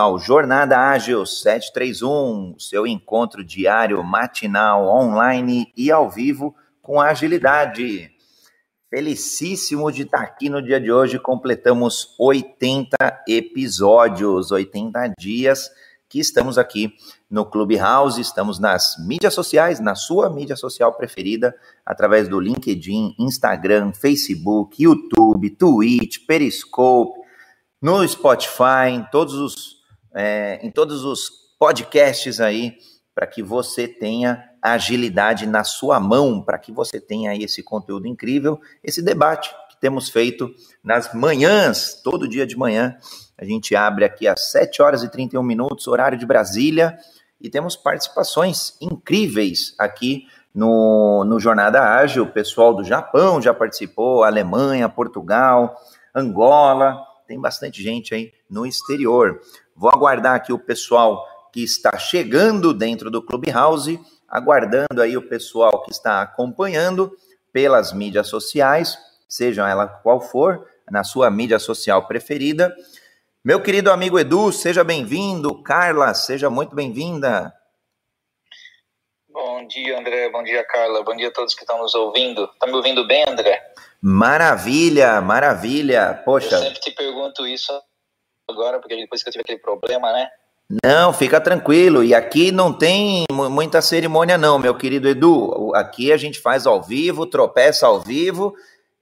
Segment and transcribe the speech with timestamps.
[0.00, 8.10] ao Jornada Ágil 731, seu encontro diário, matinal, online e ao vivo com agilidade.
[8.88, 11.18] Felicíssimo de estar aqui no dia de hoje.
[11.18, 12.96] Completamos 80
[13.28, 15.70] episódios, 80 dias
[16.08, 16.94] que estamos aqui
[17.30, 21.54] no Clubhouse, estamos nas mídias sociais, na sua mídia social preferida,
[21.84, 27.20] através do LinkedIn, Instagram, Facebook, YouTube, Twitch, Periscope,
[27.80, 29.79] no Spotify, em todos os,
[30.14, 32.76] é, em todos os podcasts aí,
[33.14, 38.60] para que você tenha agilidade na sua mão, para que você tenha esse conteúdo incrível,
[38.82, 40.50] esse debate que temos feito
[40.82, 42.96] nas manhãs, todo dia de manhã.
[43.36, 46.98] A gente abre aqui às 7 horas e 31 minutos, horário de Brasília,
[47.40, 52.24] e temos participações incríveis aqui no, no Jornada Ágil.
[52.24, 55.74] O pessoal do Japão já participou, Alemanha, Portugal,
[56.14, 59.40] Angola, tem bastante gente aí no exterior.
[59.80, 65.82] Vou aguardar aqui o pessoal que está chegando dentro do Clubhouse, aguardando aí o pessoal
[65.82, 67.10] que está acompanhando
[67.50, 72.76] pelas mídias sociais, sejam ela qual for, na sua mídia social preferida.
[73.42, 75.62] Meu querido amigo Edu, seja bem-vindo.
[75.62, 77.50] Carla, seja muito bem-vinda.
[79.30, 80.28] Bom dia, André.
[80.28, 81.02] Bom dia, Carla.
[81.02, 82.44] Bom dia a todos que estão nos ouvindo.
[82.52, 83.72] Está me ouvindo bem, André?
[84.02, 86.20] Maravilha, maravilha.
[86.22, 86.56] Poxa.
[86.56, 87.72] Eu sempre te pergunto isso
[88.50, 90.28] agora, porque depois que eu tive aquele problema, né?
[90.84, 92.04] Não, fica tranquilo.
[92.04, 95.72] E aqui não tem muita cerimônia, não, meu querido Edu.
[95.74, 98.54] Aqui a gente faz ao vivo, tropeça ao vivo,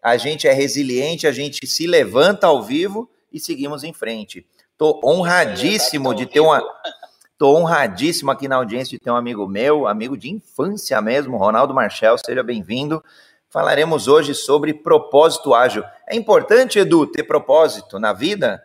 [0.02, 4.46] a gente é resiliente, a gente se levanta ao vivo e seguimos em frente.
[4.78, 6.62] Tô honradíssimo de ter uma.
[7.36, 11.72] Tô honradíssimo aqui na audiência de ter um amigo meu, amigo de infância mesmo, Ronaldo
[11.72, 13.04] Marchel, seja bem-vindo.
[13.48, 15.84] Falaremos hoje sobre propósito ágil.
[16.06, 18.62] É importante, Edu, ter propósito na vida?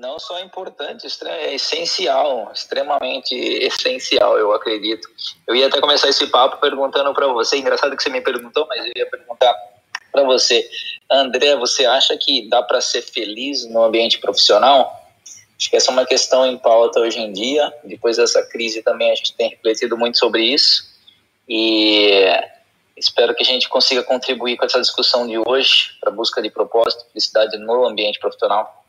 [0.00, 5.06] Não só é importante, é essencial, extremamente essencial, eu acredito.
[5.46, 8.86] Eu ia até começar esse papo perguntando para você, engraçado que você me perguntou, mas
[8.86, 9.54] eu ia perguntar
[10.10, 10.66] para você.
[11.10, 14.90] André, você acha que dá para ser feliz no ambiente profissional?
[15.58, 17.70] Acho que essa é uma questão em pauta hoje em dia.
[17.84, 20.82] Depois dessa crise também a gente tem refletido muito sobre isso.
[21.46, 22.24] E
[22.96, 26.48] espero que a gente consiga contribuir com essa discussão de hoje para a busca de
[26.48, 28.82] propósito, felicidade no ambiente profissional.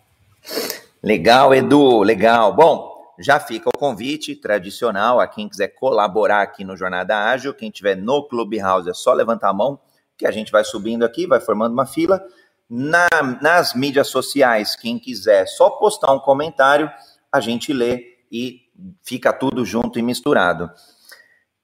[1.03, 2.53] Legal, Edu, legal.
[2.53, 7.55] Bom, já fica o convite tradicional a quem quiser colaborar aqui no Jornada Ágil.
[7.55, 9.79] Quem tiver no Clubhouse é só levantar a mão
[10.15, 12.23] que a gente vai subindo aqui, vai formando uma fila.
[12.69, 13.07] Na,
[13.41, 16.89] nas mídias sociais, quem quiser só postar um comentário,
[17.31, 18.61] a gente lê e
[19.03, 20.69] fica tudo junto e misturado.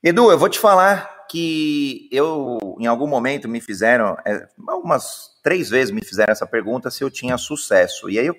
[0.03, 5.69] Edu, eu vou te falar que eu, em algum momento, me fizeram, é, algumas três
[5.69, 8.09] vezes me fizeram essa pergunta se eu tinha sucesso.
[8.09, 8.35] E aí eu,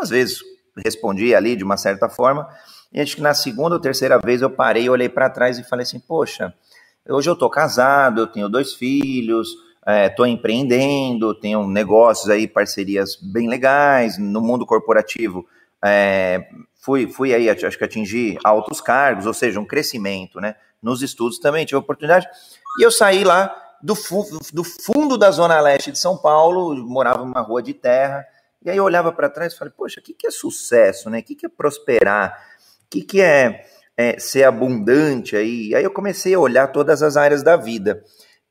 [0.00, 0.40] às vezes,
[0.84, 2.48] respondi ali de uma certa forma.
[2.92, 5.82] E acho que na segunda ou terceira vez eu parei, olhei para trás e falei
[5.82, 6.54] assim: Poxa,
[7.06, 9.48] Hoje eu estou casado, eu tenho dois filhos,
[10.06, 15.46] estou é, empreendendo, tenho negócios aí, parcerias bem legais no mundo corporativo.
[15.84, 16.48] É,
[16.80, 20.56] fui, fui aí, acho que atingi altos cargos, ou seja, um crescimento, né?
[20.82, 22.26] Nos estudos também tive oportunidade.
[22.80, 27.22] E eu saí lá do, fu do fundo da zona leste de São Paulo, morava
[27.22, 28.24] numa rua de terra,
[28.64, 31.20] e aí eu olhava para trás e falei, poxa, o que, que é sucesso, né?
[31.20, 32.38] O que, que é prosperar?
[32.86, 33.64] O que, que é
[33.96, 35.74] é, ser abundante aí.
[35.74, 38.02] Aí eu comecei a olhar todas as áreas da vida.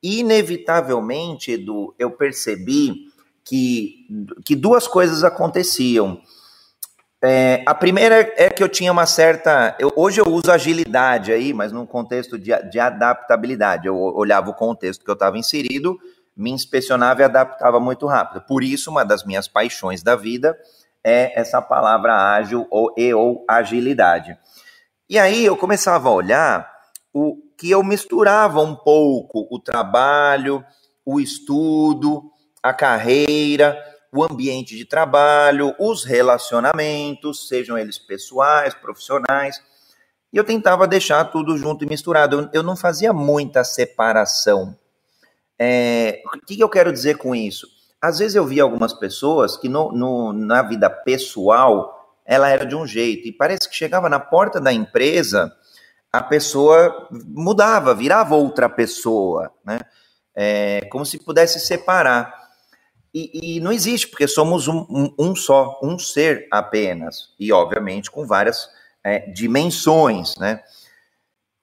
[0.01, 3.07] Inevitavelmente, Edu, eu percebi
[3.45, 4.07] que,
[4.45, 6.21] que duas coisas aconteciam.
[7.21, 9.77] É, a primeira é que eu tinha uma certa.
[9.79, 13.87] Eu, hoje eu uso agilidade aí, mas num contexto de, de adaptabilidade.
[13.87, 15.97] Eu olhava o contexto que eu estava inserido,
[16.35, 18.41] me inspecionava e adaptava muito rápido.
[18.41, 20.57] Por isso, uma das minhas paixões da vida
[21.03, 24.37] é essa palavra ágil ou, e ou agilidade.
[25.09, 26.73] E aí eu começava a olhar
[27.13, 30.65] o que eu misturava um pouco o trabalho,
[31.05, 33.77] o estudo, a carreira,
[34.11, 39.61] o ambiente de trabalho, os relacionamentos, sejam eles pessoais, profissionais.
[40.31, 42.49] E eu tentava deixar tudo junto e misturado.
[42.53, 44.77] Eu, não fazia muita separação.
[45.65, 47.65] É, o que eu quero dizer com isso?
[48.01, 52.75] Às vezes eu via algumas pessoas que no, no, na vida pessoal ela era de
[52.75, 53.25] um jeito.
[53.29, 55.49] E parece que chegava na porta da empresa,
[56.11, 59.79] a pessoa mudava, virava outra pessoa, né?
[60.35, 62.33] É, como se pudesse separar.
[63.13, 67.29] E, e não existe, porque somos um, um, um, só, um ser apenas.
[67.39, 68.67] E, obviamente, com várias
[69.01, 70.61] é, dimensões, né?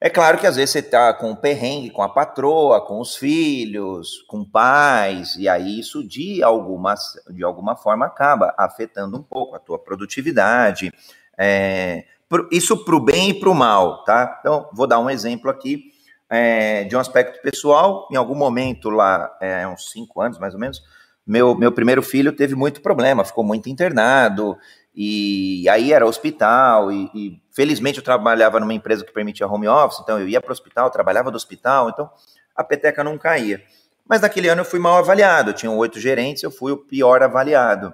[0.03, 3.17] É claro que às vezes você está com o perrengue, com a patroa, com os
[3.17, 6.95] filhos, com pais, e aí isso de alguma,
[7.29, 10.91] de alguma forma acaba afetando um pouco a tua produtividade.
[11.37, 12.05] É,
[12.51, 14.39] isso para o bem e para o mal, tá?
[14.41, 15.93] Então, vou dar um exemplo aqui
[16.31, 18.09] é, de um aspecto pessoal.
[18.11, 20.83] Em algum momento lá, é, uns cinco anos mais ou menos,
[21.27, 24.57] meu, meu primeiro filho teve muito problema, ficou muito internado,
[24.95, 30.01] e aí era hospital, e, e, felizmente eu trabalhava numa empresa que permitia home office,
[30.01, 32.11] então eu ia para o hospital, trabalhava do hospital, então
[32.57, 33.63] a peteca não caía.
[34.09, 37.93] Mas naquele ano eu fui mal avaliado, tinham oito gerentes, eu fui o pior avaliado.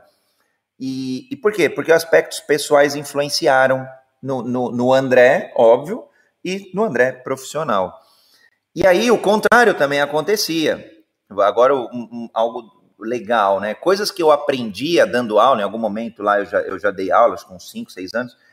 [0.78, 1.68] E, e por quê?
[1.68, 3.84] Porque aspectos pessoais influenciaram
[4.22, 6.04] no, no, no André, óbvio,
[6.44, 7.92] e no André profissional.
[8.72, 10.88] E aí o contrário também acontecia.
[11.28, 12.70] Agora, um, um, algo
[13.00, 13.74] legal, né?
[13.74, 17.10] Coisas que eu aprendia dando aula, em algum momento lá eu já, eu já dei
[17.10, 18.45] aulas com 5, 6 anos,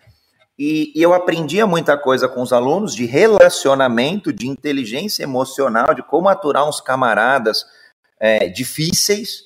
[0.58, 6.04] e, e, eu aprendia muita coisa com os alunos de relacionamento, de inteligência emocional, de
[6.04, 7.66] como aturar uns camaradas
[8.20, 9.42] é, difíceis.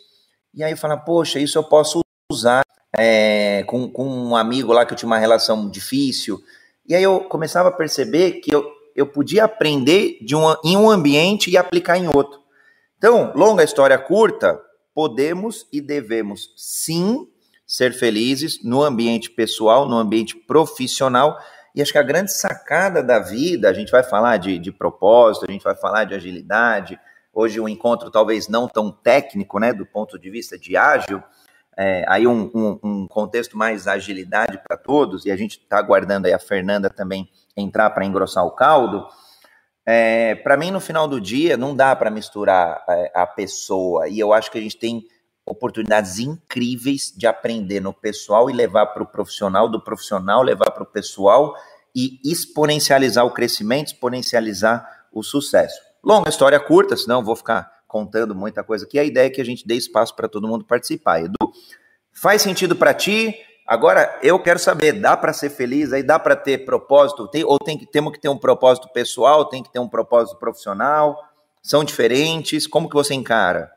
[0.53, 2.01] E aí eu falava, poxa, isso eu posso
[2.31, 2.61] usar
[2.97, 6.43] é, com, com um amigo lá que eu tinha uma relação difícil.
[6.85, 11.49] E aí eu começava a perceber que eu, eu podia aprender de em um ambiente
[11.49, 12.41] e aplicar em outro.
[12.97, 14.59] Então, longa história curta,
[14.93, 17.27] podemos e devemos sim
[17.67, 21.37] ser felizes no ambiente pessoal, no ambiente profissional.
[21.75, 25.45] E acho que a grande sacada da vida, a gente vai falar de, de propósito,
[25.47, 26.97] a gente vai falar de agilidade.
[27.33, 31.21] Hoje, um encontro talvez não tão técnico, né, do ponto de vista de ágil,
[31.77, 36.25] é, aí um, um, um, contexto mais agilidade para todos, e a gente está aguardando
[36.25, 39.05] aí a Fernanda também entrar para engrossar o caldo.
[39.85, 44.09] É, para mim, no final do dia, não dá para misturar a, é, a, pessoa.
[44.09, 45.05] E eu acho que a gente tem
[45.47, 50.83] oportunidades incríveis de aprender no pessoal e levar para o profissional, do profissional levar para
[50.83, 51.55] o pessoal
[51.95, 55.81] e exponencializar o crescimento, exponencializar o sucesso.
[56.03, 58.99] Longa história curta, senão vou ficar contando muita coisa aqui.
[58.99, 61.21] A ideia é que a gente dê espaço para todo mundo participar.
[61.21, 61.51] Edu,
[62.11, 63.35] faz sentido para ti?
[63.65, 67.57] Agora, eu quero saber, dá para ser feliz, aí dá para ter propósito, tem, ou
[67.57, 71.21] tem que, temos que ter um propósito pessoal, tem que ter um propósito profissional,
[71.61, 73.69] são diferentes, como que você encara?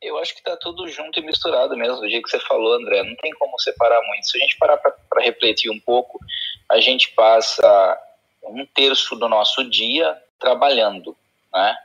[0.00, 3.02] Eu acho que está tudo junto e misturado mesmo, do jeito que você falou, André,
[3.02, 4.28] não tem como separar muito.
[4.28, 6.20] Se a gente parar para refletir um pouco,
[6.68, 7.98] a gente passa
[8.44, 11.16] um terço do nosso dia trabalhando,
[11.52, 11.76] né?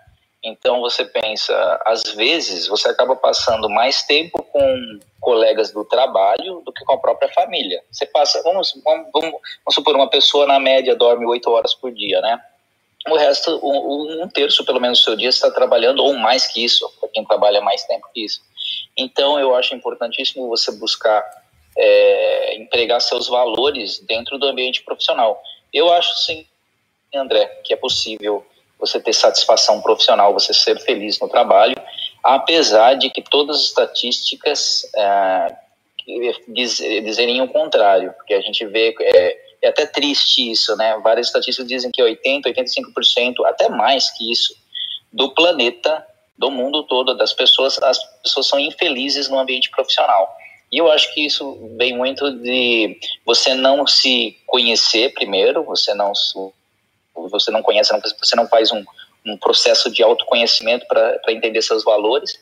[0.44, 6.74] Então você pensa, às vezes você acaba passando mais tempo com colegas do trabalho do
[6.74, 7.82] que com a própria família.
[7.90, 12.20] Você passa, vamos, vamos, vamos, supor, uma pessoa na média dorme oito horas por dia,
[12.20, 12.44] né?
[13.10, 16.64] O resto, um, um terço pelo menos do seu dia está trabalhando, ou mais que
[16.64, 18.42] isso, para quem trabalha mais tempo que isso.
[18.96, 21.24] Então eu acho importantíssimo você buscar
[21.78, 25.42] é, empregar seus valores dentro do ambiente profissional.
[25.74, 26.46] Eu acho sim,
[27.14, 28.46] André, que é possível
[28.80, 31.76] você ter satisfação profissional, você ser feliz no trabalho,
[32.22, 35.56] apesar de que todas as estatísticas é,
[36.48, 41.00] diz, dizerem o contrário, porque a gente vê, é, é, até triste isso, né?
[41.02, 44.56] Várias estatísticas dizem que 80%, 85%, até mais que isso,
[45.12, 46.06] do planeta,
[46.38, 50.36] do mundo todo, das pessoas, as pessoas são infelizes no ambiente profissional.
[50.72, 56.12] E eu acho que isso vem muito de você não se conhecer primeiro, você não
[57.16, 58.84] você não conhece, você não faz um,
[59.24, 62.40] um processo de autoconhecimento para entender seus valores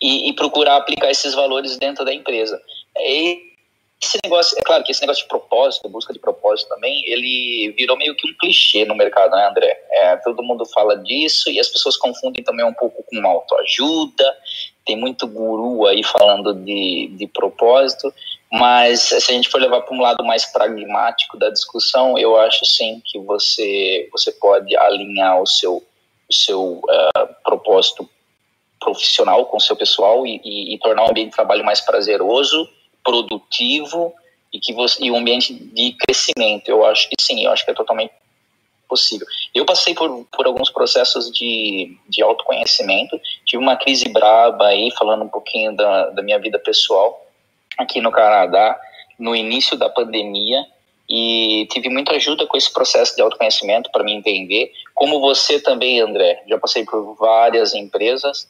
[0.00, 2.60] e, e, procurar aplicar esses valores dentro da empresa.
[2.98, 3.55] E
[4.02, 7.96] esse negócio, é claro que esse negócio de propósito, busca de propósito também, ele virou
[7.96, 9.80] meio que um clichê no mercado, né, André?
[9.90, 14.36] É, todo mundo fala disso e as pessoas confundem também um pouco com autoajuda.
[14.84, 18.12] Tem muito guru aí falando de, de propósito.
[18.52, 22.64] Mas se a gente for levar para um lado mais pragmático da discussão, eu acho
[22.64, 25.82] sim que você, você pode alinhar o seu,
[26.28, 28.08] o seu uh, propósito
[28.78, 32.68] profissional com o seu pessoal e, e, e, tornar o ambiente de trabalho mais prazeroso,
[33.06, 34.12] produtivo
[34.52, 36.68] e, que você, e um ambiente de crescimento.
[36.68, 38.12] Eu acho que sim, eu acho que é totalmente
[38.88, 39.26] possível.
[39.54, 45.24] Eu passei por, por alguns processos de, de autoconhecimento, tive uma crise braba aí, falando
[45.24, 47.24] um pouquinho da, da minha vida pessoal,
[47.78, 48.78] aqui no Canadá
[49.18, 50.64] no início da pandemia
[51.08, 54.72] e tive muita ajuda com esse processo de autoconhecimento para me entender.
[54.94, 58.48] Como você também, André, já passei por várias empresas,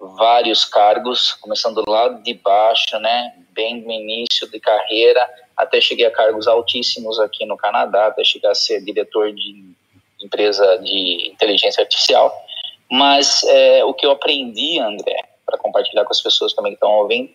[0.00, 6.10] vários cargos, começando lá de baixo, né, bem no início de carreira, até cheguei a
[6.10, 9.74] cargos altíssimos aqui no Canadá, até chegar a ser diretor de
[10.22, 12.32] empresa de inteligência artificial.
[12.90, 16.92] Mas é, o que eu aprendi, André, para compartilhar com as pessoas também que estão
[16.92, 17.30] ouvindo,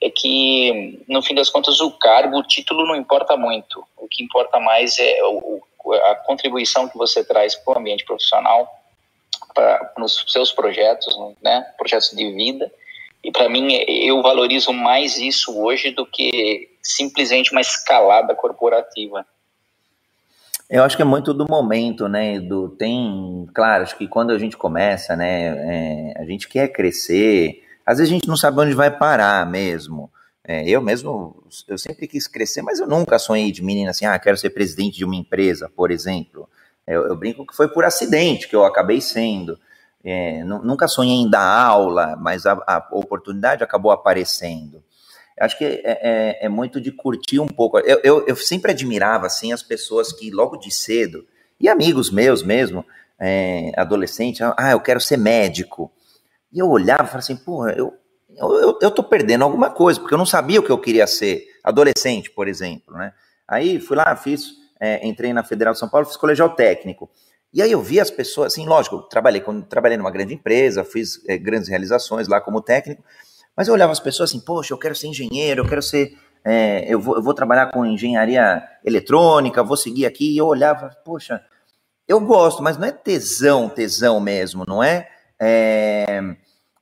[0.00, 3.84] é que, no fim das contas, o cargo, o título não importa muito.
[3.96, 5.62] O que importa mais é o,
[6.10, 8.68] a contribuição que você traz para o ambiente profissional,
[9.54, 12.70] pra, nos seus projetos, né, projetos de vida.
[13.22, 19.24] E para mim, eu valorizo mais isso hoje do que simplesmente uma escalada corporativa.
[20.68, 22.38] Eu acho que é muito do momento, né?
[22.38, 27.62] Do tem, claro, acho que quando a gente começa, né, é, a gente quer crescer.
[27.86, 30.10] Às vezes a gente não sabe onde vai parar mesmo.
[30.46, 34.18] É, eu mesmo, eu sempre quis crescer, mas eu nunca sonhei de menina assim, ah,
[34.18, 36.48] quero ser presidente de uma empresa, por exemplo.
[36.86, 39.58] Eu, eu brinco que foi por acidente que eu acabei sendo.
[40.04, 44.82] É, nunca sonhei em dar aula, mas a, a oportunidade acabou aparecendo.
[45.40, 47.78] Acho que é, é, é, muito de curtir um pouco.
[47.78, 51.26] Eu, eu, eu, sempre admirava assim as pessoas que logo de cedo,
[51.58, 52.84] e amigos meus mesmo,
[53.18, 55.90] é, adolescente, ah, eu quero ser médico.
[56.52, 57.94] E eu olhava e falava assim, porra, eu,
[58.36, 61.46] eu, eu tô perdendo alguma coisa, porque eu não sabia o que eu queria ser,
[61.64, 63.12] adolescente, por exemplo, né?
[63.46, 64.52] Aí fui lá, fiz,
[64.84, 67.08] é, entrei na Federal de São Paulo, fiz colegial técnico.
[67.52, 71.38] E aí eu vi as pessoas, assim, lógico, trabalhei, trabalhei numa grande empresa, fiz é,
[71.38, 73.02] grandes realizações lá como técnico,
[73.56, 76.12] mas eu olhava as pessoas assim, poxa, eu quero ser engenheiro, eu quero ser.
[76.44, 80.34] É, eu, vou, eu vou trabalhar com engenharia eletrônica, vou seguir aqui.
[80.34, 81.40] E eu olhava, poxa,
[82.06, 85.08] eu gosto, mas não é tesão, tesão mesmo, não é?
[85.40, 86.20] é,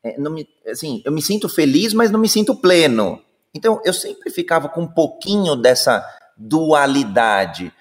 [0.02, 3.22] é não me, assim, eu me sinto feliz, mas não me sinto pleno.
[3.54, 6.04] Então eu sempre ficava com um pouquinho dessa
[6.36, 7.72] dualidade.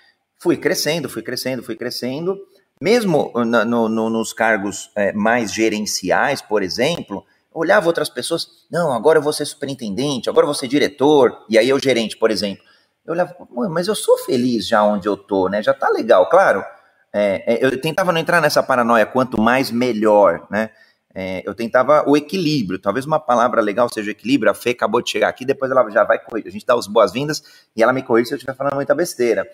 [0.41, 2.36] Fui crescendo, fui crescendo, fui crescendo.
[2.81, 9.19] Mesmo no, no, nos cargos é, mais gerenciais, por exemplo, olhava outras pessoas, não, agora
[9.19, 12.63] eu vou ser superintendente, agora eu vou ser diretor, e aí eu gerente, por exemplo.
[13.05, 13.36] Eu olhava,
[13.69, 15.62] mas eu sou feliz já onde eu tô, né?
[15.62, 16.65] Já tá legal, claro.
[17.13, 20.71] É, é, eu tentava não entrar nessa paranoia, quanto mais melhor, né?
[21.13, 24.50] É, eu tentava o equilíbrio, talvez uma palavra legal seja equilíbrio.
[24.50, 26.48] A Fê acabou de chegar aqui, depois ela já vai corrigir.
[26.48, 27.43] A gente dá as boas-vindas
[27.75, 29.45] e ela me corrige se eu estiver falando muita besteira.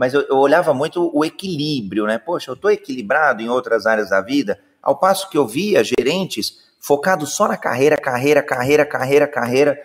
[0.00, 2.16] Mas eu, eu, olhava muito o equilíbrio, né?
[2.16, 6.56] Poxa, eu estou equilibrado em outras áreas da vida, ao passo que eu via gerentes
[6.80, 9.78] focado só na carreira, carreira, carreira, carreira, carreira.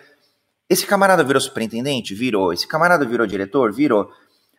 [0.70, 2.14] Esse camarada virou superintendente?
[2.14, 2.50] Virou.
[2.50, 3.74] Esse camarada virou diretor?
[3.74, 4.10] Virou.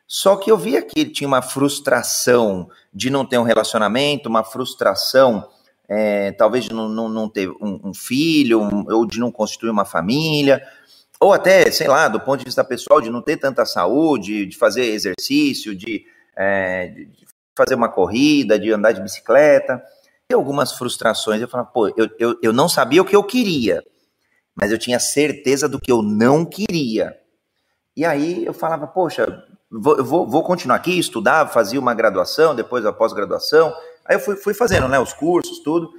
[0.06, 4.44] Só que eu via que ele tinha uma frustração de não ter um relacionamento, uma
[4.44, 5.50] frustração,
[5.90, 9.72] é, talvez de não, não, não ter um, um filho, um, ou de não constituir
[9.72, 10.62] uma família,
[11.20, 14.58] ou até, sei lá, do ponto de vista pessoal, de não ter tanta saúde, de
[14.58, 16.06] fazer exercício, de,
[16.36, 19.82] é, de fazer uma corrida, de andar de bicicleta
[20.34, 21.42] algumas frustrações.
[21.42, 23.84] Eu falava, pô, eu, eu, eu não sabia o que eu queria,
[24.56, 27.18] mas eu tinha certeza do que eu não queria.
[27.96, 32.86] E aí eu falava, poxa, vou, vou, vou continuar aqui, estudar, fazia uma graduação, depois
[32.86, 33.74] a pós-graduação.
[34.06, 35.90] Aí eu fui, fui fazendo né, os cursos, tudo.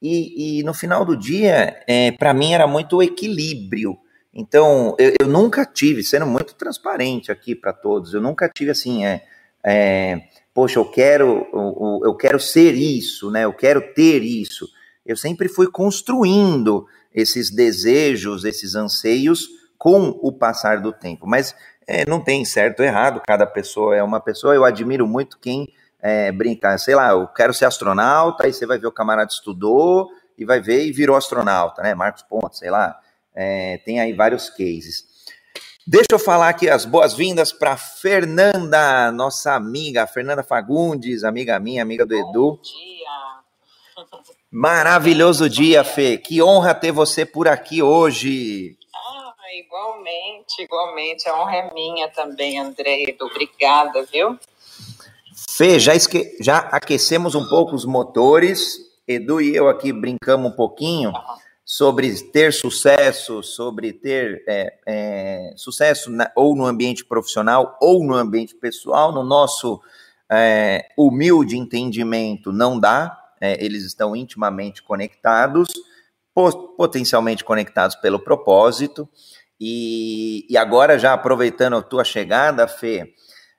[0.00, 3.96] E, e no final do dia, é, para mim era muito equilíbrio.
[4.38, 9.06] Então, eu, eu, nunca tive, sendo muito transparente aqui para todos, eu nunca tive assim,
[9.06, 9.24] é,
[9.64, 13.46] é, poxa, eu quero, eu, eu quero ser isso, né?
[13.46, 14.68] Eu quero ter isso.
[15.06, 21.26] Eu sempre fui construindo esses desejos, esses anseios com o passar do tempo.
[21.26, 24.54] Mas é, não tem certo ou errado, cada pessoa é uma pessoa.
[24.54, 28.78] Eu admiro muito quem é, brinca, sei lá, eu quero ser astronauta, aí você vai
[28.78, 31.94] ver o camarada estudou e vai ver e virou astronauta, né?
[31.94, 33.00] Marcos Pontes, sei lá.
[33.36, 35.04] É, tem aí vários cases.
[35.86, 42.06] Deixa eu falar aqui as boas-vindas para Fernanda, nossa amiga, Fernanda Fagundes, amiga minha, amiga
[42.06, 42.52] do Edu.
[42.56, 43.06] Bom dia.
[44.50, 46.16] Maravilhoso dia, Fê.
[46.16, 48.76] Que honra ter você por aqui hoje.
[48.94, 51.28] Ah, igualmente, igualmente.
[51.28, 53.04] A honra é minha também, André.
[53.04, 53.26] Edu.
[53.26, 54.38] Obrigada, viu?
[55.50, 56.36] Fê, já, esque...
[56.40, 58.78] já aquecemos um pouco os motores.
[59.06, 61.10] Edu e eu aqui brincamos um pouquinho.
[61.10, 68.04] Uhum sobre ter sucesso, sobre ter é, é, sucesso na, ou no ambiente profissional ou
[68.04, 69.82] no ambiente pessoal, no nosso
[70.30, 73.20] é, humilde entendimento, não dá.
[73.40, 75.68] É, eles estão intimamente conectados,
[76.76, 79.08] potencialmente conectados pelo propósito.
[79.60, 83.12] E, e agora, já aproveitando a tua chegada, Fê,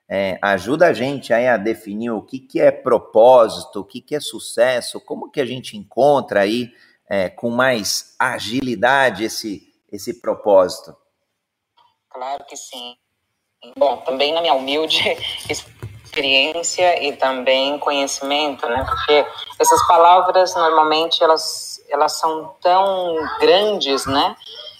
[0.09, 4.15] é, ajuda a gente aí a definir o que, que é propósito, o que, que
[4.15, 6.71] é sucesso, como que a gente encontra aí
[7.09, 10.95] é, com mais agilidade esse, esse propósito?
[12.09, 12.95] Claro que sim.
[13.75, 14.99] Bom, também na minha humilde
[15.49, 18.85] experiência e também conhecimento, né?
[18.85, 19.25] Porque
[19.59, 24.35] essas palavras normalmente elas elas são tão grandes, né?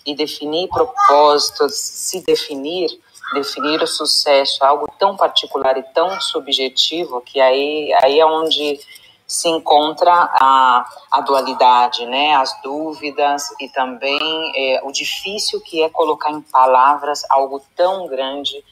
[0.05, 2.89] E definir propósitos, se definir,
[3.34, 8.79] definir o sucesso, algo tão particular e tão subjetivo que aí aí é onde
[9.27, 14.19] se encontra a, a dualidade, né, as dúvidas e também
[14.55, 18.63] é, o difícil que é colocar em palavras algo tão grande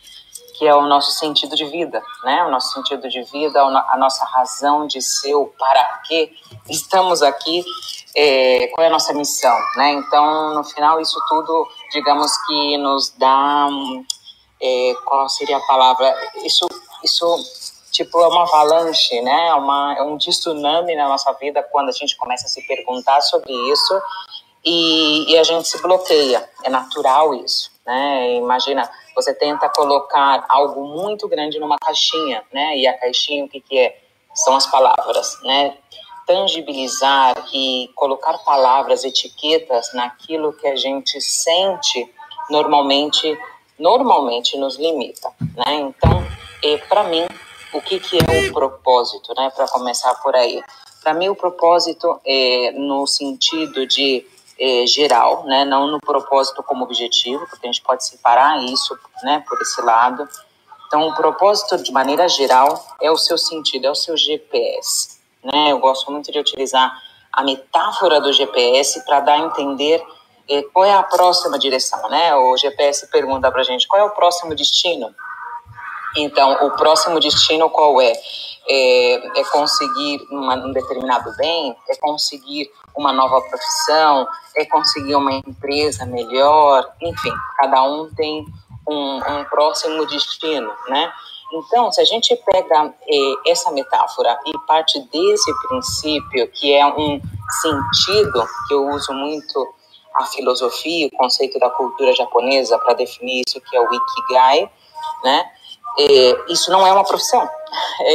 [0.57, 2.45] que é o nosso sentido de vida, né?
[2.45, 6.31] O nosso sentido de vida, a nossa razão de ser, o para que
[6.69, 7.63] estamos aqui,
[8.15, 9.91] é, qual é a nossa missão, né?
[9.91, 13.67] Então, no final, isso tudo, digamos que nos dá,
[14.61, 16.15] é, qual seria a palavra?
[16.45, 16.65] Isso,
[17.03, 17.25] isso
[17.95, 19.53] tipo é uma avalanche, né?
[19.53, 23.53] Uma, é um tsunami na nossa vida quando a gente começa a se perguntar sobre
[23.71, 24.01] isso
[24.63, 26.47] e, e a gente se bloqueia.
[26.63, 28.33] É natural isso, né?
[28.33, 32.77] Imagina você tenta colocar algo muito grande numa caixinha, né?
[32.77, 33.97] E a caixinha o que que é?
[34.33, 35.77] São as palavras, né?
[36.27, 42.11] Tangibilizar e colocar palavras, etiquetas naquilo que a gente sente
[42.49, 43.37] normalmente
[43.77, 45.75] normalmente nos limita, né?
[45.75, 46.25] Então,
[46.87, 47.27] para mim,
[47.75, 49.51] o que que é o propósito, né?
[49.55, 50.63] Para começar por aí,
[51.03, 54.25] para mim o propósito é no sentido de
[54.59, 59.43] é, geral, né, não no propósito como objetivo, porque a gente pode separar isso né,
[59.47, 60.27] por esse lado.
[60.87, 65.19] Então, o propósito, de maneira geral, é o seu sentido, é o seu GPS.
[65.43, 65.71] Né?
[65.71, 66.91] Eu gosto muito de utilizar
[67.31, 70.01] a metáfora do GPS para dar a entender
[70.47, 72.09] é, qual é a próxima direção.
[72.09, 72.33] Né?
[72.35, 75.13] O GPS pergunta para a gente qual é o próximo destino.
[76.15, 78.13] Então, o próximo destino qual é?
[78.67, 85.33] É, é conseguir uma, um determinado bem, é conseguir uma nova profissão, é conseguir uma
[85.33, 88.43] empresa melhor, enfim, cada um tem
[88.87, 91.11] um, um próximo destino, né?
[91.53, 97.21] Então, se a gente pega eh, essa metáfora e parte desse princípio, que é um
[97.61, 99.75] sentido que eu uso muito
[100.15, 104.71] a filosofia, o conceito da cultura japonesa para definir isso, que é o Ikigai,
[105.23, 105.51] né?
[105.97, 107.49] Eh, isso não é uma profissão.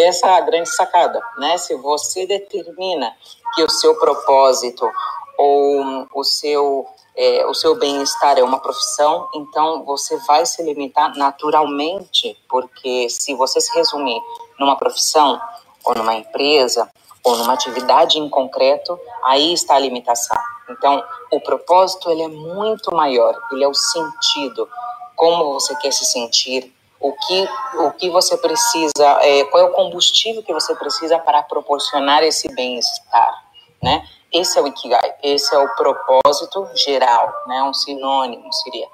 [0.06, 1.56] Essa é a grande sacada, né?
[1.58, 3.14] Se você determina
[3.54, 4.90] que o seu propósito
[5.38, 11.14] ou o seu é, o seu bem-estar é uma profissão, então você vai se limitar
[11.16, 14.20] naturalmente, porque se você se resumir
[14.58, 15.38] numa profissão
[15.84, 16.90] ou numa empresa
[17.22, 20.38] ou numa atividade em concreto, aí está a limitação.
[20.70, 24.66] Então, o propósito ele é muito maior, ele é o sentido,
[25.14, 29.72] como você quer se sentir, o que, o que você precisa, é, qual é o
[29.72, 33.44] combustível que você precisa para proporcionar esse bem-estar,
[33.82, 34.06] né?
[34.30, 37.62] Esse é o Ikigai, esse é o propósito geral, né?
[37.62, 38.86] Um sinônimo seria.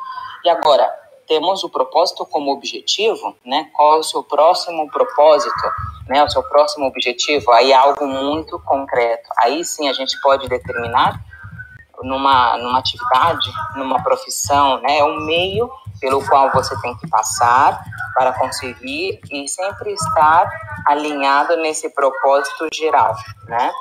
[0.45, 0.89] E agora,
[1.27, 3.69] temos o propósito como objetivo, né?
[3.75, 5.73] Qual é o seu próximo propósito,
[6.09, 6.23] né?
[6.23, 9.29] O seu próximo objetivo, aí é algo muito concreto.
[9.39, 11.21] Aí sim a gente pode determinar
[12.03, 14.99] numa, numa atividade, numa profissão, né?
[14.99, 15.69] É um meio
[16.01, 17.83] pelo qual você tem que passar
[18.15, 20.51] para conseguir e sempre estar
[20.87, 23.15] alinhado nesse propósito geral,
[23.49, 23.73] né?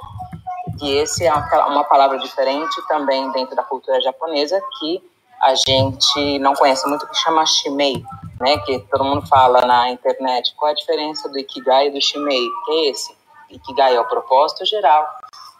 [0.80, 5.01] Que esse é uma palavra diferente também dentro da cultura japonesa que
[5.41, 8.04] a gente não conhece muito, que chama shimei,
[8.39, 8.58] né?
[8.60, 10.54] Que todo mundo fala na internet.
[10.56, 12.47] Qual a diferença do ikigai e do shimei?
[12.65, 13.15] Que é esse?
[13.49, 15.06] Ikigai é o propósito geral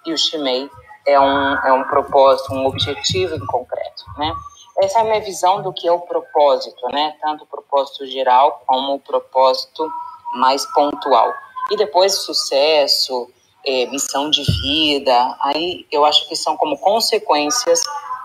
[0.06, 0.70] e o shimei
[1.06, 4.34] é um, é um propósito, um objetivo em concreto, né?
[4.82, 7.16] Essa é a minha visão do que é o propósito, né?
[7.22, 9.90] Tanto o propósito geral como o propósito
[10.34, 11.34] mais pontual.
[11.72, 13.30] E depois sucesso,
[13.66, 17.80] é, missão de vida, aí eu acho que são como consequências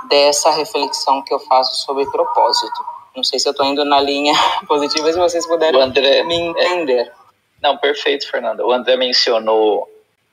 [0.09, 2.85] dessa reflexão que eu faço sobre propósito.
[3.15, 4.35] Não sei se eu estou indo na linha
[4.67, 7.07] positiva, se vocês puderem André, me entender.
[7.07, 7.13] É,
[7.63, 8.67] não, perfeito, Fernanda.
[8.67, 9.89] O André mencionou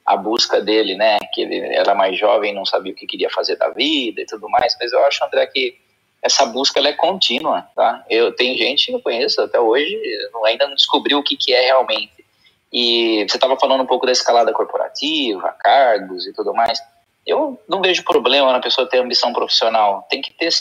[0.06, 1.18] a busca dele, né?
[1.34, 4.50] Que ele era mais jovem, não sabia o que queria fazer da vida e tudo
[4.50, 4.76] mais.
[4.80, 5.78] Mas eu acho, André, que
[6.22, 8.04] essa busca ela é contínua, tá?
[8.10, 9.98] Eu tenho gente que eu conheço até hoje
[10.46, 12.26] ainda não descobriu o que, que é realmente.
[12.72, 16.80] E você estava falando um pouco da escalada corporativa, cargos e tudo mais.
[17.26, 20.06] Eu não vejo problema na pessoa ter ambição profissional.
[20.10, 20.52] Tem que ter,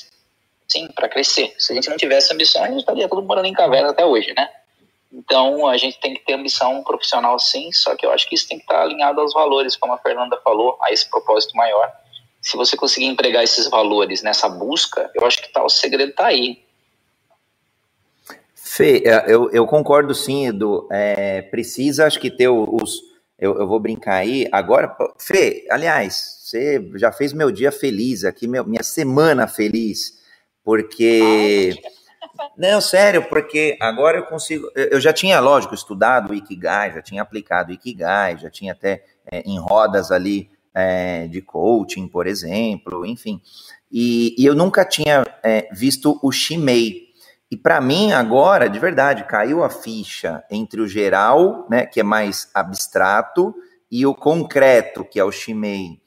[0.69, 1.55] sim, para crescer.
[1.59, 4.33] Se a gente não tivesse ambição, a gente estaria todo morando em caverna até hoje,
[4.37, 4.49] né?
[5.13, 8.49] Então, a gente tem que ter ambição profissional, sim, só que eu acho que isso
[8.49, 11.93] tem que estar alinhado aos valores, como a Fernanda falou, a esse propósito maior
[12.47, 16.27] se você conseguir empregar esses valores nessa busca, eu acho que tá, o segredo está
[16.27, 16.63] aí.
[18.55, 20.87] Fê, é, eu, eu concordo sim, Edu.
[20.89, 23.03] É, precisa, acho que ter os.
[23.37, 24.49] Eu, eu vou brincar aí.
[24.53, 30.23] Agora, Fê, aliás, você já fez meu dia feliz aqui, meu, minha semana feliz,
[30.63, 31.75] porque.
[32.57, 34.71] Não, sério, porque agora eu consigo.
[34.77, 39.05] Eu já tinha, lógico, estudado o Ikigai, já tinha aplicado o Ikigai, já tinha até
[39.33, 43.41] é, em rodas ali é, de coaching, por exemplo, enfim.
[43.91, 47.07] E, e eu nunca tinha é, visto o Shimei.
[47.51, 52.03] E para mim, agora, de verdade, caiu a ficha entre o geral, né, que é
[52.03, 53.55] mais abstrato,
[53.91, 55.99] e o concreto, que é o Shimei.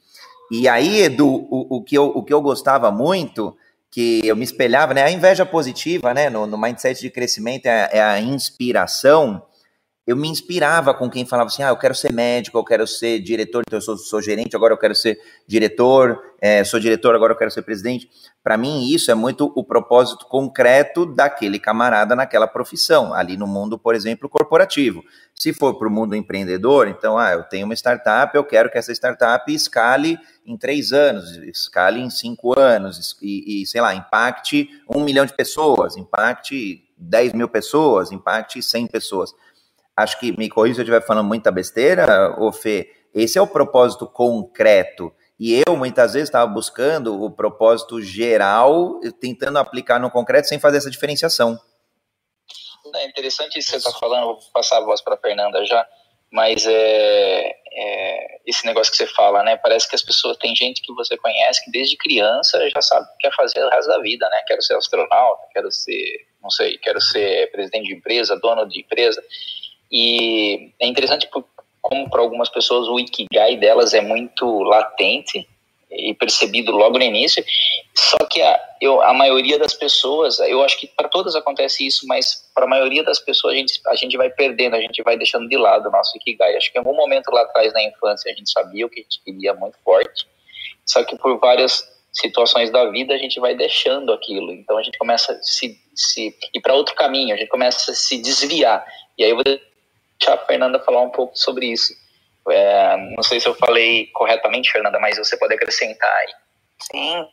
[0.52, 3.56] E aí, Edu, o, o, que, eu, o que eu gostava muito
[3.90, 5.02] que eu me espelhava, né?
[5.02, 6.30] A inveja positiva, né?
[6.30, 9.42] No, no mindset de crescimento é, é, a inspiração.
[10.10, 13.20] Eu me inspirava com quem falava assim: ah, eu quero ser médico, eu quero ser
[13.20, 17.32] diretor, então eu sou, sou gerente, agora eu quero ser diretor, é, sou diretor, agora
[17.32, 18.10] eu quero ser presidente.
[18.42, 23.78] Para mim, isso é muito o propósito concreto daquele camarada naquela profissão, ali no mundo,
[23.78, 25.04] por exemplo, corporativo.
[25.32, 28.78] Se for para o mundo empreendedor, então, ah, eu tenho uma startup, eu quero que
[28.78, 34.68] essa startup escale em três anos, escale em cinco anos, e, e, sei lá, impacte
[34.92, 39.32] um milhão de pessoas, impacte 10 mil pessoas, impacte 100 pessoas.
[39.96, 43.46] Acho que, me corrija se eu estiver falando muita besteira, ô Fê, esse é o
[43.46, 45.12] propósito concreto.
[45.38, 50.78] E eu, muitas vezes, estava buscando o propósito geral, tentando aplicar no concreto sem fazer
[50.78, 51.58] essa diferenciação.
[52.94, 55.86] É interessante isso que você está falando, vou passar a voz para a Fernanda já.
[56.32, 59.56] Mas é, é, esse negócio que você fala, né?
[59.56, 63.12] Parece que as pessoas, tem gente que você conhece que desde criança já sabe o
[63.12, 64.42] que quer fazer o resto da vida, né?
[64.46, 69.22] Quero ser astronauta, quero ser, não sei, quero ser presidente de empresa, dono de empresa.
[69.90, 71.28] E é interessante
[71.80, 75.48] como para algumas pessoas o ikigai delas é muito latente
[75.90, 77.44] e percebido logo no início.
[77.94, 82.06] Só que a, eu, a maioria das pessoas, eu acho que para todas acontece isso,
[82.06, 85.16] mas para a maioria das pessoas a gente, a gente vai perdendo, a gente vai
[85.16, 86.56] deixando de lado o nosso Ikigai.
[86.56, 89.02] Acho que em algum momento lá atrás na infância a gente sabia o que a
[89.02, 90.26] gente queria muito forte,
[90.86, 94.52] só que por várias situações da vida a gente vai deixando aquilo.
[94.52, 97.94] Então a gente começa a se, se ir para outro caminho, a gente começa a
[97.94, 98.84] se desviar.
[99.18, 99.60] E aí deixar
[100.28, 101.94] a Fernanda falar um pouco sobre isso.
[102.48, 106.32] É, não sei se eu falei corretamente, Fernanda, mas você pode acrescentar aí.
[106.90, 107.28] Sim,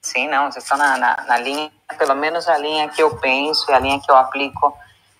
[0.00, 3.70] sim, não, você está na, na, na, linha, pelo menos a linha que eu penso
[3.70, 4.76] e a linha que eu aplico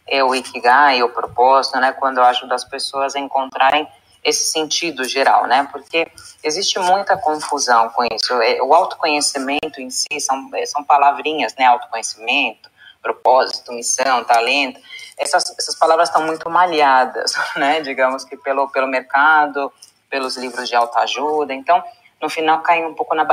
[0.06, 3.86] é o Ikigai, o propósito, né, quando eu ajudo as pessoas a encontrarem
[4.22, 6.06] esse sentido geral, né, porque
[6.42, 8.32] existe muita confusão com isso.
[8.42, 12.70] É, o autoconhecimento em si são, são palavrinhas, né, autoconhecimento,
[13.02, 14.80] propósito, missão, talento,
[15.16, 17.80] essas, essas palavras estão muito malhadas, né?
[17.80, 19.72] Digamos que pelo, pelo mercado,
[20.10, 21.54] pelos livros de autoajuda.
[21.54, 21.82] Então,
[22.20, 23.24] no final, cai um pouco na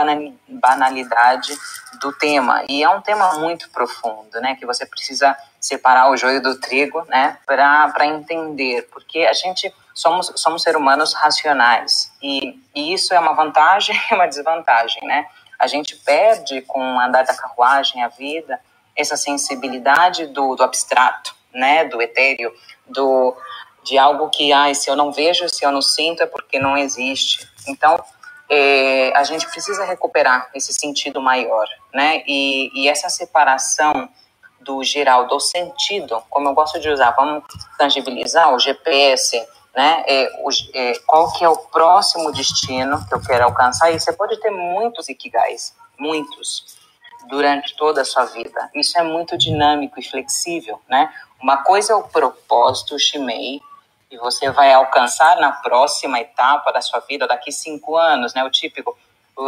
[0.48, 1.58] banalidade
[2.02, 2.64] do tema.
[2.68, 4.56] E é um tema muito profundo, né?
[4.56, 7.38] Que você precisa separar o joio do trigo, né?
[7.46, 8.88] Para entender.
[8.92, 12.12] Porque a gente somos, somos seres humanos racionais.
[12.22, 15.28] E, e isso é uma vantagem e uma desvantagem, né?
[15.58, 18.60] A gente perde com o andar da carruagem, a vida,
[18.98, 22.54] essa sensibilidade do, do abstrato né, do etéreo,
[22.88, 23.36] do
[23.84, 26.78] de algo que, ah, se eu não vejo, se eu não sinto, é porque não
[26.78, 27.48] existe.
[27.68, 28.02] Então,
[28.50, 32.24] é, a gente precisa recuperar esse sentido maior, né?
[32.28, 34.08] E, e, essa separação
[34.62, 37.44] do geral, do sentido, como eu gosto de usar, vamos
[37.78, 40.04] tangibilizar o GPS, né?
[40.08, 43.92] É, o, é, qual que é o próximo destino que eu quero alcançar?
[43.92, 46.78] E você pode ter muitos ikigais, muitos,
[47.28, 48.70] durante toda a sua vida.
[48.74, 51.14] Isso é muito dinâmico e flexível, né?
[51.42, 53.62] Uma coisa é o propósito Shimei,
[54.10, 58.44] e você vai alcançar na próxima etapa da sua vida, daqui cinco anos, né?
[58.44, 58.96] O típico,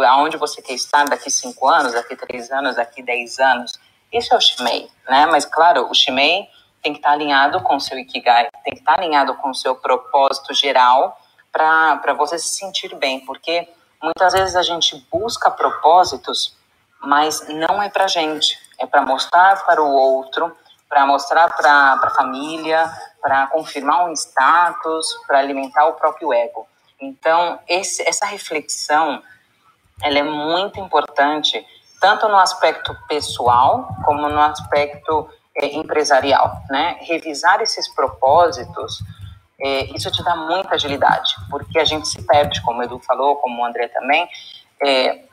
[0.08, 3.78] aonde você quer estar daqui cinco anos, daqui três anos, daqui dez anos.
[4.12, 5.26] Isso é o Shimei, né?
[5.26, 6.48] Mas, claro, o Shimei
[6.82, 9.76] tem que estar alinhado com o seu Ikigai, tem que estar alinhado com o seu
[9.76, 11.16] propósito geral
[11.52, 13.68] para você se sentir bem, porque
[14.02, 16.56] muitas vezes a gente busca propósitos,
[17.00, 20.54] mas não é para gente, é para mostrar para o outro,
[20.88, 26.66] para mostrar para a família, para confirmar um status, para alimentar o próprio ego.
[27.00, 29.22] Então, esse, essa reflexão
[30.02, 31.64] ela é muito importante,
[32.00, 36.62] tanto no aspecto pessoal como no aspecto é, empresarial.
[36.70, 36.98] Né?
[37.00, 39.02] Revisar esses propósitos,
[39.58, 43.36] é, isso te dá muita agilidade, porque a gente se perde, como o Edu falou,
[43.36, 44.28] como o André também,
[44.84, 45.24] é,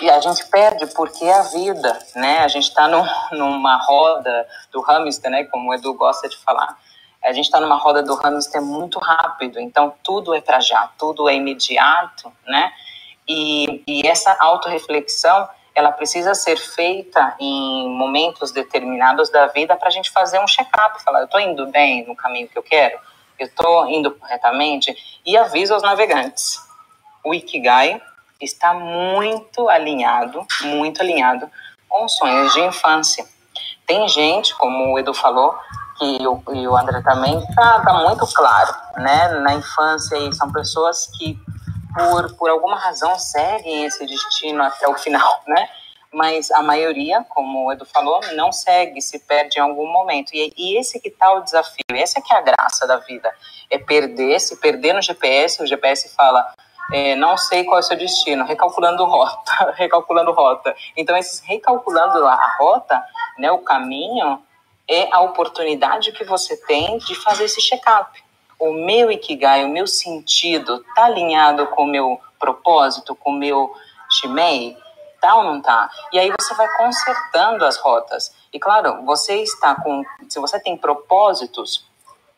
[0.00, 2.38] e a gente perde porque é a vida, né?
[2.40, 2.88] A gente está
[3.32, 5.44] numa roda do hamster, né?
[5.44, 6.78] Como o Edu gosta de falar.
[7.22, 11.28] A gente está numa roda do hamster muito rápido, então tudo é para já, tudo
[11.28, 12.72] é imediato, né?
[13.28, 19.90] E, e essa autorreflexão, ela precisa ser feita em momentos determinados da vida para a
[19.90, 22.98] gente fazer um check-up, falar, eu estou indo bem no caminho que eu quero,
[23.38, 26.58] eu estou indo corretamente, e avisa aos navegantes.
[27.24, 28.00] O Ikigai
[28.40, 31.50] está muito alinhado, muito alinhado
[31.88, 33.24] com sonhos de infância.
[33.86, 35.56] Tem gente, como o Edu falou,
[35.98, 36.18] que
[36.54, 39.28] e o André também, está tá muito claro, né?
[39.40, 41.38] Na infância, e são pessoas que,
[41.94, 45.68] por, por alguma razão, seguem esse destino até o final, né?
[46.12, 50.30] Mas a maioria, como o Edu falou, não segue, se perde em algum momento.
[50.32, 53.30] E, e esse que está o desafio, essa que é a graça da vida,
[53.68, 56.50] é perder, se perder no GPS, o GPS fala,
[56.92, 60.74] é, não sei qual é o seu destino, recalculando rota, recalculando rota.
[60.96, 63.02] Então, esses recalculando a rota,
[63.38, 64.42] né, o caminho,
[64.88, 68.22] é a oportunidade que você tem de fazer esse check-up.
[68.58, 73.72] O meu Ikigai, o meu sentido, tá alinhado com o meu propósito, com o meu
[74.10, 74.76] Shimei?
[75.20, 75.90] Tá ou não tá?
[76.12, 78.34] E aí você vai consertando as rotas.
[78.52, 80.02] E claro, você está com.
[80.28, 81.84] Se você tem propósitos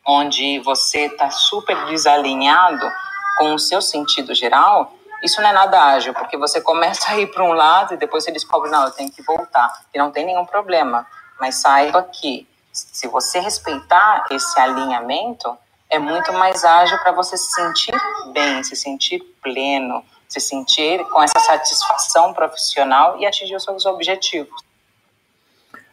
[0.05, 2.91] onde você está super desalinhado
[3.41, 7.25] com o seu sentido geral, isso não é nada ágil, porque você começa a ir
[7.31, 9.81] para um lado e depois você descobre, não, eu tenho que voltar.
[9.91, 11.07] E não tem nenhum problema.
[11.39, 15.57] Mas saiba que, se você respeitar esse alinhamento,
[15.89, 17.95] é muito mais ágil para você se sentir
[18.31, 24.61] bem, se sentir pleno, se sentir com essa satisfação profissional e atingir os seus objetivos.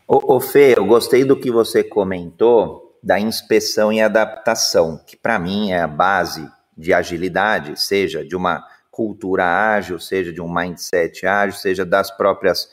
[0.07, 5.39] Ô, ô Fê, eu gostei do que você comentou da inspeção e adaptação, que para
[5.39, 6.47] mim é a base
[6.79, 12.69] de agilidade, seja de uma cultura ágil, seja de um mindset ágil, seja das próprias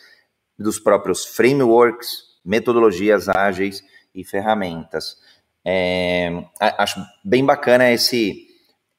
[0.58, 5.18] dos próprios frameworks, metodologias ágeis e ferramentas.
[5.66, 8.46] É, acho bem bacana esse.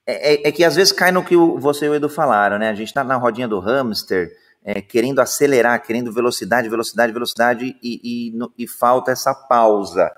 [0.07, 2.69] É, é, é, que às vezes cai no que você e o Edu falaram, né?
[2.69, 4.31] A gente está na rodinha do hamster,
[4.65, 10.13] é, querendo acelerar, querendo velocidade, velocidade, velocidade, e, e, e, falta essa pausa.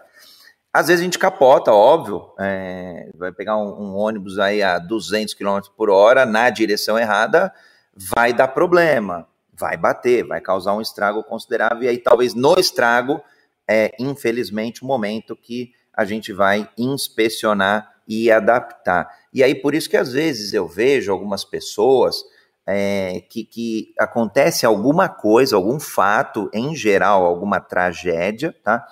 [0.79, 5.35] Às vezes a gente capota, óbvio, é, vai pegar um, um, ônibus aí a 200
[5.35, 7.53] km por hora na direção errada,
[7.97, 13.21] vai dar problema, vai bater, vai causar um estrago considerável, e aí talvez no estrago,
[13.69, 19.13] é infelizmente o momento que a gente vai inspecionar e adaptar.
[19.35, 22.23] E aí, por isso que às vezes eu vejo algumas pessoas
[22.65, 28.87] é, que, que acontece alguma coisa, algum fato, em geral, alguma tragédia, tá?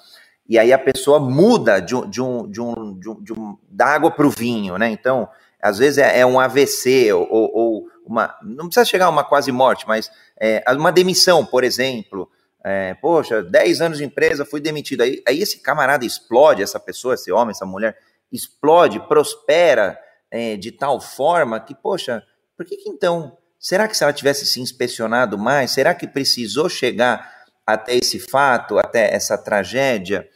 [0.49, 3.59] E aí a pessoa muda de, um, de um, de um, de um, de um
[3.69, 4.91] da água para o vinho, né?
[4.91, 5.29] Então,
[5.61, 8.37] às vezes é, é um AVC ou, ou, uma.
[8.43, 12.31] Não precisa chegar a uma quase morte, mas é, uma demissão, por exemplo,
[12.65, 15.03] é, poxa, 10 anos de empresa, fui demitido.
[15.03, 17.99] Aí, aí esse camarada explode, essa pessoa, esse homem, essa mulher,
[18.33, 19.99] explode, prospera
[20.31, 22.23] é, de tal forma que, poxa,
[22.57, 26.69] por que, que então, será que se ela tivesse se inspecionado mais, será que precisou
[26.69, 30.29] chegar até esse fato, até essa tragédia?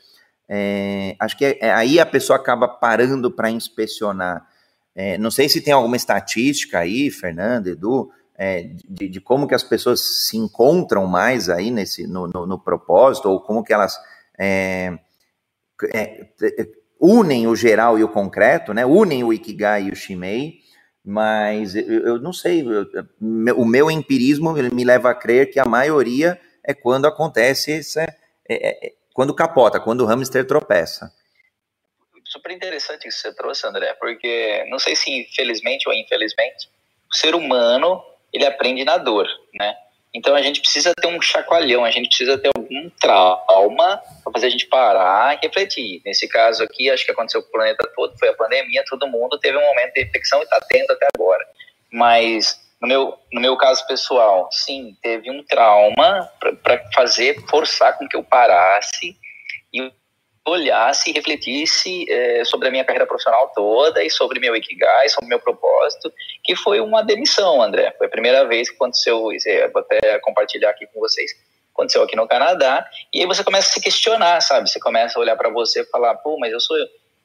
[0.52, 4.44] É, acho que é, é aí a pessoa acaba parando para inspecionar.
[4.96, 9.54] É, não sei se tem alguma estatística aí, Fernando, Edu, é, de, de, como que
[9.54, 13.96] as pessoas se encontram mais aí nesse no, no, no propósito ou como que elas
[14.36, 14.98] é,
[17.00, 18.84] unem o geral e o concreto, né?
[18.84, 20.54] Unem o ikigai e o shimei,
[21.04, 22.86] mas eu, eu não sei, eu,
[23.56, 27.80] o meu empirismo me leva a crer que a maioria é quando acontece
[28.48, 31.12] é, quando capota, quando o hamster tropeça.
[32.24, 36.68] Super interessante isso que você trouxe, André, porque não sei se infelizmente ou infelizmente
[37.12, 39.76] o ser humano ele aprende na dor, né?
[40.12, 44.46] Então a gente precisa ter um chacoalhão, a gente precisa ter algum trauma para fazer
[44.46, 46.02] a gente parar e refletir.
[46.04, 49.38] Nesse caso aqui, acho que aconteceu com o planeta todo, foi a pandemia, todo mundo
[49.38, 51.46] teve um momento de reflexão e está tendo até agora.
[51.92, 56.30] Mas no meu, no meu caso pessoal, sim, teve um trauma
[56.62, 59.16] para fazer, forçar com que eu parasse
[59.72, 59.92] e
[60.46, 65.28] olhasse e refletisse é, sobre a minha carreira profissional toda e sobre meu Ikigai, sobre
[65.28, 66.12] meu propósito,
[66.42, 67.94] que foi uma demissão, André.
[67.98, 71.30] Foi a primeira vez que aconteceu, vou até compartilhar aqui com vocês,
[71.74, 74.70] aconteceu aqui no Canadá, e aí você começa a se questionar, sabe?
[74.70, 76.76] Você começa a olhar para você e falar, pô, mas eu sou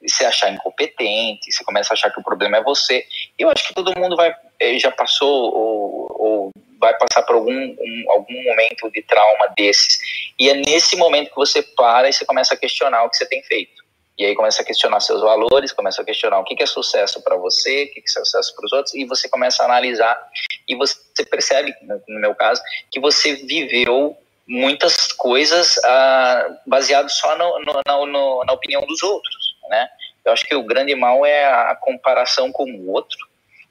[0.06, 3.04] se achar incompetente, você começa a achar que o problema é você.
[3.38, 7.52] Eu acho que todo mundo vai eh, já passou ou, ou vai passar por algum,
[7.52, 9.98] um, algum momento de trauma desses.
[10.38, 13.26] E é nesse momento que você para e você começa a questionar o que você
[13.26, 13.84] tem feito.
[14.18, 17.36] E aí começa a questionar seus valores, começa a questionar o que é sucesso para
[17.36, 20.18] você, o que é sucesso para os outros, e você começa a analisar
[20.66, 20.96] e você
[21.30, 21.74] percebe,
[22.08, 24.16] no meu caso, que você viveu
[24.48, 29.88] muitas coisas ah, baseado só no, no, na, na opinião dos outros, né?
[30.24, 33.16] Eu acho que o grande mal é a comparação com o outro.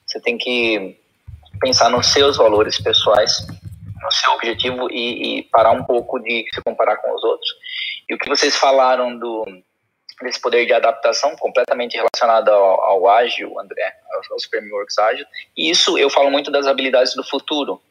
[0.06, 0.98] Você tem que
[1.60, 3.46] pensar nos seus valores pessoais,
[4.02, 7.50] no seu objetivo e, e, parar um pouco de se comparar com os outros.
[8.08, 9.46] E o que vocês falaram do
[10.22, 13.94] desse poder de adaptação completamente relacionado ao, ao ágil, André,
[14.32, 15.26] aos, frameworks ágil.
[15.58, 17.82] E isso eu falo muito das habilidades do futuro.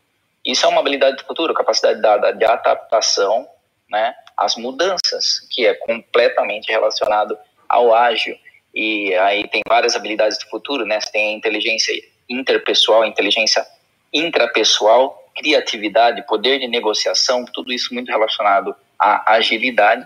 [0.45, 3.47] Isso é uma habilidade do futuro, capacidade de, de adaptação,
[3.90, 7.37] né, às mudanças, que é completamente relacionado
[7.74, 8.37] ao ágil.
[8.74, 11.00] E aí tem várias habilidades do futuro, né?
[11.00, 11.94] Você tem inteligência
[12.28, 13.64] interpessoal, inteligência
[14.12, 20.04] intrapessoal, criatividade, poder de negociação, tudo isso muito relacionado à agilidade.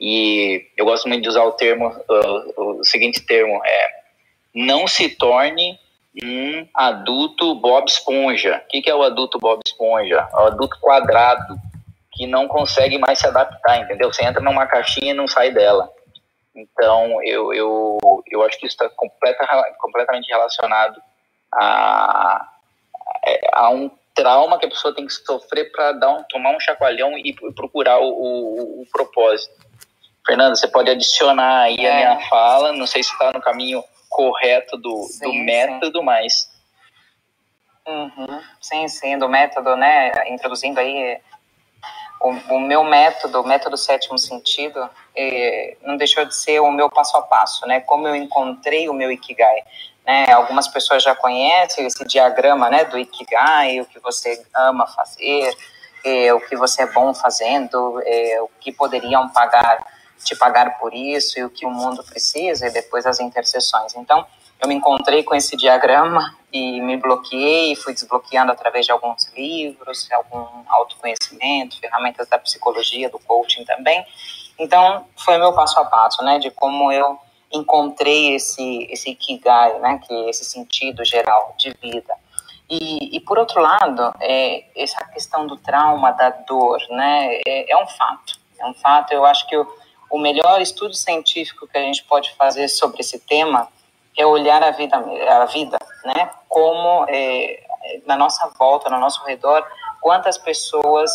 [0.00, 4.00] E eu gosto muito de usar o termo, uh, o seguinte termo é
[4.54, 5.78] não se torne
[6.22, 8.62] um adulto Bob Esponja.
[8.64, 10.26] O que, que é o adulto Bob Esponja?
[10.32, 11.54] É o adulto quadrado
[12.12, 14.12] que não consegue mais se adaptar, entendeu?
[14.12, 15.90] Você entra numa caixinha e não sai dela.
[16.54, 19.46] Então, eu, eu, eu acho que isso está completa,
[19.78, 21.00] completamente relacionado
[21.54, 22.48] a,
[23.52, 27.16] a um trauma que a pessoa tem que sofrer para dar um, tomar um chacoalhão
[27.16, 29.54] e procurar o, o, o propósito.
[30.26, 31.90] Fernanda, você pode adicionar aí é.
[31.90, 36.04] a minha fala, não sei se está no caminho correto do, sim, do método, sim.
[36.04, 36.50] mas.
[37.86, 38.42] Uhum.
[38.60, 40.12] Sim, sim, do método, né?
[40.28, 41.18] Introduzindo aí
[42.20, 46.88] o, o meu método, o método sétimo sentido, é, não deixou de ser o meu
[46.90, 47.80] passo a passo, né?
[47.80, 49.62] Como eu encontrei o meu Ikigai.
[50.06, 50.32] Né?
[50.32, 55.54] Algumas pessoas já conhecem esse diagrama né, do Ikigai, o que você ama fazer,
[56.04, 59.84] é, o que você é bom fazendo, é, o que poderiam pagar,
[60.24, 63.94] te pagar por isso e o que o mundo precisa, e depois as interseções.
[63.94, 64.26] Então,
[64.60, 70.08] eu me encontrei com esse diagrama e me bloqueei, fui desbloqueando através de alguns livros,
[70.12, 74.04] algum autoconhecimento, ferramentas da psicologia, do coaching também.
[74.60, 77.18] Então, foi meu passo a passo, né, de como eu
[77.50, 82.14] encontrei esse esse ikigai, né, que é esse sentido geral de vida.
[82.68, 87.76] E, e por outro lado, é, essa questão do trauma, da dor, né, é, é
[87.82, 88.38] um fato.
[88.58, 89.12] É um fato.
[89.12, 89.66] Eu acho que o,
[90.10, 93.66] o melhor estudo científico que a gente pode fazer sobre esse tema
[94.14, 97.62] é olhar a vida, a vida, né, como é,
[98.04, 99.66] na nossa volta, no nosso redor,
[100.02, 101.10] quantas pessoas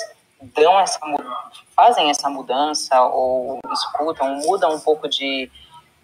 [0.54, 1.00] dão essa
[1.76, 5.52] fazem essa mudança ou escutam, mudam um pouco de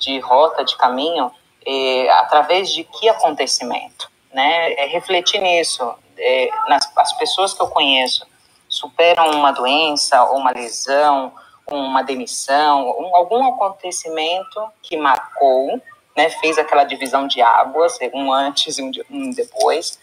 [0.01, 1.31] de rota, de caminho,
[1.65, 4.73] é, através de que acontecimento, né?
[4.73, 5.93] É refletir nisso.
[6.17, 8.25] É, nas as pessoas que eu conheço
[8.67, 11.31] superam uma doença ou uma lesão,
[11.69, 15.79] uma demissão, um, algum acontecimento que marcou,
[16.17, 16.29] né?
[16.29, 19.99] Fez aquela divisão de águas, um antes e um, um depois.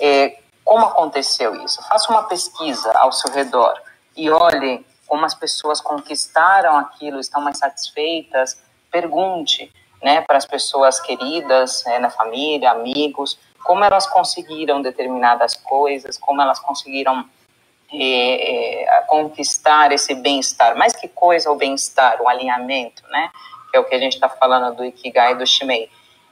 [0.00, 1.80] É, como aconteceu isso?
[1.88, 3.80] Faça uma pesquisa ao seu redor
[4.16, 10.98] e olhe como as pessoas conquistaram aquilo, estão mais satisfeitas, pergunte né, para as pessoas
[11.00, 17.24] queridas, né, na família, amigos, como elas conseguiram determinadas coisas, como elas conseguiram
[17.92, 20.76] é, é, conquistar esse bem-estar.
[20.76, 23.30] Mais que coisa, o bem-estar, o alinhamento, né?
[23.70, 25.88] Que é o que a gente está falando do Ikigai e do Shimei.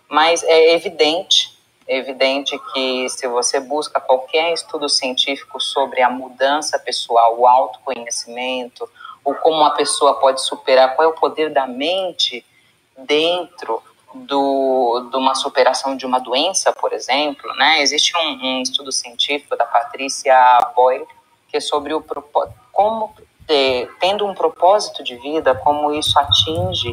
[0.08, 1.53] Mas é evidente,
[1.86, 8.88] é evidente que se você busca qualquer estudo científico sobre a mudança pessoal, o autoconhecimento,
[9.24, 12.44] ou como uma pessoa pode superar, qual é o poder da mente
[12.96, 13.82] dentro
[14.14, 17.82] do, de uma superação de uma doença, por exemplo, né?
[17.82, 20.36] Existe um, um estudo científico da Patrícia
[20.74, 21.06] Boyle
[21.48, 22.04] que é sobre o
[22.72, 23.14] como
[23.48, 26.92] é, tendo um propósito de vida, como isso atinge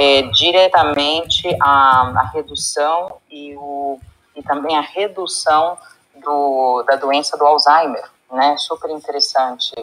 [0.00, 3.98] é, diretamente a, a redução e, o,
[4.38, 5.76] e também a redução
[6.14, 8.56] do, da doença do Alzheimer, né?
[8.56, 9.74] Super interessante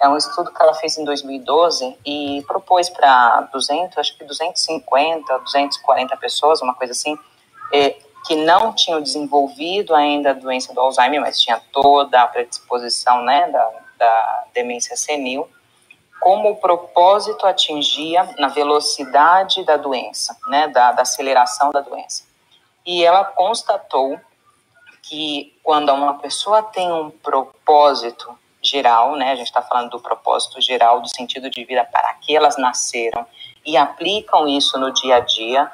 [0.00, 5.38] é um estudo que ela fez em 2012 e propôs para 200, acho que 250,
[5.38, 7.18] 240 pessoas, uma coisa assim,
[7.72, 13.22] é, que não tinham desenvolvido ainda a doença do Alzheimer, mas tinha toda a predisposição
[13.22, 15.48] né, da, da demência senil,
[16.20, 22.24] como o propósito atingia na velocidade da doença, né, da, da aceleração da doença.
[22.86, 24.18] E ela constatou
[25.02, 29.32] que quando uma pessoa tem um propósito geral, né?
[29.32, 33.26] A gente está falando do propósito geral, do sentido de vida para que elas nasceram
[33.64, 35.70] e aplicam isso no dia a dia.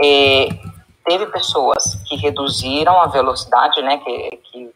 [0.00, 0.48] É,
[1.04, 3.98] teve pessoas que reduziram a velocidade, né?
[3.98, 4.74] Que, que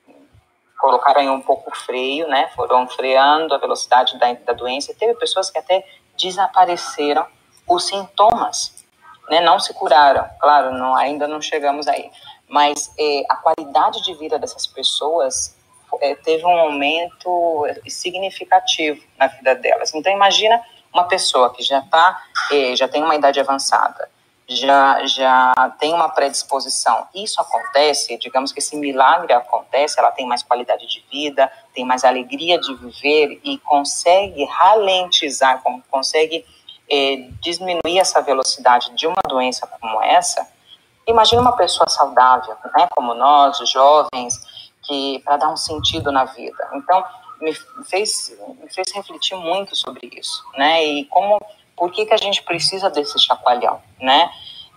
[0.78, 2.48] colocaram um pouco o freio, né?
[2.54, 4.94] Foram freando a velocidade da, da doença.
[4.98, 7.26] Teve pessoas que até desapareceram
[7.68, 8.75] os sintomas,
[9.28, 9.40] né?
[9.40, 10.26] Não se curaram.
[10.40, 12.10] Claro, não, ainda não chegamos aí.
[12.48, 15.56] Mas é, a qualidade de vida dessas pessoas
[16.00, 19.94] é, teve um aumento significativo na vida delas.
[19.94, 20.60] Então imagina
[20.92, 24.08] uma pessoa que já tá, é, já tem uma idade avançada,
[24.48, 27.06] já já tem uma predisposição.
[27.14, 32.04] Isso acontece, digamos que esse milagre acontece, ela tem mais qualidade de vida, tem mais
[32.04, 36.44] alegria de viver e consegue ralentizar, consegue
[36.90, 40.46] é, diminuir essa velocidade de uma doença como essa.
[41.06, 44.40] Imagina uma pessoa saudável, né, como nós, jovens,
[44.86, 46.68] que para dar um sentido na vida.
[46.74, 47.04] Então
[47.40, 47.52] me
[47.84, 50.84] fez me fez refletir muito sobre isso, né?
[50.84, 51.38] E como
[51.76, 54.30] por que que a gente precisa desse chacoalhão, né?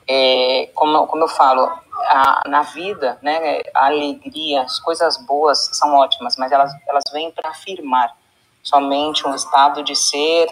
[0.07, 1.71] É, como como eu falo
[2.07, 3.61] a, na vida, né?
[3.73, 8.15] A alegria, as coisas boas são ótimas, mas elas elas vêm para afirmar
[8.61, 10.47] somente um estado de ser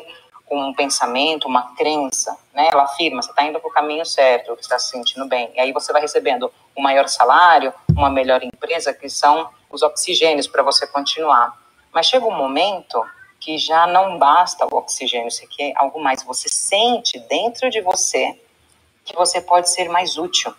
[0.49, 2.69] um pensamento, uma crença, né?
[2.71, 5.51] Ela afirma, você está indo para o caminho certo, você está se sentindo bem.
[5.55, 10.47] E aí você vai recebendo um maior salário, uma melhor empresa, que são os oxigênios
[10.47, 11.57] para você continuar.
[11.93, 13.03] Mas chega um momento
[13.39, 16.23] que já não basta o oxigênio, você quer algo mais.
[16.23, 18.39] Você sente dentro de você
[19.03, 20.53] que você pode ser mais útil.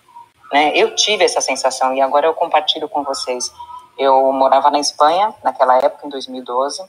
[0.53, 0.73] Né?
[0.75, 3.53] Eu tive essa sensação e agora eu compartilho com vocês.
[3.99, 6.83] Eu morava na Espanha naquela época, em 2012,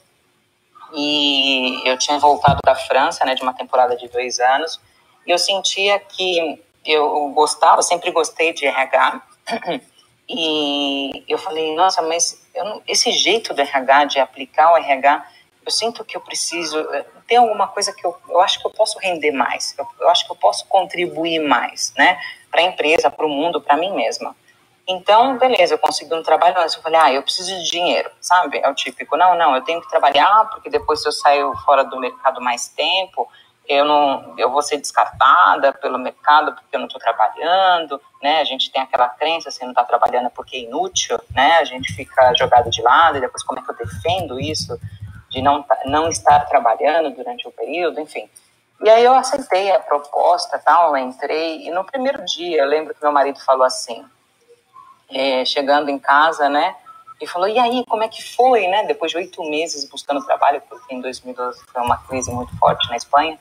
[0.94, 4.80] e eu tinha voltado da França, né, de uma temporada de dois anos,
[5.26, 9.22] e eu sentia que eu gostava, sempre gostei de RH,
[10.28, 15.26] e eu falei, nossa, mas não, esse jeito do RH, de aplicar o RH,
[15.64, 18.70] eu sinto que eu preciso, eh, tem alguma coisa que eu, eu acho que eu
[18.70, 22.18] posso render mais, eu, eu acho que eu posso contribuir mais, né,
[22.50, 24.34] para a empresa, para o mundo, para mim mesma.
[24.90, 28.58] Então, beleza, eu consegui um trabalho, mas eu falei, ah, eu preciso de dinheiro, sabe?
[28.58, 31.84] É o típico, não, não, eu tenho que trabalhar, porque depois se eu sair fora
[31.84, 33.28] do mercado mais tempo,
[33.68, 38.40] eu não, eu vou ser descartada pelo mercado porque eu não estou trabalhando, né?
[38.40, 41.58] A gente tem aquela crença, assim, não está trabalhando porque é inútil, né?
[41.58, 44.76] A gente fica jogado de lado e depois como é que eu defendo isso
[45.28, 48.28] de não, não estar trabalhando durante o período, enfim.
[48.82, 53.02] E aí eu aceitei a proposta, tal, entrei e no primeiro dia eu lembro que
[53.02, 54.04] meu marido falou assim,
[55.12, 56.74] é, chegando em casa, né?
[57.20, 58.84] E falou, e aí, como é que foi, né?
[58.84, 62.96] Depois de oito meses buscando trabalho, porque em 2012 foi uma crise muito forte na
[62.96, 63.38] Espanha.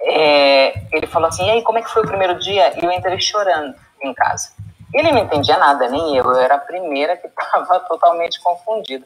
[0.00, 2.78] É, ele falou assim, e aí, como é que foi o primeiro dia?
[2.80, 4.52] E eu entrei chorando em casa.
[4.94, 6.24] Ele não entendia nada, nem eu.
[6.24, 9.04] Eu era a primeira que estava totalmente confundida.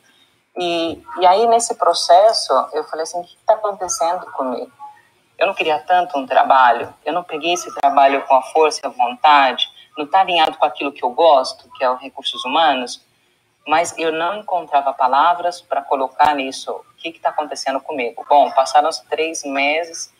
[0.56, 4.70] E, e aí, nesse processo, eu falei assim, o que está acontecendo comigo?
[5.38, 8.86] Eu não queria tanto um trabalho, eu não peguei esse trabalho com a força e
[8.86, 13.04] a vontade, não está alinhado com aquilo que eu gosto, que é os recursos humanos,
[13.66, 16.72] mas eu não encontrava palavras para colocar nisso.
[16.72, 18.24] O que está acontecendo comigo?
[18.28, 20.12] Bom, passaram três meses.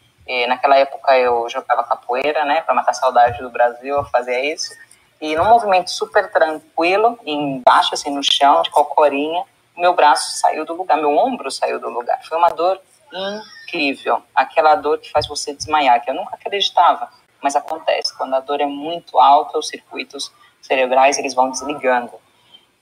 [0.46, 4.72] naquela época eu jogava capoeira, né, para matar saudade do Brasil, eu fazia isso.
[5.20, 9.44] E num movimento super tranquilo, embaixo, assim, no chão, de cocorinha,
[9.76, 12.20] meu braço saiu do lugar, meu ombro saiu do lugar.
[12.24, 12.80] Foi uma dor
[13.12, 17.08] incrível, aquela dor que faz você desmaiar, que eu nunca acreditava
[17.42, 18.16] mas acontece.
[18.16, 22.12] Quando a dor é muito alta, os circuitos cerebrais eles vão desligando.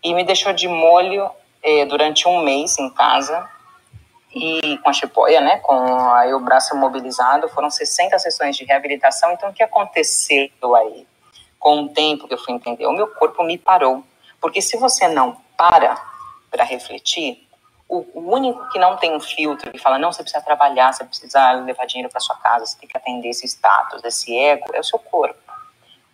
[0.02, 1.30] E me deixou de molho
[1.62, 3.48] eh, durante um mês em casa
[4.34, 5.74] e com a chipoia, né, com
[6.12, 9.32] aí o braço mobilizado, foram 60 sessões de reabilitação.
[9.32, 11.06] Então, o que aconteceu aí?
[11.58, 14.04] Com o tempo que eu fui entender, o meu corpo me parou.
[14.40, 16.00] Porque se você não para
[16.50, 17.46] para refletir,
[17.91, 21.51] o, único que não tem um filtro, que fala, não, você precisa trabalhar, você precisa
[21.53, 24.84] levar dinheiro para sua casa, você tem que atender esse status, esse ego, é o
[24.84, 25.41] seu corpo.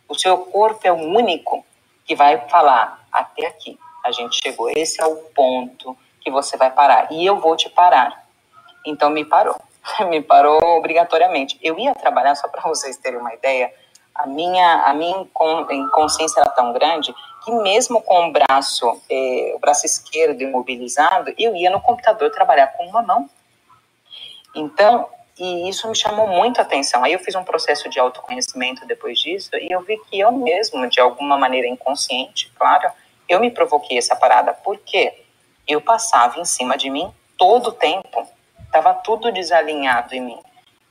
[0.09, 1.65] O seu corpo é o único
[2.07, 6.71] que vai falar, até aqui, a gente chegou, esse é o ponto que você vai
[6.71, 8.25] parar, e eu vou te parar.
[8.87, 9.57] Então me parou,
[10.09, 11.59] me parou obrigatoriamente.
[11.63, 13.71] Eu ia trabalhar, só para vocês terem uma ideia,
[14.15, 15.27] a minha, a minha
[15.73, 17.15] inconsciência era tão grande
[17.47, 22.67] que mesmo com o braço, eh, o braço esquerdo imobilizado, eu ia no computador trabalhar
[22.77, 23.31] com uma mão.
[24.53, 27.05] Então, e isso me chamou muito a atenção.
[27.05, 30.89] Aí eu fiz um processo de autoconhecimento depois disso e eu vi que eu mesmo,
[30.89, 32.91] de alguma maneira inconsciente, claro,
[33.29, 34.53] eu me provoquei essa parada.
[34.53, 35.23] Por quê?
[35.69, 38.27] Eu passava em cima de mim todo o tempo.
[38.65, 40.39] Estava tudo desalinhado em mim.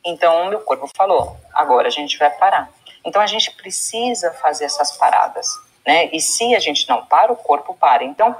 [0.05, 2.71] Então, o meu corpo falou: agora a gente vai parar.
[3.03, 6.09] Então, a gente precisa fazer essas paradas né?
[6.11, 8.03] E se a gente não para, o corpo para.
[8.03, 8.35] Então,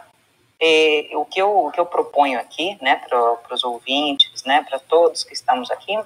[0.59, 4.79] é, o, que eu, o que eu proponho aqui, né, para os ouvintes, né, para
[4.79, 5.97] todos que estamos aqui,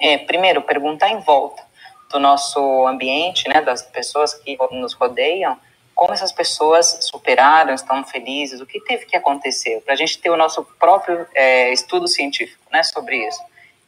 [0.00, 1.62] é, primeiro, perguntar em volta
[2.10, 5.58] do nosso ambiente, né, das pessoas que nos rodeiam,
[5.94, 10.28] como essas pessoas superaram, estão felizes, o que teve que acontecer, para a gente ter
[10.28, 13.40] o nosso próprio é, estudo científico né, sobre isso.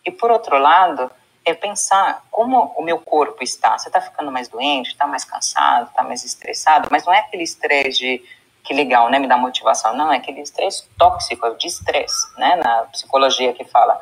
[0.04, 1.10] E, por outro lado,
[1.48, 3.78] é pensar como o meu corpo está.
[3.78, 7.42] Você está ficando mais doente, está mais cansado, está mais estressado, mas não é aquele
[7.42, 8.24] estresse de
[8.64, 9.96] que legal, né, me dá motivação.
[9.96, 13.98] Não, é aquele estresse tóxico, é o de estresse, né, na psicologia que fala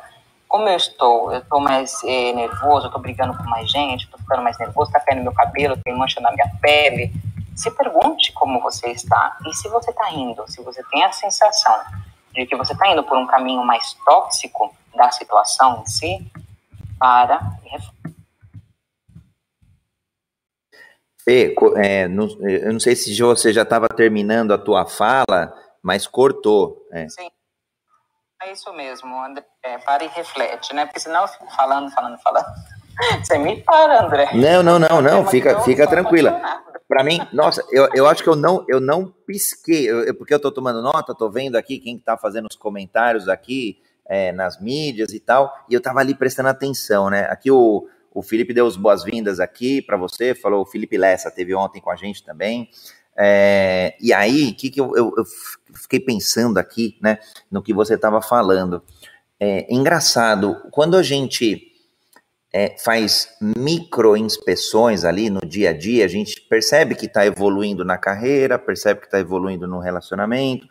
[0.47, 4.19] como eu estou, eu estou mais eh, nervoso, eu estou brigando com mais gente, estou
[4.19, 7.11] ficando mais nervoso, está caindo meu cabelo, tem mancha na minha pele.
[7.55, 11.81] Se pergunte como você está e se você está indo, se você tem a sensação
[12.33, 16.31] de que você está indo por um caminho mais tóxico da situação em si,
[16.99, 17.39] para
[21.23, 26.07] Fê, é, não, eu não sei se você já estava terminando a tua fala, mas
[26.07, 26.87] cortou.
[26.93, 27.09] É.
[27.09, 27.29] Sim,
[28.41, 29.43] é isso mesmo, André.
[29.61, 30.85] É, para e reflete, né?
[30.85, 32.45] Porque senão eu fico falando, falando, falando.
[33.21, 34.29] Você me para, André.
[34.33, 36.39] Não, não, não, não, fica, fica tranquila.
[36.87, 40.37] Para mim, nossa, eu, eu acho que eu não, eu não pisquei, eu, porque eu
[40.37, 45.13] estou tomando nota, estou vendo aqui quem está fazendo os comentários aqui, é, nas mídias
[45.13, 47.27] e tal, e eu estava ali prestando atenção, né?
[47.29, 51.53] Aqui o, o Felipe deu as boas-vindas aqui para você, falou, o Felipe Lessa teve
[51.53, 52.69] ontem com a gente também.
[53.15, 55.25] É, e aí, o que, que eu, eu, eu,
[55.75, 57.17] fiquei pensando aqui, né,
[57.49, 58.81] no que você estava falando.
[59.39, 61.73] É engraçado, quando a gente
[62.53, 67.83] é, faz micro inspeções ali no dia a dia, a gente percebe que está evoluindo
[67.83, 70.67] na carreira, percebe que está evoluindo no relacionamento,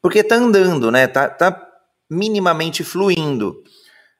[0.00, 1.06] porque está andando, né?
[1.06, 1.67] Tá, tá
[2.10, 3.62] minimamente fluindo.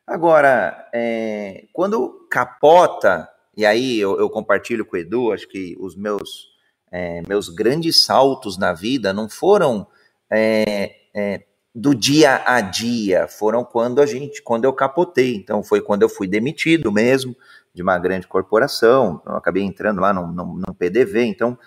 [0.07, 5.95] Agora, é, quando capota, e aí eu, eu, compartilho com o Edu, acho que os
[5.97, 6.49] meus,
[6.91, 9.87] é, meus grandes saltos na vida não foram
[10.31, 11.43] é, é,
[11.75, 15.37] do dia a dia, foram quando a gente, quando eu capotei.
[15.37, 17.37] Então foi quando eu fui demitido mesmo
[17.75, 19.23] de uma grande corporação.
[19.27, 21.59] Eu acabei entrando lá no PDV, então,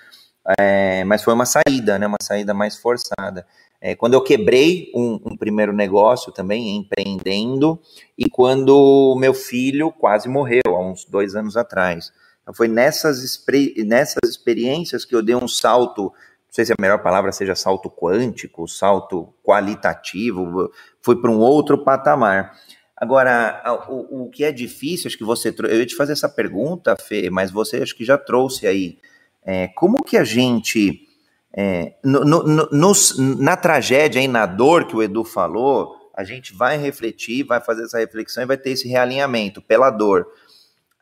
[0.60, 2.08] é, mas foi uma saída, né?
[2.08, 3.46] Uma saída mais forçada.
[3.84, 7.82] É, quando eu quebrei um, um, primeiro negócio também, empreendendo,
[8.16, 12.14] e quando meu filho quase morreu, há uns dois anos atrás.
[12.44, 13.44] Então, foi nessas,
[13.78, 16.12] nessas experiências que eu dei um salto, não
[16.52, 20.72] sei se a melhor palavra seja salto quântico, salto qualitativo,
[21.02, 22.54] fui para um outro patamar.
[22.96, 26.96] Agora, o, o que é difícil, acho que você eu ia te fazer essa pergunta,
[26.96, 29.00] Fê, mas você acho que já trouxe aí.
[29.44, 31.08] É, como que a gente
[31.54, 32.94] é, no, no, no,
[33.40, 37.84] na tragédia e na dor que o Edu falou, a gente vai refletir, vai fazer
[37.84, 40.28] essa reflexão e vai ter esse realinhamento pela dor.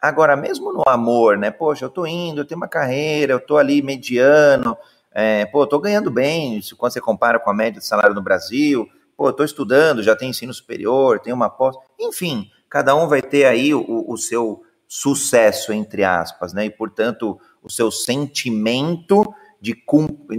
[0.02, 1.52] Agora, mesmo no amor, né?
[1.52, 4.78] Poxa, eu tô indo, eu tenho uma carreira, eu tô ali mediano,
[5.12, 8.88] é, pô, tô ganhando bem, quando você compara com a média de salário no Brasil,
[9.18, 13.22] pô, eu tô estudando, já tenho ensino superior, tenho uma pós, enfim, cada um vai
[13.22, 16.66] ter aí o, o seu sucesso, entre aspas, né?
[16.66, 19.24] E, portanto, o seu sentimento
[19.62, 19.76] de,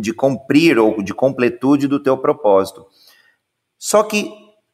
[0.01, 2.87] de cumprir ou de completude do teu propósito.
[3.79, 4.33] Só que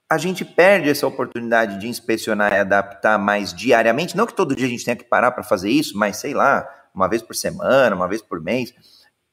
[0.09, 4.17] a gente perde essa oportunidade de inspecionar e adaptar mais diariamente.
[4.17, 6.69] Não que todo dia a gente tenha que parar para fazer isso, mas sei lá,
[6.95, 8.73] uma vez por semana, uma vez por mês,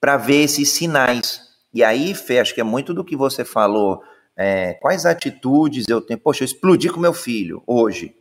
[0.02, 1.42] para ver esses sinais.
[1.74, 4.02] E aí, Fê, acho que é muito do que você falou.
[4.36, 6.20] É, quais atitudes eu tenho?
[6.20, 8.16] Poxa, eu explodi com meu filho hoje.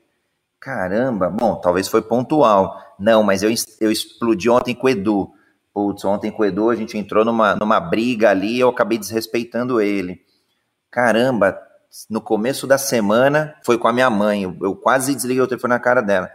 [0.61, 2.79] Caramba, bom, talvez foi pontual.
[2.99, 5.33] Não, mas eu, eu explodi ontem com o Edu.
[5.73, 9.81] Putz, ontem com o Edu a gente entrou numa, numa briga ali eu acabei desrespeitando
[9.81, 10.21] ele.
[10.91, 11.59] Caramba,
[12.11, 15.75] no começo da semana foi com a minha mãe, eu, eu quase desliguei o telefone
[15.75, 16.31] na cara dela.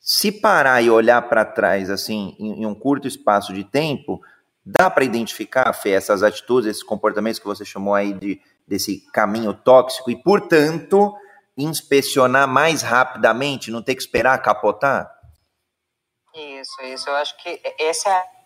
[0.00, 4.20] Se parar e olhar para trás, assim, em, em, um curto espaço de tempo,
[4.64, 9.52] dá para identificar, Fê, essas atitudes, esses comportamentos que você chamou aí de, desse caminho
[9.52, 11.14] tóxico e, portanto,
[11.56, 15.10] inspecionar mais rapidamente, não ter que esperar capotar?
[16.34, 17.08] Isso, isso.
[17.08, 18.39] Eu acho que essa é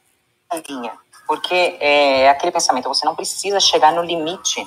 [0.57, 0.93] linha.
[1.27, 4.67] Porque é aquele pensamento, você não precisa chegar no limite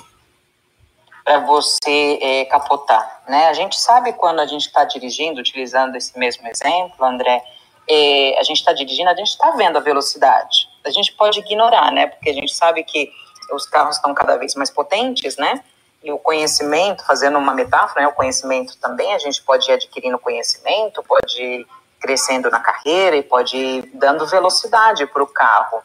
[1.24, 3.48] para você é, capotar, né?
[3.48, 7.44] A gente sabe quando a gente está dirigindo, utilizando esse mesmo exemplo, André,
[7.88, 10.68] é, a gente está dirigindo, a gente está vendo a velocidade.
[10.84, 12.06] A gente pode ignorar, né?
[12.06, 13.10] Porque a gente sabe que
[13.52, 15.62] os carros estão cada vez mais potentes, né?
[16.02, 18.08] E o conhecimento, fazendo uma metáfora, né?
[18.08, 21.66] O conhecimento também, a gente pode ir adquirindo conhecimento, pode
[22.00, 25.82] crescendo na carreira e pode ir dando velocidade para o carro.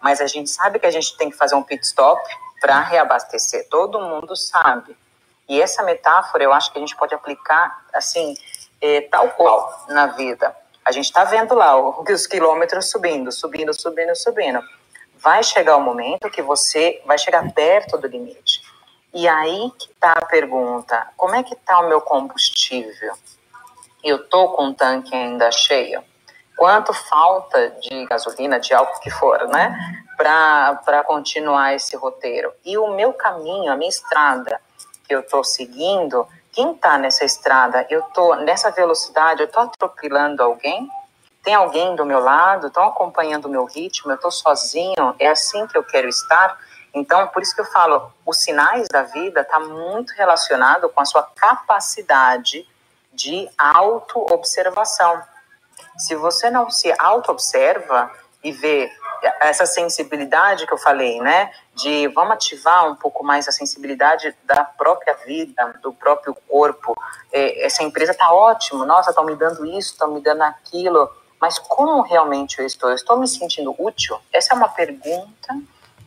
[0.00, 2.20] Mas a gente sabe que a gente tem que fazer um pit stop
[2.60, 3.68] para reabastecer.
[3.68, 4.96] Todo mundo sabe.
[5.48, 8.34] E essa metáfora eu acho que a gente pode aplicar assim,
[8.80, 10.54] é, tal qual na vida.
[10.84, 14.60] A gente está vendo lá os quilômetros subindo, subindo, subindo, subindo.
[15.16, 18.62] Vai chegar o momento que você vai chegar perto do limite.
[19.12, 23.14] E aí que está a pergunta: como é que está o meu combustível?
[24.02, 26.02] Eu tô com o tanque ainda cheio,
[26.56, 29.76] quanto falta de gasolina, de algo que for, né,
[30.16, 32.52] para continuar esse roteiro.
[32.64, 34.60] E o meu caminho, a minha estrada
[35.06, 40.42] que eu tô seguindo, quem tá nessa estrada, eu tô nessa velocidade, eu tô atropelando
[40.42, 40.88] alguém?
[41.42, 42.66] Tem alguém do meu lado?
[42.66, 44.10] Estão acompanhando o meu ritmo?
[44.10, 45.14] Eu estou sozinho?
[45.18, 46.58] É assim que eu quero estar?
[46.92, 51.04] Então, por isso que eu falo, os sinais da vida está muito relacionado com a
[51.04, 52.66] sua capacidade
[53.18, 55.20] de auto-observação.
[55.98, 58.10] Se você não se auto-observa
[58.44, 58.88] e vê
[59.40, 61.50] essa sensibilidade que eu falei, né?
[61.74, 66.94] De vamos ativar um pouco mais a sensibilidade da própria vida, do próprio corpo.
[67.32, 71.10] É, essa empresa está ótimo, nossa, estão me dando isso, estão me dando aquilo,
[71.40, 72.90] mas como realmente eu estou?
[72.90, 74.16] Eu estou me sentindo útil?
[74.32, 75.58] Essa é uma pergunta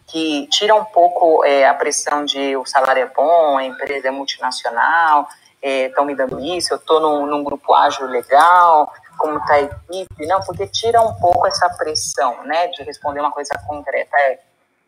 [0.07, 4.11] que tira um pouco é, a pressão de o salário é bom, a empresa é
[4.11, 5.27] multinacional,
[5.61, 9.61] estão é, me dando isso, eu estou num, num, grupo ágil legal, como está a
[9.61, 14.39] equipe, não, porque tira um pouco essa pressão, né, de responder uma coisa concreta, é,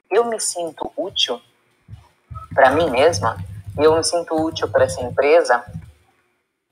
[0.10, 1.40] eu me sinto útil
[2.54, 3.38] para mim mesma,
[3.78, 5.64] eu me sinto útil para essa empresa.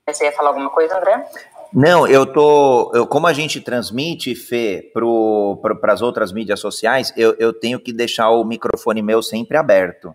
[0.08, 1.26] Você ia falar alguma coisa, André?
[1.72, 2.92] Não, eu tô.
[2.94, 7.92] Eu, como a gente transmite, Fê, para as outras mídias sociais, eu, eu tenho que
[7.92, 10.14] deixar o microfone meu sempre aberto.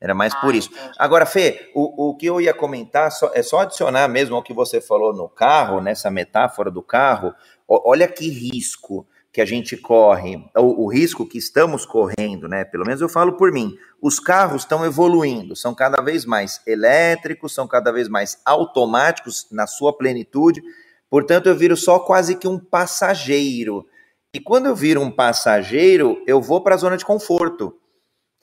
[0.00, 0.70] Era mais ah, por isso.
[0.70, 0.92] Entendi.
[0.98, 4.52] Agora, Fê, o, o que eu ia comentar só, é só adicionar mesmo ao que
[4.52, 7.34] você falou no carro, nessa metáfora do carro.
[7.68, 12.64] Olha que risco que a gente corre, o, o, risco que estamos correndo, né?
[12.64, 13.76] Pelo menos eu falo por mim.
[14.00, 19.66] Os carros estão evoluindo, são cada vez mais elétricos, são cada vez mais automáticos na
[19.66, 20.62] sua plenitude.
[21.10, 23.86] Portanto, eu viro só quase que um passageiro.
[24.32, 27.76] E quando eu viro um passageiro, eu vou para a zona de conforto.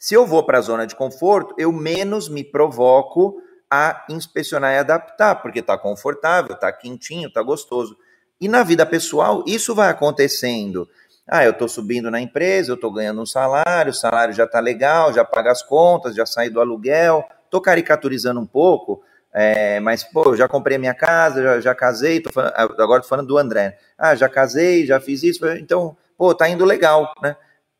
[0.03, 3.41] Se eu vou para a zona de conforto, eu menos me provoco
[3.71, 7.97] a inspecionar e adaptar, porque está confortável, está quentinho, está gostoso.
[8.37, 10.89] E na vida pessoal, isso vai acontecendo.
[11.25, 14.59] Ah, eu estou subindo na empresa, eu estou ganhando um salário, o salário já está
[14.59, 17.23] legal, já paga as contas, já saí do aluguel.
[17.45, 19.01] Estou caricaturizando um pouco,
[19.31, 23.03] é, mas, pô, eu já comprei minha casa, já, já casei, tô falando, agora estou
[23.03, 23.79] falando do André.
[23.97, 27.37] Ah, já casei, já fiz isso, então, pô, tá indo legal, né?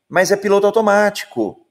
[0.08, 1.63] Mas é piloto automático.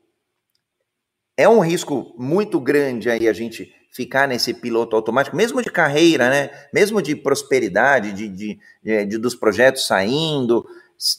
[1.35, 6.29] É um risco muito grande aí a gente ficar nesse piloto automático, mesmo de carreira,
[6.29, 6.49] né?
[6.73, 10.65] Mesmo de prosperidade, de, de, de, de dos projetos saindo,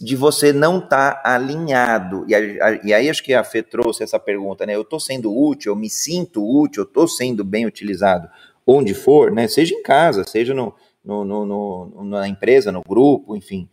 [0.01, 2.25] de você não estar tá alinhado.
[2.29, 2.41] E, a,
[2.85, 4.75] e, aí acho que a Fê trouxe essa pergunta, né?
[4.75, 8.29] Eu estou sendo útil, eu me sinto útil, eu estou sendo bem utilizado,
[8.67, 9.47] onde for, né?
[9.47, 13.69] Seja em casa, seja no, no, no, no na empresa, no grupo, enfim.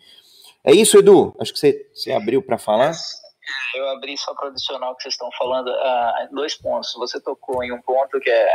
[0.63, 1.35] É isso, Edu?
[1.39, 2.93] Acho que você, você abriu para falar.
[3.75, 5.69] Eu abri só para adicionar o que vocês estão falando.
[5.69, 6.93] Uh, dois pontos.
[6.95, 8.49] Você tocou em um ponto que é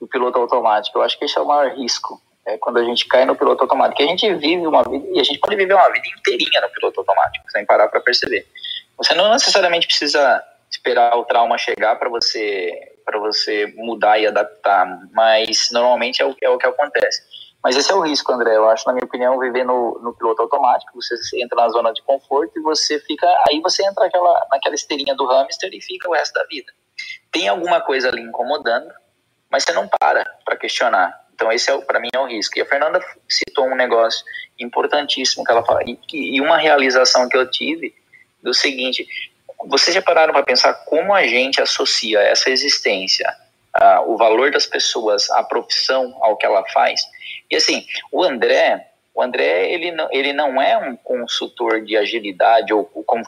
[0.00, 0.98] do piloto automático.
[0.98, 2.20] Eu acho que esse é o maior risco.
[2.46, 4.02] É quando a gente cai no piloto automático.
[4.02, 7.00] a gente vive uma vida, e a gente pode viver uma vida inteirinha no piloto
[7.00, 8.46] automático, sem parar para perceber.
[8.96, 14.86] Você não necessariamente precisa esperar o trauma chegar para você para você mudar e adaptar,
[15.12, 17.22] mas normalmente é o, é o que acontece.
[17.62, 18.56] Mas esse é o risco, André.
[18.56, 20.92] Eu acho, na minha opinião, viver no, no piloto automático.
[20.94, 23.26] Você entra na zona de conforto e você fica.
[23.48, 26.72] Aí você entra naquela, naquela esteirinha do hamster e fica o resto da vida.
[27.32, 28.92] Tem alguma coisa ali incomodando,
[29.50, 31.28] mas você não para para questionar.
[31.34, 32.58] Então esse é para mim é o risco.
[32.58, 34.24] E a Fernanda citou um negócio
[34.58, 37.94] importantíssimo que ela fala e, e uma realização que eu tive
[38.42, 39.06] do seguinte:
[39.66, 43.28] vocês já pararam para pensar como a gente associa essa existência,
[43.80, 47.00] uh, o valor das pessoas, a profissão ao que ela faz?
[47.50, 52.72] E assim, o André, o André ele não, ele não é um consultor de agilidade
[52.72, 53.24] ou como,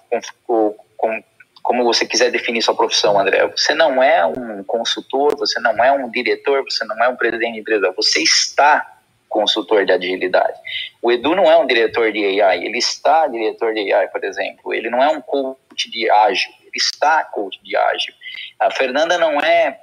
[0.97, 1.25] como,
[1.63, 3.47] como você quiser definir sua profissão, André.
[3.49, 7.55] Você não é um consultor, você não é um diretor, você não é um presidente
[7.55, 10.59] de empresa, você está consultor de agilidade.
[11.01, 14.75] O Edu não é um diretor de AI, ele está diretor de AI, por exemplo.
[14.75, 18.13] Ele não é um coach de ágil, ele está coach de ágil.
[18.59, 19.81] A Fernanda não é,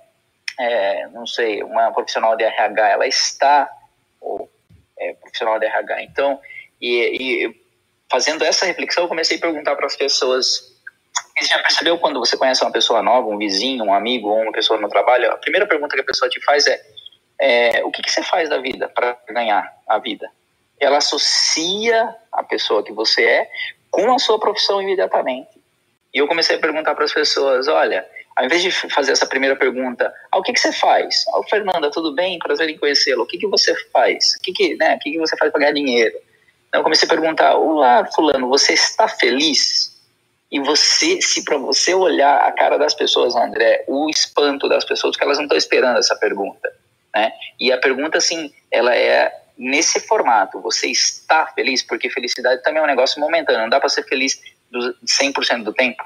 [0.59, 3.69] é não sei, uma profissional de RH, ela está
[4.27, 4.51] ou,
[4.97, 6.03] é, profissional de RH.
[6.03, 6.39] Então,
[6.81, 7.61] e, e
[8.09, 10.77] fazendo essa reflexão, eu comecei a perguntar para as pessoas
[11.39, 14.51] você já percebeu quando você conhece uma pessoa nova, um vizinho, um amigo ou uma
[14.51, 16.81] pessoa no trabalho, a primeira pergunta que a pessoa te faz é,
[17.39, 20.29] é o que, que você faz da vida para ganhar a vida?
[20.79, 23.51] Ela associa a pessoa que você é
[23.91, 25.49] com a sua profissão imediatamente.
[26.13, 28.07] E eu comecei a perguntar para as pessoas, olha,
[28.37, 31.25] ao invés de fazer essa primeira pergunta, ah, o que, que você faz?
[31.33, 32.37] Ah, Fernanda, tudo bem?
[32.37, 33.23] Prazer em conhecê-lo.
[33.23, 34.35] O que, que você faz?
[34.35, 36.15] O que, que, né, o que, que você faz para ganhar dinheiro?
[36.67, 39.91] Então eu comecei a perguntar, olá, fulano, você está feliz?
[40.51, 45.17] E você, se para você olhar a cara das pessoas, André, o espanto das pessoas,
[45.17, 46.71] que elas não estão esperando essa pergunta,
[47.15, 47.33] né?
[47.59, 50.61] E a pergunta, assim, ela é nesse formato.
[50.61, 51.81] Você está feliz?
[51.81, 53.61] Porque felicidade também é um negócio momentâneo.
[53.61, 54.39] Não dá para ser feliz
[54.71, 56.03] 100% do tempo.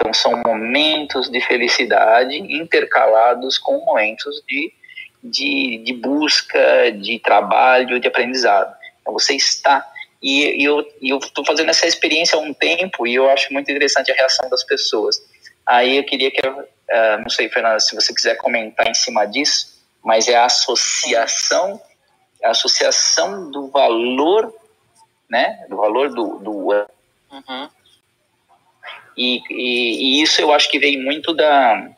[0.00, 4.72] Então, são momentos de felicidade intercalados com momentos de,
[5.22, 8.74] de, de busca, de trabalho, de aprendizado.
[9.02, 9.86] Então, você está
[10.22, 14.10] e, e eu estou fazendo essa experiência há um tempo e eu acho muito interessante
[14.12, 15.22] a reação das pessoas.
[15.66, 16.62] Aí eu queria que, uh,
[17.20, 21.80] não sei, Fernanda, se você quiser comentar em cima disso, mas é a associação,
[22.42, 24.54] a associação do valor,
[25.28, 27.68] né, do valor do, do uhum.
[29.20, 31.90] E, e, e, isso eu acho que vem muito da,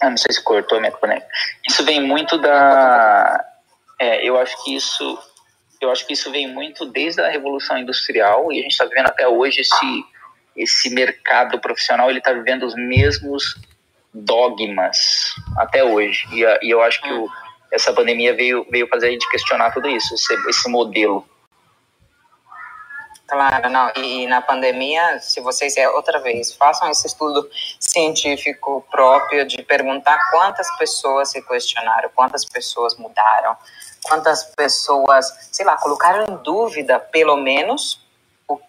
[0.00, 1.28] ah, não sei se cortou a minha conexão,
[1.68, 3.44] isso vem muito da,
[3.98, 5.18] é, eu acho que isso
[5.80, 9.06] eu acho que isso vem muito desde a Revolução Industrial e a gente está vivendo
[9.06, 10.04] até hoje esse,
[10.54, 13.56] esse mercado profissional, ele está vivendo os mesmos
[14.12, 16.26] dogmas até hoje.
[16.32, 17.28] E, e eu acho que o,
[17.72, 21.26] essa pandemia veio, veio fazer a gente questionar tudo isso, esse, esse modelo.
[23.30, 23.92] Claro, não.
[23.94, 30.18] E, na pandemia, se vocês, é outra vez, façam esse estudo científico próprio de perguntar
[30.32, 33.56] quantas pessoas se questionaram, quantas pessoas mudaram,
[34.02, 38.04] quantas pessoas, sei lá, colocaram em dúvida, pelo menos,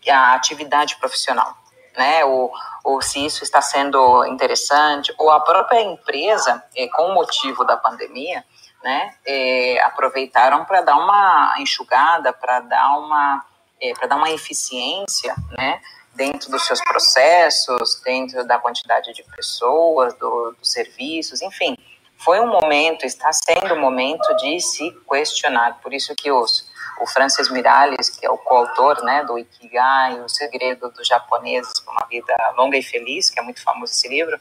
[0.08, 1.58] a atividade profissional,
[1.98, 2.24] né?
[2.24, 2.54] Ou,
[2.84, 7.78] ou se isso está sendo interessante, ou a própria empresa, eh, com o motivo da
[7.78, 8.46] pandemia,
[8.84, 13.44] né, eh, aproveitaram para dar uma enxugada, para dar uma
[13.82, 15.82] é, para dar uma eficiência, né,
[16.14, 21.76] dentro dos seus processos, dentro da quantidade de pessoas, do, dos serviços, enfim,
[22.18, 25.80] foi um momento, está sendo um momento de se questionar.
[25.82, 26.70] Por isso que os,
[27.00, 31.94] o Francis Miralles, que é o coautor né, do Ikigai, o segredo dos japoneses para
[31.94, 34.40] uma vida longa e feliz, que é muito famoso esse livro,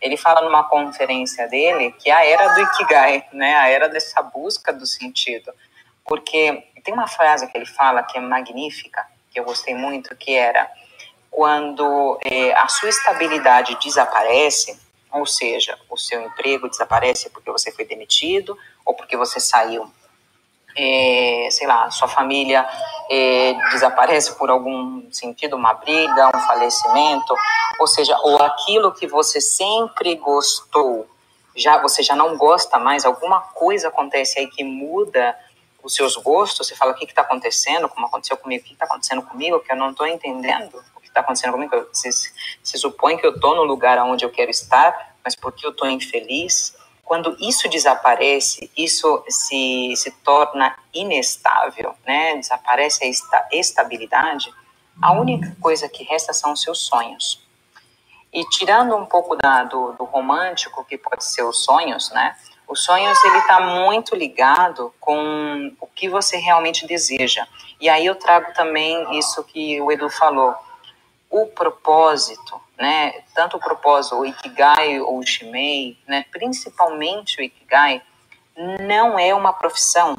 [0.00, 4.20] ele fala numa conferência dele que é a era do Ikigai, né, a era dessa
[4.20, 5.52] busca do sentido.
[6.04, 10.34] Porque tem uma frase que ele fala que é magnífica, que eu gostei muito, que
[10.34, 10.70] era
[11.30, 14.78] quando é, a sua estabilidade desaparece,
[15.10, 19.90] ou seja, o seu emprego desaparece porque você foi demitido ou porque você saiu,
[20.76, 22.68] é, sei lá, sua família
[23.10, 27.34] é, desaparece por algum sentido, uma briga, um falecimento,
[27.78, 31.06] ou seja, ou aquilo que você sempre gostou,
[31.56, 35.36] já você já não gosta mais, alguma coisa acontece aí que muda
[35.82, 38.84] os seus gostos, você fala o que está acontecendo, como aconteceu comigo, o que está
[38.84, 41.88] acontecendo comigo, que eu não estou entendendo o que está acontecendo comigo.
[41.92, 42.10] Se,
[42.62, 45.88] se supõe que eu estou no lugar onde eu quero estar, mas porque eu estou
[45.88, 46.76] infeliz.
[47.04, 52.36] Quando isso desaparece, isso se, se torna inestável, né?
[52.36, 54.52] desaparece a esta, estabilidade,
[55.00, 57.42] a única coisa que resta são os seus sonhos.
[58.32, 62.34] E tirando um pouco da, do, do romântico, que pode ser os sonhos, né?
[62.72, 67.46] Os sonhos ele está muito ligado com o que você realmente deseja.
[67.78, 70.54] E aí eu trago também isso que o Edu falou,
[71.28, 73.12] o propósito, né?
[73.34, 76.24] Tanto o propósito, o ikigai ou o shimei, né?
[76.32, 78.00] Principalmente o ikigai
[78.80, 80.16] não é uma profissão.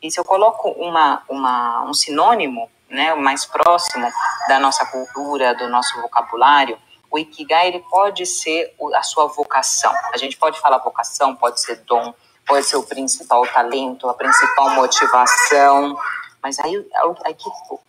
[0.00, 4.08] E se eu coloco uma, uma um sinônimo, né, mais próximo
[4.48, 6.78] da nossa cultura, do nosso vocabulário,
[7.10, 9.92] o Ikigai ele pode ser a sua vocação.
[10.12, 12.14] A gente pode falar vocação, pode ser dom,
[12.46, 15.96] pode ser o principal talento, a principal motivação.
[16.42, 16.76] Mas aí,
[17.24, 17.36] aí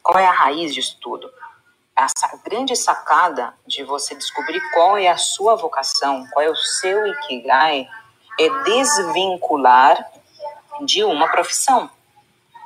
[0.01, 1.29] qual é a raiz disso tudo?
[1.95, 2.07] A
[2.45, 7.87] grande sacada de você descobrir qual é a sua vocação, qual é o seu Ikigai,
[8.39, 10.09] é desvincular
[10.85, 11.89] de uma profissão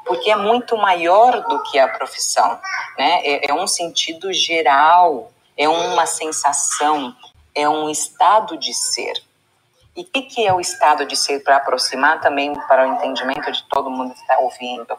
[0.06, 2.60] porque é muito maior do que a profissão,
[2.98, 3.22] né?
[3.24, 7.16] É, é um sentido geral é uma sensação,
[7.56, 9.14] é um estado de ser.
[9.96, 13.52] E o que, que, é o estado de ser para aproximar também para o entendimento
[13.52, 14.98] de todo mundo que está ouvindo?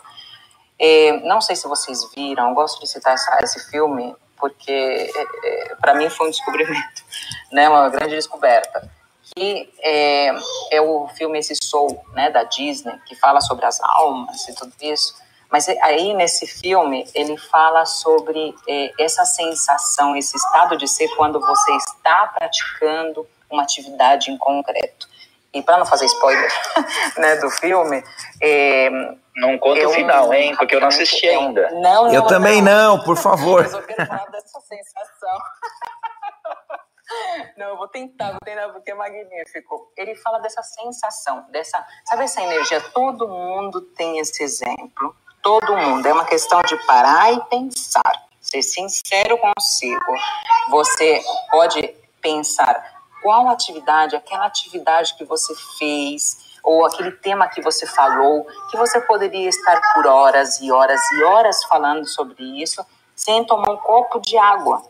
[0.78, 5.72] É, não sei se vocês viram, eu gosto de citar essa, esse filme porque é,
[5.72, 7.02] é, para mim foi um descobrimento,
[7.50, 8.90] né, uma grande descoberta.
[9.34, 10.34] Que é,
[10.70, 14.72] é o filme esse Soul, né, da Disney, que fala sobre as almas e tudo
[14.82, 15.16] isso.
[15.54, 21.38] Mas aí nesse filme ele fala sobre é, essa sensação, esse estado de ser quando
[21.38, 25.08] você está praticando uma atividade em concreto.
[25.52, 26.50] E para não fazer spoiler
[27.18, 28.02] né, do filme,
[28.42, 28.90] é,
[29.36, 30.56] não conta o final, hein?
[30.56, 31.70] Porque eu não assisti ainda.
[31.70, 33.62] Não, não, eu também não, por favor.
[33.62, 35.38] Mas eu quero falar dessa sensação.
[37.56, 39.92] Não, eu vou tentar, vou tentar, porque é magnífico.
[39.96, 41.86] Ele fala dessa sensação, dessa.
[42.06, 42.80] Sabe essa energia?
[42.92, 45.14] Todo mundo tem esse exemplo
[45.44, 46.06] todo mundo.
[46.06, 50.14] É uma questão de parar e pensar, ser sincero consigo.
[50.70, 52.92] Você pode pensar
[53.22, 58.98] qual atividade, aquela atividade que você fez, ou aquele tema que você falou, que você
[59.02, 62.84] poderia estar por horas e horas e horas falando sobre isso,
[63.14, 64.82] sem tomar um copo de água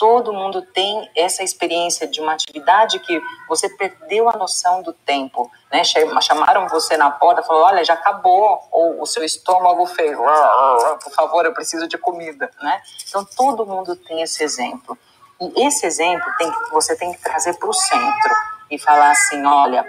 [0.00, 5.50] todo mundo tem essa experiência de uma atividade que você perdeu a noção do tempo,
[5.70, 5.82] né?
[5.84, 11.44] Chamaram você na porta, falou, olha, já acabou, ou o seu estômago fez, por favor,
[11.44, 12.80] eu preciso de comida, né?
[13.06, 14.96] Então todo mundo tem esse exemplo.
[15.38, 18.34] E esse exemplo tem que, você tem que trazer para o centro
[18.70, 19.84] e falar assim, olha,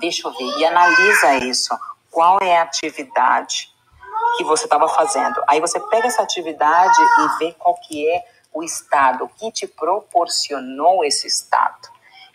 [0.00, 1.78] deixa eu ver, e analisa isso.
[2.10, 3.72] Qual é a atividade
[4.36, 5.40] que você estava fazendo?
[5.46, 8.24] Aí você pega essa atividade e vê qual que é
[8.58, 11.88] o Estado, que te proporcionou esse Estado.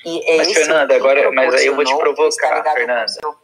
[0.05, 3.07] E é mas, Fernanda, agora, mas aí eu vou te provocar, Fernanda.
[3.09, 3.35] Seu...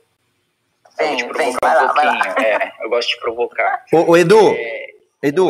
[0.97, 2.45] Vem, eu vou te provocar vem, um lá, pouquinho.
[2.47, 3.85] É, eu gosto de provocar.
[3.91, 4.87] Ô, ô Edu, é...
[5.21, 5.49] Edu,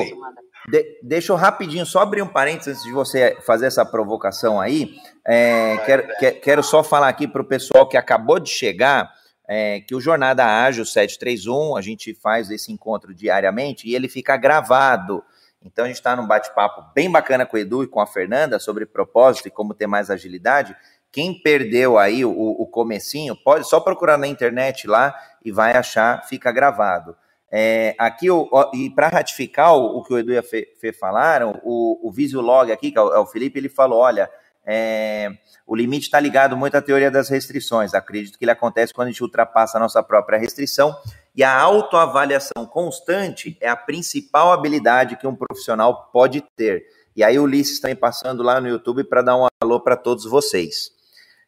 [0.68, 4.96] de, deixa eu rapidinho só abrir um parênteses antes de você fazer essa provocação aí.
[5.28, 6.08] É, quero,
[6.42, 9.12] quero só falar aqui para o pessoal que acabou de chegar.
[9.52, 14.38] É, que o Jornada Ágil 731, a gente faz esse encontro diariamente e ele fica
[14.38, 15.24] gravado.
[15.64, 18.60] Então a gente está num bate-papo bem bacana com o Edu e com a Fernanda
[18.60, 20.76] sobre propósito e como ter mais agilidade.
[21.12, 26.24] Quem perdeu aí o, o comecinho, pode só procurar na internet lá e vai achar,
[26.28, 27.16] fica gravado.
[27.52, 28.28] É, aqui,
[28.76, 32.12] e para ratificar o, o, que o Edu e a Fê, Fê falaram, o, o
[32.12, 34.30] Visiolog aqui, que é o, é o Felipe, ele falou: olha,
[34.72, 35.32] é,
[35.66, 37.96] o limite está ligado muito à teoria das restrições.
[37.96, 40.96] Acredito que ele acontece quando a gente ultrapassa a nossa própria restrição.
[41.36, 46.86] E a autoavaliação constante é a principal habilidade que um profissional pode ter.
[47.16, 50.26] E aí o Ulisses está passando lá no YouTube para dar um alô para todos
[50.26, 50.92] vocês.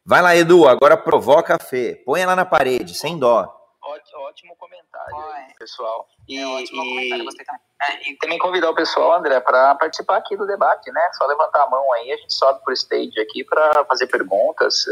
[0.04, 2.02] Vai lá, Edu, agora provoca a Fê.
[2.04, 3.61] Põe ela na parede, sem dó.
[3.84, 6.08] Ótimo comentário, aí, pessoal.
[6.28, 7.60] E, é ótimo e, comentário, também.
[7.82, 11.00] É, e também convidar o pessoal, André, para participar aqui do debate, né?
[11.18, 14.84] Só levantar a mão aí, a gente sobe por stage aqui para fazer perguntas.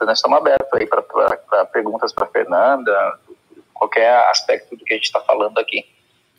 [0.00, 3.20] Nós estamos abertos aí para perguntas para Fernanda,
[3.72, 5.84] qualquer aspecto do que a gente está falando aqui.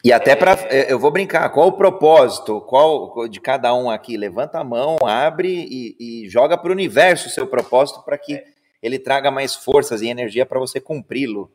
[0.03, 4.17] E até para, é, eu vou brincar, qual o propósito, qual de cada um aqui?
[4.17, 8.35] Levanta a mão, abre e, e joga para o universo o seu propósito para que
[8.35, 8.45] é.
[8.81, 11.49] ele traga mais forças e energia para você cumpri-lo.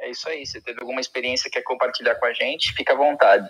[0.00, 0.46] É isso aí.
[0.46, 3.48] Se teve alguma experiência que quer compartilhar com a gente, fica à vontade.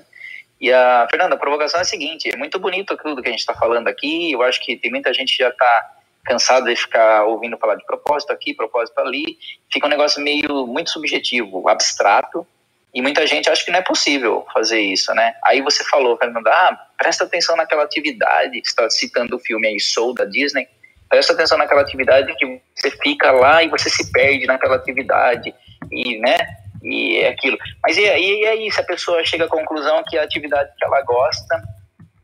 [0.60, 3.40] E a Fernanda, a provocação é a seguinte: é muito bonito tudo que a gente
[3.40, 4.32] está falando aqui.
[4.32, 7.86] Eu acho que tem muita gente que já está cansado de ficar ouvindo falar de
[7.86, 9.38] propósito aqui, propósito ali.
[9.72, 12.46] Fica um negócio meio muito subjetivo, abstrato.
[12.92, 15.34] E muita gente acha que não é possível fazer isso, né?
[15.44, 19.78] Aí você falou, Fernanda, ah, presta atenção naquela atividade, você está citando o filme aí,
[19.78, 20.66] Soul, da Disney,
[21.08, 25.54] presta atenção naquela atividade que você fica lá e você se perde naquela atividade,
[25.90, 26.36] e, né,
[26.82, 27.58] e é aquilo.
[27.82, 31.02] Mas e, e, aí, se a pessoa chega à conclusão que a atividade que ela
[31.02, 31.62] gosta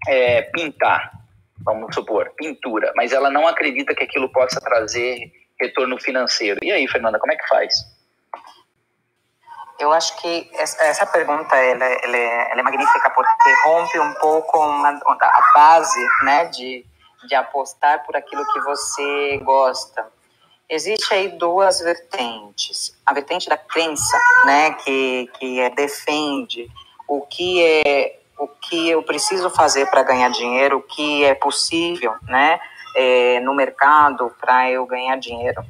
[0.09, 1.12] é pintar,
[1.64, 5.30] vamos supor, pintura, mas ela não acredita que aquilo possa trazer
[5.61, 6.61] retorno financeiro.
[6.62, 7.74] E aí, Fernanda, como é que faz?
[9.78, 14.59] Eu acho que essa pergunta ela, ela, é, ela é magnífica porque rompe um pouco
[14.59, 16.86] uma, a base né, de,
[17.28, 20.07] de apostar por aquilo que você gosta.
[20.68, 22.96] Existe aí duas vertentes.
[23.06, 26.68] A vertente da crença, né, que, que é, defende
[27.08, 32.14] o que é o que eu preciso fazer para ganhar dinheiro, o que é possível,
[32.28, 32.60] né,
[32.94, 35.62] é, no mercado para eu ganhar dinheiro.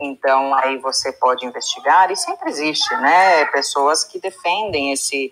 [0.00, 5.30] Então, aí você pode investigar, e sempre existe, né, pessoas que defendem esse,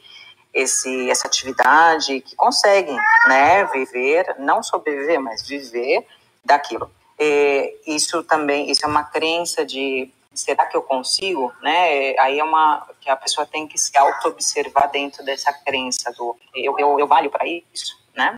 [0.52, 2.98] esse, essa atividade, que conseguem,
[3.28, 6.06] né, viver, não sobreviver, mas viver
[6.44, 6.90] daquilo.
[7.18, 12.44] E isso também, isso é uma crença de, será que eu consigo, né, aí é
[12.44, 17.06] uma, que a pessoa tem que se auto-observar dentro dessa crença do, eu, eu, eu
[17.06, 18.34] valho para isso, né,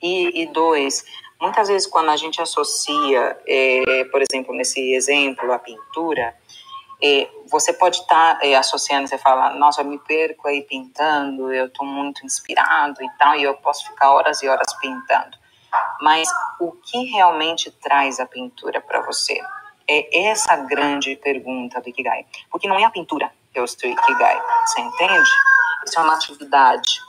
[0.00, 1.04] e, e dois,
[1.42, 6.36] Muitas vezes, quando a gente associa, é, por exemplo, nesse exemplo, a pintura,
[7.02, 11.52] é, você pode estar tá, é, associando, você fala, nossa, eu me perco aí pintando,
[11.52, 15.36] eu estou muito inspirado e tal, e eu posso ficar horas e horas pintando.
[16.00, 16.28] Mas
[16.60, 19.40] o que realmente traz a pintura para você?
[19.88, 22.26] É essa grande pergunta do Ikigai.
[22.50, 25.30] Porque não é a pintura que é o seu Ikigai, você entende?
[25.84, 27.00] Isso é uma atividade,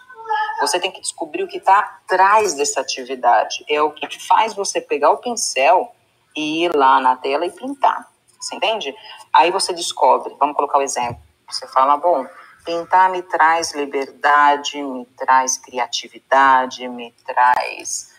[0.59, 3.65] você tem que descobrir o que está atrás dessa atividade.
[3.67, 5.93] É o que faz você pegar o pincel
[6.35, 8.07] e ir lá na tela e pintar.
[8.39, 8.95] Você entende?
[9.31, 11.21] Aí você descobre, vamos colocar o exemplo.
[11.49, 12.25] Você fala, bom,
[12.65, 18.12] pintar me traz liberdade, me traz criatividade, me traz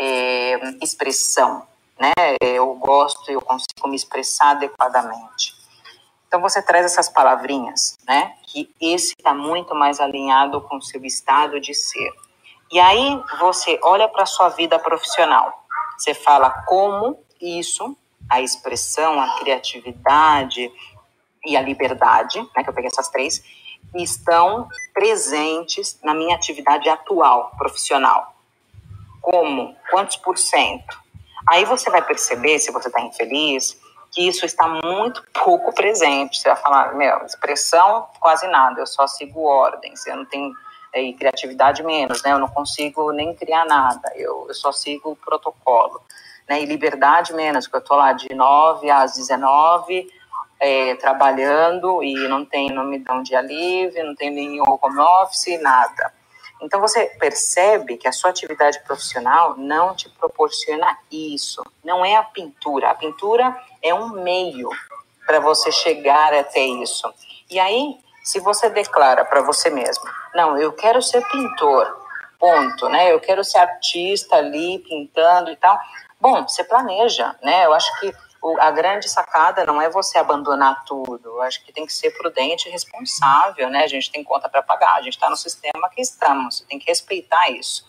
[0.00, 1.66] é, expressão,
[1.98, 2.12] né?
[2.40, 5.54] Eu gosto, eu consigo me expressar adequadamente.
[6.26, 8.34] Então você traz essas palavrinhas, né?
[8.46, 12.10] Que esse está muito mais alinhado com o seu estado de ser.
[12.72, 15.64] E aí você olha para a sua vida profissional.
[15.98, 17.94] Você fala como isso,
[18.30, 20.72] a expressão, a criatividade
[21.44, 22.64] e a liberdade, né?
[22.64, 23.42] Que eu peguei essas três,
[23.94, 28.29] estão presentes na minha atividade atual profissional.
[29.20, 29.76] Como?
[29.90, 30.98] Quantos por cento?
[31.48, 33.80] Aí você vai perceber se você está infeliz,
[34.12, 36.38] que isso está muito pouco presente.
[36.38, 40.52] Você vai falar, meu, expressão quase nada, eu só sigo ordens, eu não tenho
[40.92, 42.32] e criatividade menos, né?
[42.32, 46.00] Eu não consigo nem criar nada, eu, eu só sigo o protocolo.
[46.48, 46.62] Né?
[46.62, 50.10] E liberdade menos, porque eu estou lá de 9 às 19,
[50.58, 55.60] é, trabalhando e não tem, não me dão dia livre, não tem nenhum home office,
[55.60, 56.12] nada.
[56.62, 61.62] Então você percebe que a sua atividade profissional não te proporciona isso.
[61.82, 62.90] Não é a pintura.
[62.90, 64.68] A pintura é um meio
[65.26, 67.12] para você chegar até isso.
[67.50, 70.04] E aí, se você declara para você mesmo,
[70.34, 72.00] não, eu quero ser pintor,
[72.38, 73.12] ponto, né?
[73.12, 75.78] Eu quero ser artista ali pintando e tal.
[76.20, 77.66] Bom, você planeja, né?
[77.66, 78.12] Eu acho que
[78.58, 81.20] a grande sacada não é você abandonar tudo.
[81.24, 83.84] Eu acho que tem que ser prudente e responsável, né?
[83.84, 86.86] A gente tem conta para pagar, a gente está no sistema que estamos, tem que
[86.86, 87.88] respeitar isso.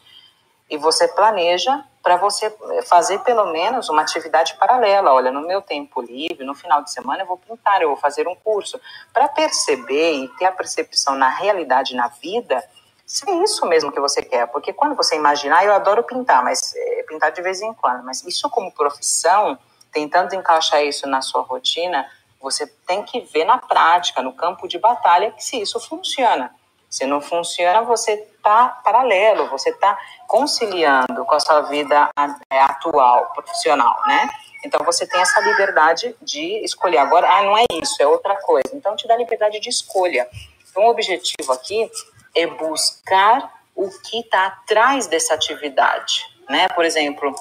[0.70, 2.54] E você planeja para você
[2.88, 5.14] fazer pelo menos uma atividade paralela.
[5.14, 8.28] Olha, no meu tempo livre, no final de semana, eu vou pintar, eu vou fazer
[8.28, 8.80] um curso.
[9.14, 12.64] Para perceber e ter a percepção na realidade, na vida,
[13.06, 14.48] se é isso mesmo que você quer.
[14.48, 18.24] Porque quando você imaginar, eu adoro pintar, mas é, pintar de vez em quando, mas
[18.24, 19.60] isso como profissão
[19.92, 22.06] tentando encaixar isso na sua rotina,
[22.42, 26.54] você tem que ver na prática, no campo de batalha, que se isso funciona.
[26.90, 32.10] Se não funciona, você está paralelo, você está conciliando com a sua vida
[32.52, 34.30] é, atual, profissional, né?
[34.66, 36.98] Então você tem essa liberdade de escolher.
[36.98, 38.70] Agora, ah, não é isso, é outra coisa.
[38.74, 40.28] Então te dá liberdade de escolha.
[40.70, 41.90] Então o objetivo aqui
[42.36, 46.68] é buscar o que está atrás dessa atividade, né?
[46.70, 47.34] Por exemplo,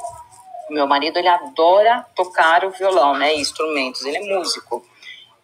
[0.71, 4.85] meu marido, ele adora tocar o violão, né, instrumentos, ele é músico.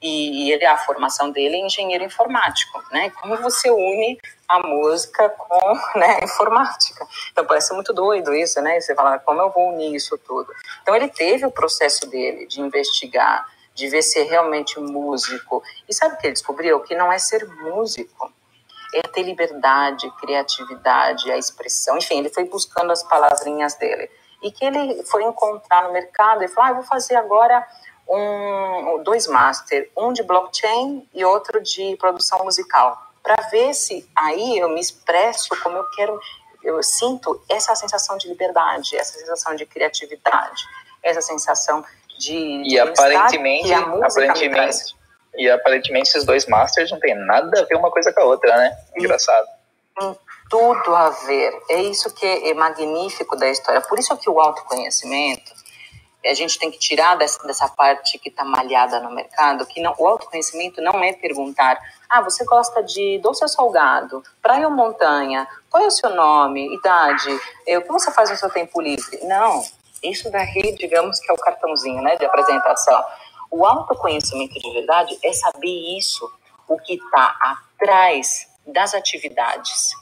[0.01, 3.11] E ele, a formação dele é engenheiro informático, né?
[3.11, 7.07] Como você une a música com né, a informática?
[7.33, 8.79] Então parece muito doido isso, né?
[8.79, 10.53] Você fala, como eu vou unir isso tudo?
[10.83, 15.63] Então ele teve o processo dele de investigar, de ver se é realmente músico.
[15.89, 16.81] E sabe o que ele descobriu?
[16.81, 18.31] Que não é ser músico,
[18.93, 21.97] é ter liberdade, criatividade, a expressão.
[21.97, 24.11] Enfim, ele foi buscando as palavrinhas dele
[24.47, 27.67] e que ele foi encontrar no mercado e falou: ah, vou fazer agora
[28.09, 34.59] um, dois master, um de blockchain e outro de produção musical, para ver se aí
[34.59, 36.21] eu me expresso como eu quero,
[36.63, 40.63] eu sinto essa sensação de liberdade, essa sensação de criatividade,
[41.03, 41.85] essa sensação
[42.17, 44.97] de, e de aparentemente, aparentemente
[45.35, 48.57] e aparentemente esses dois masters não tem nada a ver uma coisa com a outra,
[48.57, 48.79] né?
[48.97, 49.47] Engraçado
[50.49, 51.63] tudo a ver.
[51.69, 53.81] É isso que é magnífico da história.
[53.81, 55.53] Por isso que o autoconhecimento,
[56.25, 59.95] a gente tem que tirar dessa, dessa parte que está malhada no mercado, que não,
[59.99, 61.79] o autoconhecimento não é perguntar,
[62.09, 66.75] ah, você gosta de doce ou salgado, praia ou montanha, qual é o seu nome,
[66.75, 67.31] idade,
[67.69, 69.25] o que você faz no seu tempo livre?
[69.25, 69.63] Não,
[70.03, 73.05] isso daí, digamos que é o cartãozinho né, de apresentação.
[73.51, 76.29] O autoconhecimento de verdade é saber isso,
[76.69, 79.93] o que está atrás das atividades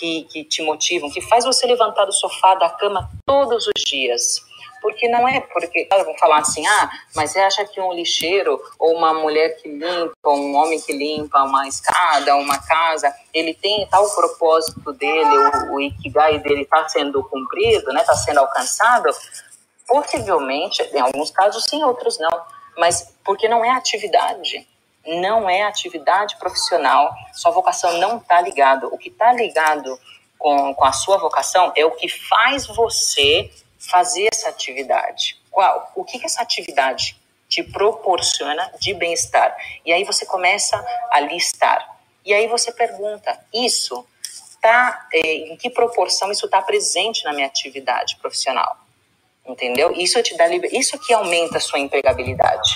[0.00, 4.40] que, que te motivam, que faz você levantar do sofá, da cama todos os dias.
[4.80, 8.58] Porque não é porque elas vão falar assim, ah, mas você acha que um lixeiro
[8.78, 13.86] ou uma mulher que limpa, um homem que limpa uma escada, uma casa, ele tem
[13.90, 15.36] tal propósito dele,
[15.68, 19.10] o, o ikigai dele está sendo cumprido, né, está sendo alcançado?
[19.86, 22.42] Possivelmente, em alguns casos sim, outros não.
[22.78, 24.66] Mas porque não é atividade
[25.06, 28.88] não é atividade profissional, sua vocação não está ligado.
[28.92, 29.98] O que está ligado
[30.38, 35.38] com, com a sua vocação é o que faz você fazer essa atividade.
[35.50, 35.90] Qual?
[35.94, 37.16] O que, que essa atividade
[37.48, 39.56] te proporciona de bem-estar?
[39.84, 40.76] E aí você começa
[41.10, 41.98] a listar.
[42.24, 44.06] E aí você pergunta: isso
[44.60, 48.76] tá em que proporção isso está presente na minha atividade profissional?
[49.46, 49.92] Entendeu?
[49.92, 52.70] Isso te dá isso que aumenta a sua empregabilidade.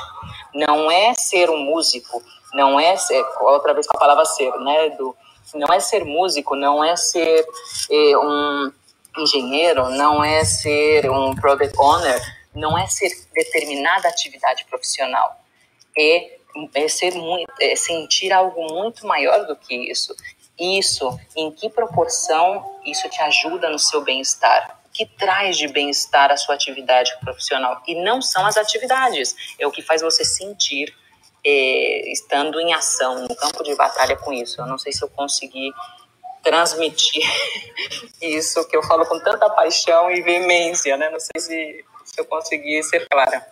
[0.55, 4.91] Não é ser um músico, não é ser, outra vez com a palavra ser, né,
[4.91, 5.15] do,
[5.55, 7.45] não é ser músico, não é ser
[7.91, 8.73] é, um
[9.19, 12.21] engenheiro, não é ser um product owner,
[12.55, 15.37] não é ser determinada atividade profissional.
[15.97, 16.39] É,
[16.75, 20.15] é ser muito, é sentir algo muito maior do que isso.
[20.59, 24.81] Isso, em que proporção isso te ajuda no seu bem-estar?
[24.95, 27.83] Que traz de bem-estar a sua atividade profissional.
[27.87, 30.95] E não são as atividades, é o que faz você sentir
[31.45, 34.61] é, estando em ação, no campo de batalha com isso.
[34.61, 35.73] Eu não sei se eu consegui
[36.45, 37.23] transmitir
[38.23, 41.11] isso que eu falo com tanta paixão e veemência, né?
[41.11, 43.45] Não sei se, se eu consegui ser clara.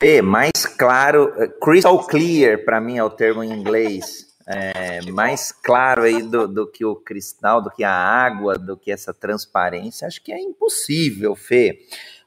[0.00, 6.04] É, mais claro, crystal clear para mim é o termo em inglês é, mais claro
[6.04, 10.22] aí do, do, que o cristal, do que a água, do que essa transparência, acho
[10.22, 11.80] que é impossível, Fê.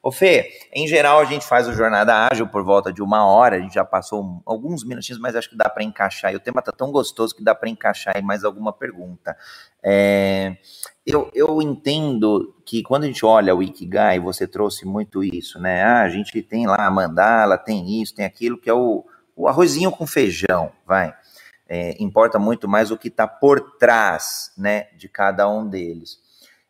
[0.04, 3.56] Ô Fê, em geral a gente faz o Jornada Ágil por volta de uma hora,
[3.56, 6.62] a gente já passou alguns minutinhos, mas acho que dá para encaixar, e o tema
[6.62, 9.36] tá tão gostoso que dá para encaixar aí mais alguma pergunta.
[9.84, 10.58] É,
[11.04, 15.84] eu, eu entendo que quando a gente olha o Ikigai, você trouxe muito isso, né?
[15.84, 19.04] Ah, a gente tem lá a mandala, tem isso, tem aquilo, que é o,
[19.36, 21.16] o arrozinho com feijão, vai
[21.74, 26.20] é, importa muito mais o que está por trás né, de cada um deles.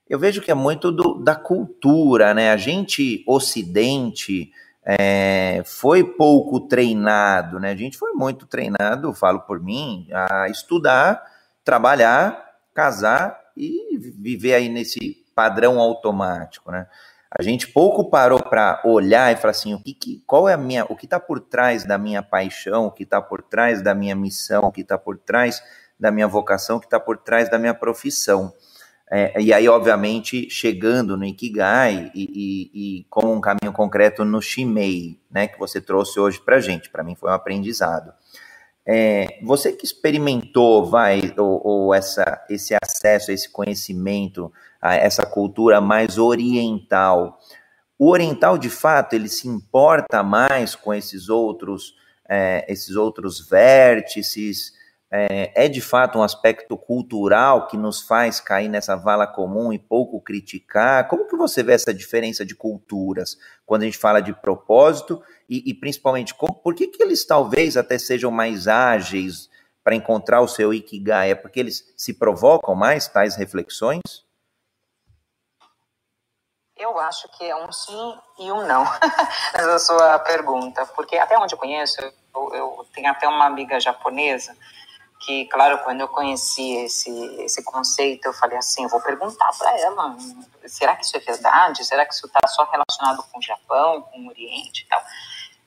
[0.08, 2.52] Eu vejo que é muito do, da cultura, né?
[2.52, 4.52] A gente, ocidente,
[4.86, 7.72] é, foi pouco treinado, né?
[7.72, 11.24] A gente foi muito treinado, falo por mim, a estudar,
[11.66, 12.40] trabalhar,
[12.72, 16.86] casar e viver aí nesse padrão automático, né?
[17.34, 20.58] A gente pouco parou para olhar e falar assim, o que, que qual é a
[20.58, 23.96] minha, o que está por trás da minha paixão, o que está por trás da
[23.96, 25.64] minha missão, o que está por trás
[25.98, 28.54] da minha vocação, o que está por trás da minha profissão.
[29.10, 35.20] É, e aí, obviamente, chegando no Ikigai e, e, e um caminho concreto no Shimei,
[35.30, 38.14] né, que você trouxe hoje para gente, para mim foi um aprendizado.
[38.86, 44.52] É, você que experimentou, vai, ou, ou, essa, esse acesso, esse conhecimento,
[44.82, 47.40] essa cultura mais oriental,
[48.04, 51.94] o oriental, de fato, ele se importa mais com esses outros,
[52.28, 54.74] é, esses outros vértices,
[55.12, 59.78] é, é, de fato um aspecto cultural que nos faz cair nessa vala comum e
[59.78, 61.08] pouco criticar?
[61.08, 65.70] Como que você vê essa diferença de culturas quando a gente fala de propósito e,
[65.70, 69.48] e principalmente como, por que, que eles talvez até sejam mais ágeis
[69.84, 71.30] para encontrar o seu ikigai?
[71.30, 74.02] É porque eles se provocam mais tais reflexões?
[76.82, 78.84] Eu acho que é um sim e um não,
[79.54, 84.58] essa sua pergunta, porque até onde eu conheço, eu, eu tenho até uma amiga japonesa
[85.20, 87.12] que, claro, quando eu conheci esse,
[87.44, 90.18] esse conceito, eu falei assim, eu vou perguntar para ela,
[90.66, 91.86] será que isso é verdade?
[91.86, 95.04] Será que isso está só relacionado com o Japão, com o Oriente e tal?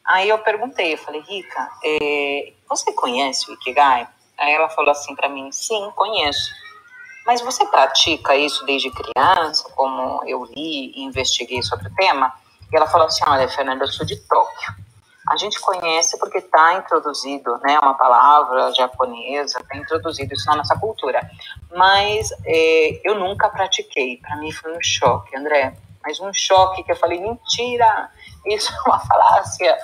[0.05, 4.09] Aí eu perguntei, eu falei, Rica, é, você conhece o Ikigai?
[4.37, 6.64] Aí ela falou assim para mim, sim, conheço.
[7.27, 12.33] Mas você pratica isso desde criança, como eu li e investiguei sobre o tema?
[12.73, 14.85] E ela falou assim, olha, Fernanda, eu sou de Tóquio
[15.27, 20.79] a gente conhece porque está introduzido, né, uma palavra japonesa, está introduzido isso na nossa
[20.79, 21.21] cultura.
[21.75, 24.19] Mas é, eu nunca pratiquei.
[24.19, 25.77] Para mim foi um choque, André.
[26.03, 28.11] Mas um choque que eu falei, mentira,
[28.47, 29.79] isso é uma falácia,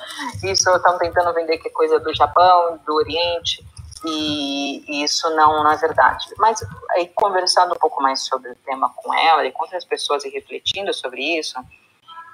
[0.45, 3.65] isso estão tentando vender que é coisa do Japão, do Oriente,
[4.05, 6.27] e isso não, não é verdade.
[6.39, 10.25] Mas aí conversando um pouco mais sobre o tema com ela e com outras pessoas
[10.25, 11.59] e refletindo sobre isso,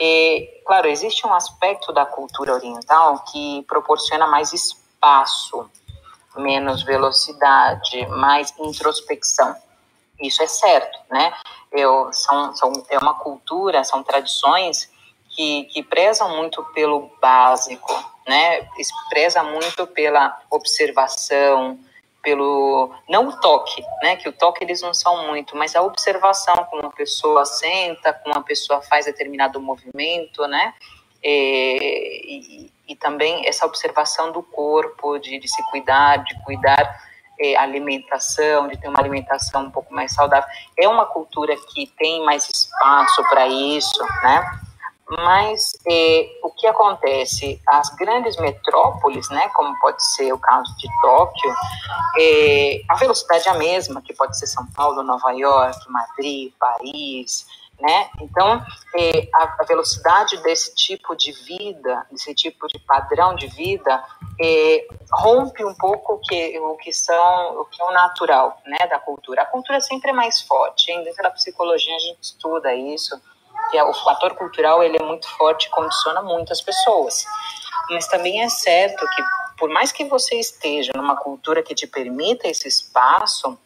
[0.01, 5.69] e, claro, existe um aspecto da cultura oriental que proporciona mais espaço,
[6.37, 9.57] menos velocidade, mais introspecção.
[10.21, 11.33] Isso é certo, né?
[11.73, 14.91] Eu, são, são, é uma cultura, são tradições
[15.31, 17.93] que, que prezam muito pelo básico,
[18.27, 18.68] né?
[19.09, 21.79] Preza muito pela observação,
[22.22, 24.16] pelo não o toque, né?
[24.16, 28.35] Que o toque eles não são muito, mas a observação como uma pessoa senta, como
[28.35, 30.74] uma pessoa faz determinado movimento, né?
[31.22, 37.01] E, e, e também essa observação do corpo, de, de se cuidar, de cuidar
[37.39, 40.49] é, alimentação, de ter uma alimentação um pouco mais saudável.
[40.77, 44.61] É uma cultura que tem mais espaço para isso, né?
[45.09, 47.61] Mas eh, o que acontece?
[47.68, 51.54] As grandes metrópoles, né, como pode ser o caso de Tóquio,
[52.18, 57.46] eh, a velocidade é a mesma, que pode ser São Paulo, Nova York, Madrid, Paris,
[57.80, 58.11] né?
[58.20, 58.61] Então,
[58.96, 64.02] eh, a, a, velocidade desse tipo de vida, desse tipo de padrão de vida,
[65.12, 68.98] rompe um pouco o que, o que são, o que é o natural, né, da
[68.98, 69.42] cultura.
[69.42, 70.90] A cultura sempre é mais forte.
[70.90, 71.04] Hein?
[71.04, 73.20] Dentro da psicologia a gente estuda isso
[73.71, 77.25] que é, o fator cultural ele é muito forte condiciona muitas pessoas.
[77.91, 79.23] Mas também é certo que,
[79.59, 83.59] por mais que você esteja numa cultura que te permita esse espaço,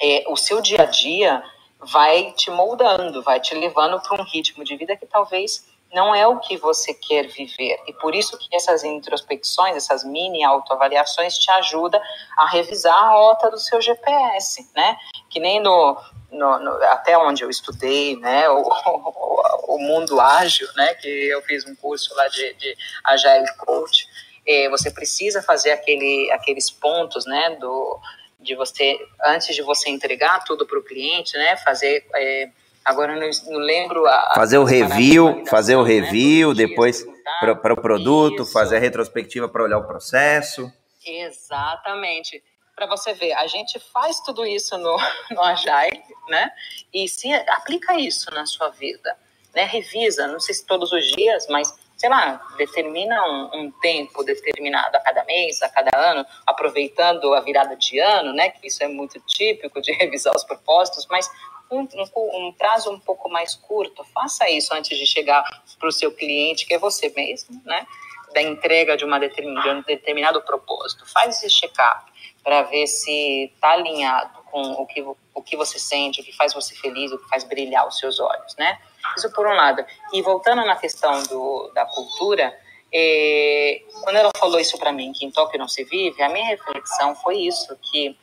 [0.00, 1.42] é, o seu dia a dia
[1.80, 6.26] vai te moldando, vai te levando para um ritmo de vida que talvez não é
[6.26, 7.78] o que você quer viver.
[7.86, 12.00] E por isso que essas introspecções, essas mini autoavaliações te ajudam
[12.36, 14.96] a revisar a rota do seu GPS, né?
[15.30, 15.96] Que nem no,
[16.32, 21.40] no, no, até onde eu estudei, né, o, o, o, mundo ágil, né, que eu
[21.42, 24.08] fiz um curso lá de, de Agile Coach,
[24.46, 28.00] eh, você precisa fazer aquele, aqueles pontos, né, do,
[28.40, 32.50] de você, antes de você entregar tudo para o cliente, né, fazer, eh,
[32.84, 34.06] agora não, não lembro...
[34.06, 37.04] A, fazer o review, fazer o né, review, né, depois
[37.40, 38.52] para o produto, isso.
[38.52, 40.70] fazer a retrospectiva para olhar o processo.
[41.06, 42.42] Exatamente
[42.74, 44.96] para você ver, a gente faz tudo isso no,
[45.30, 46.50] no Agile, né?
[46.92, 49.16] E se aplica isso na sua vida,
[49.54, 49.64] né?
[49.64, 54.96] Revisa, não sei se todos os dias, mas sei lá, determina um, um, tempo determinado
[54.96, 58.50] a cada mês, a cada ano, aproveitando a virada de ano, né?
[58.50, 61.30] Que isso é muito típico de revisar os propósitos, mas
[61.74, 65.44] um, um, prazo um pouco mais curto, faça isso antes de chegar
[65.78, 67.86] para o seu cliente, que é você mesmo, né?
[68.32, 71.04] Da entrega de, uma determin, de um determinado propósito.
[71.12, 76.20] Faz esse check-up para ver se está alinhado com o que, o que você sente,
[76.20, 78.78] o que faz você feliz, o que faz brilhar os seus olhos, né?
[79.16, 79.84] Isso por um lado.
[80.12, 82.56] E voltando na questão do, da cultura,
[82.92, 86.46] é, quando ela falou isso para mim, que em Tóquio não se vive, a minha
[86.46, 88.16] reflexão foi isso, que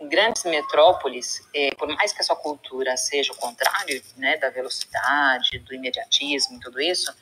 [0.00, 5.58] grandes metrópoles, é, por mais que a sua cultura seja o contrário, né, da velocidade,
[5.60, 7.12] do imediatismo e tudo isso,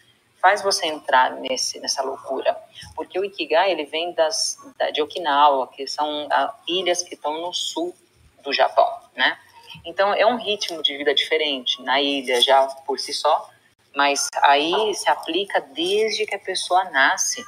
[0.41, 2.57] faz você entrar nesse, nessa loucura.
[2.95, 7.41] Porque o Ikigai, ele vem das, da, de Okinawa, que são a, ilhas que estão
[7.41, 7.95] no sul
[8.43, 9.39] do Japão, né?
[9.85, 13.51] Então, é um ritmo de vida diferente na ilha já por si só,
[13.95, 17.45] mas aí se aplica desde que a pessoa nasce,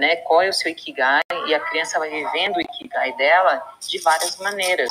[0.00, 0.16] né?
[0.16, 4.36] Qual é o seu Ikigai e a criança vai vivendo o Ikigai dela de várias
[4.38, 4.90] maneiras,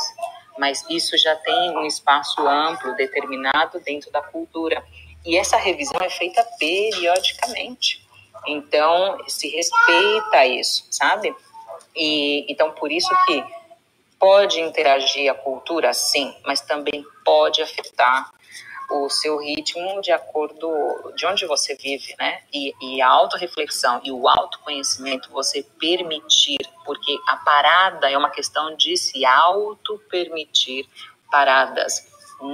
[0.58, 4.86] mas isso já tem um espaço amplo determinado dentro da cultura.
[5.26, 8.08] E essa revisão é feita periodicamente.
[8.46, 11.36] Então, se respeita isso, sabe?
[11.96, 13.44] E então por isso que
[14.20, 18.30] pode interagir a cultura, sim, mas também pode afetar
[18.92, 22.42] o seu ritmo de acordo de onde você vive, né?
[22.54, 28.76] E, e a autorreflexão e o autoconhecimento você permitir, porque a parada é uma questão
[28.76, 30.88] de se auto-permitir
[31.32, 32.10] paradas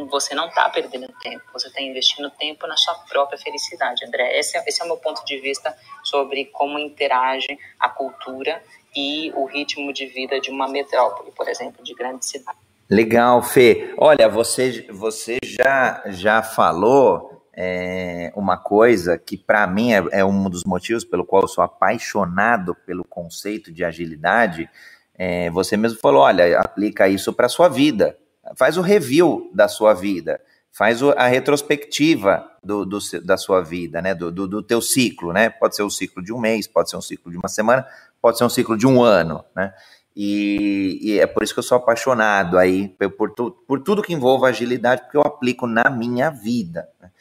[0.09, 4.37] você não está perdendo tempo, você está investindo tempo na sua própria felicidade, André.
[4.37, 8.63] Esse é, esse é o meu ponto de vista sobre como interage a cultura
[8.95, 12.64] e o ritmo de vida de uma metrópole, por exemplo, de grande cidade.
[12.89, 13.93] Legal, Fê.
[13.97, 20.49] Olha, você, você já, já falou é, uma coisa que para mim é, é, um
[20.49, 24.69] dos motivos pelo qual eu sou apaixonado pelo conceito de agilidade.
[25.17, 28.17] É, você mesmo falou, olha, aplica isso para sua vida
[28.55, 30.39] faz o review da sua vida,
[30.71, 34.13] faz a retrospectiva do, do da sua vida, né?
[34.13, 35.49] Do, do, do, teu ciclo, né?
[35.49, 37.87] Pode ser um ciclo de um mês, pode ser um ciclo de uma semana,
[38.21, 39.73] pode ser um ciclo de um ano, né?
[40.15, 42.87] E, e é por isso que eu sou apaixonado aí
[43.17, 43.31] por,
[43.67, 46.87] por tudo que envolve agilidade, porque eu aplico na minha vida.
[47.01, 47.11] Né?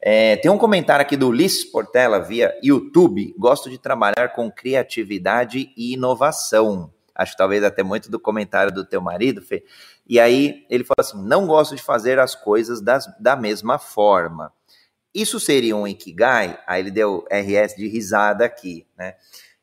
[0.00, 3.34] É, tem um comentário aqui do Ulisses Portela via YouTube.
[3.38, 6.92] Gosto de trabalhar com criatividade e inovação.
[7.14, 9.62] Acho que talvez até muito do comentário do teu marido, Fê,
[10.08, 14.52] e aí ele falou assim: não gosto de fazer as coisas das, da mesma forma.
[15.14, 16.58] Isso seria um Ikigai?
[16.66, 19.14] Aí ele deu RS de risada aqui, né?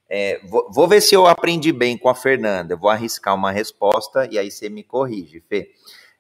[0.10, 2.76] É, vou, vou, ver se eu aprendi bem com a Fernanda.
[2.76, 5.72] Vou arriscar uma resposta e aí você me corrige, Fê.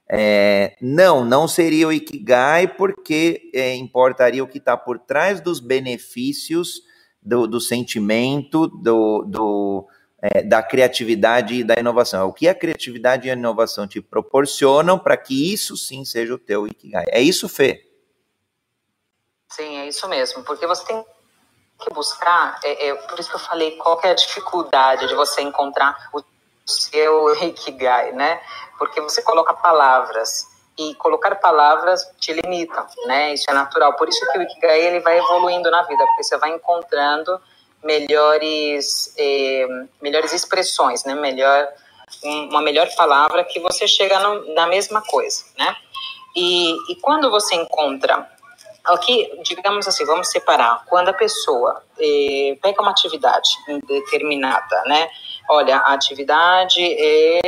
[0.09, 5.59] É, não, não seria o Ikigai, porque é, importaria o que está por trás dos
[5.59, 6.81] benefícios
[7.21, 9.87] do, do sentimento, do, do,
[10.21, 12.27] é, da criatividade e da inovação.
[12.27, 16.39] O que a criatividade e a inovação te proporcionam para que isso sim seja o
[16.39, 17.05] teu Ikigai.
[17.09, 17.85] É isso, Fê?
[19.49, 20.43] Sim, é isso mesmo.
[20.43, 21.05] Porque você tem
[21.79, 25.41] que buscar, é, é, por isso que eu falei, qual é a dificuldade de você
[25.41, 26.21] encontrar o
[26.65, 28.41] seu Ikigai, né?
[28.77, 30.47] Porque você coloca palavras
[30.77, 33.33] e colocar palavras te limita, né?
[33.33, 33.93] Isso é natural.
[33.93, 37.39] Por isso que o Ikigai ele vai evoluindo na vida, porque você vai encontrando
[37.83, 39.67] melhores, eh,
[40.01, 41.15] melhores expressões, né?
[41.15, 41.67] Melhor,
[42.23, 45.75] uma melhor palavra que você chega no, na mesma coisa, né?
[46.35, 48.29] E, e quando você encontra
[48.87, 50.83] aqui, digamos assim, vamos separar.
[50.85, 53.49] Quando a pessoa eh, pega uma atividade
[53.87, 55.09] determinada, né?
[55.49, 57.39] Olha, a atividade é,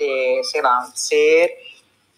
[0.00, 1.56] é sei lá, ser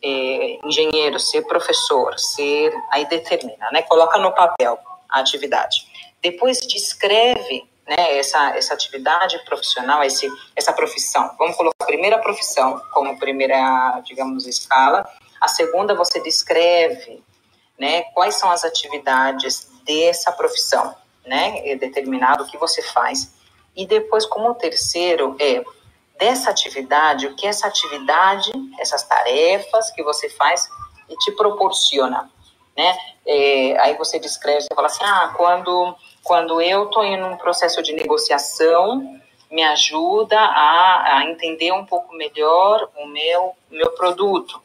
[0.02, 3.82] é, engenheiro, ser professor, ser, aí determina, né?
[3.82, 4.78] Coloca no papel
[5.08, 5.86] a atividade.
[6.22, 11.34] Depois descreve né, essa, essa atividade profissional, esse, essa profissão.
[11.38, 15.08] Vamos colocar a primeira profissão como primeira, digamos, escala.
[15.40, 17.22] A segunda, você descreve
[17.80, 20.94] né, quais são as atividades dessa profissão,
[21.26, 23.34] né, é determinado o que você faz.
[23.74, 25.64] E depois, como terceiro, é
[26.18, 30.68] dessa atividade, o que essa atividade, essas tarefas que você faz
[31.08, 32.30] e te proporciona,
[32.76, 32.96] né?
[33.26, 37.82] É, aí você descreve, você fala assim, ah, quando quando eu estou em um processo
[37.82, 39.18] de negociação,
[39.50, 44.62] me ajuda a, a entender um pouco melhor o meu, meu produto.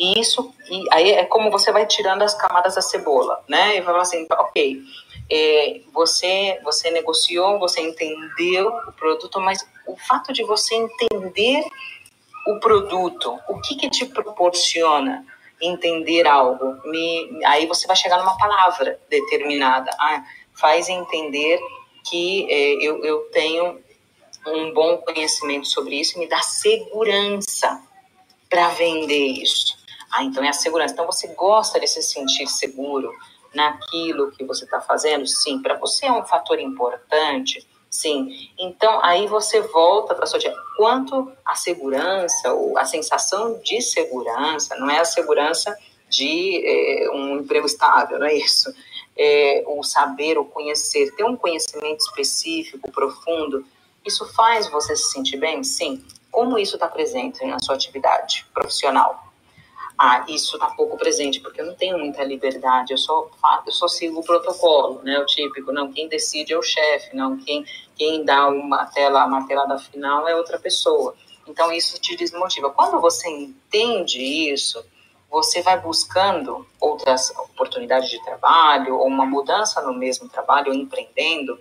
[0.00, 3.76] E isso, e aí é como você vai tirando as camadas da cebola, né?
[3.76, 4.80] E vai falar assim, ok,
[5.30, 11.62] é, você, você negociou, você entendeu o produto, mas o fato de você entender
[12.46, 15.22] o produto, o que que te proporciona
[15.60, 16.80] entender algo?
[16.86, 19.90] Me, aí você vai chegar numa palavra determinada.
[20.00, 20.24] Ah,
[20.54, 21.60] faz entender
[22.08, 23.78] que é, eu, eu tenho
[24.46, 27.82] um bom conhecimento sobre isso me dá segurança
[28.48, 29.79] para vender isso.
[30.12, 30.94] Ah, então é a segurança.
[30.94, 33.12] Então você gosta de se sentir seguro
[33.54, 35.26] naquilo que você está fazendo?
[35.26, 35.60] Sim.
[35.60, 37.66] Para você é um fator importante?
[37.88, 38.50] Sim.
[38.58, 40.54] Então aí você volta para a sua dia.
[40.76, 45.76] Quanto a segurança, ou a sensação de segurança, não é a segurança
[46.08, 48.72] de é, um emprego estável, não é isso?
[49.20, 53.64] é, o saber, o conhecer, ter um conhecimento específico, profundo,
[54.04, 55.62] isso faz você se sentir bem?
[55.62, 56.02] Sim.
[56.30, 59.29] como isso está presente na sua atividade profissional?
[60.02, 63.30] Ah, isso está pouco presente, porque eu não tenho muita liberdade, eu só,
[63.66, 67.36] eu só sigo o protocolo, né, o típico, não, quem decide é o chefe, não,
[67.36, 71.14] quem, quem dá uma tela, a martelada final é outra pessoa.
[71.46, 72.70] Então, isso te desmotiva.
[72.70, 74.82] Quando você entende isso,
[75.30, 81.58] você vai buscando outras oportunidades de trabalho, ou uma mudança no mesmo trabalho, ou empreendendo,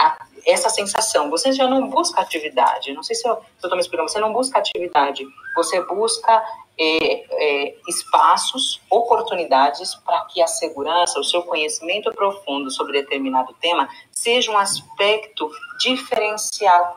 [0.00, 1.30] a, essa sensação.
[1.30, 4.58] Você já não busca atividade, não sei se eu estou me explicando, você não busca
[4.58, 5.24] atividade,
[5.54, 6.44] você busca
[6.78, 13.88] é, é, espaços, oportunidades para que a segurança, o seu conhecimento profundo sobre determinado tema
[14.10, 16.96] seja um aspecto diferencial,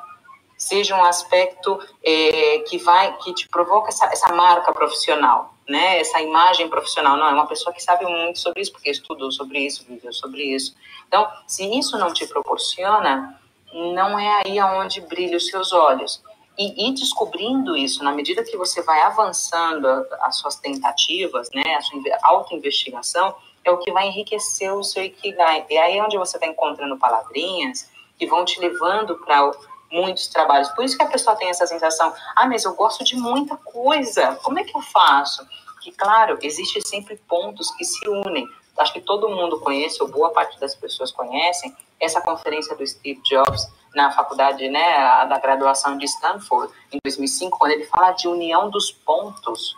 [0.58, 6.22] seja um aspecto é, que vai, que te provoca essa, essa marca profissional né, essa
[6.22, 7.18] imagem profissional.
[7.18, 10.44] Não, é uma pessoa que sabe muito sobre isso, porque estudou sobre isso, viveu sobre
[10.44, 10.76] isso.
[11.08, 13.40] Então, se isso não te proporciona,
[13.74, 16.22] não é aí aonde brilham os seus olhos.
[16.58, 19.88] E, descobrindo isso, na medida que você vai avançando
[20.22, 23.36] as suas tentativas, né, a sua autoinvestigação,
[23.66, 25.66] é o que vai enriquecer o seu Ikigai.
[25.70, 29.52] E aí é onde você está encontrando palavrinhas que vão te levando para
[29.96, 30.70] muitos trabalhos.
[30.70, 34.36] Por isso que a pessoa tem essa sensação, ah, mas eu gosto de muita coisa,
[34.44, 35.48] como é que eu faço?
[35.82, 38.48] Que, claro, existem sempre pontos que se unem.
[38.78, 43.22] Acho que todo mundo conhece, ou boa parte das pessoas conhecem, essa conferência do Steve
[43.24, 48.70] Jobs na faculdade, né, da graduação de Stanford, em 2005, quando ele fala de união
[48.70, 49.78] dos pontos.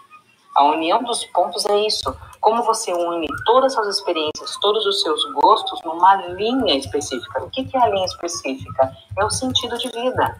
[0.57, 2.17] A união dos pontos é isso.
[2.41, 7.43] Como você une todas as experiências, todos os seus gostos numa linha específica.
[7.43, 8.91] O que é a linha específica?
[9.19, 10.35] É o sentido de vida.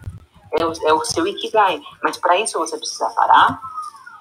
[0.58, 1.80] É o, é o seu ikigai.
[2.02, 3.60] Mas para isso você precisa parar,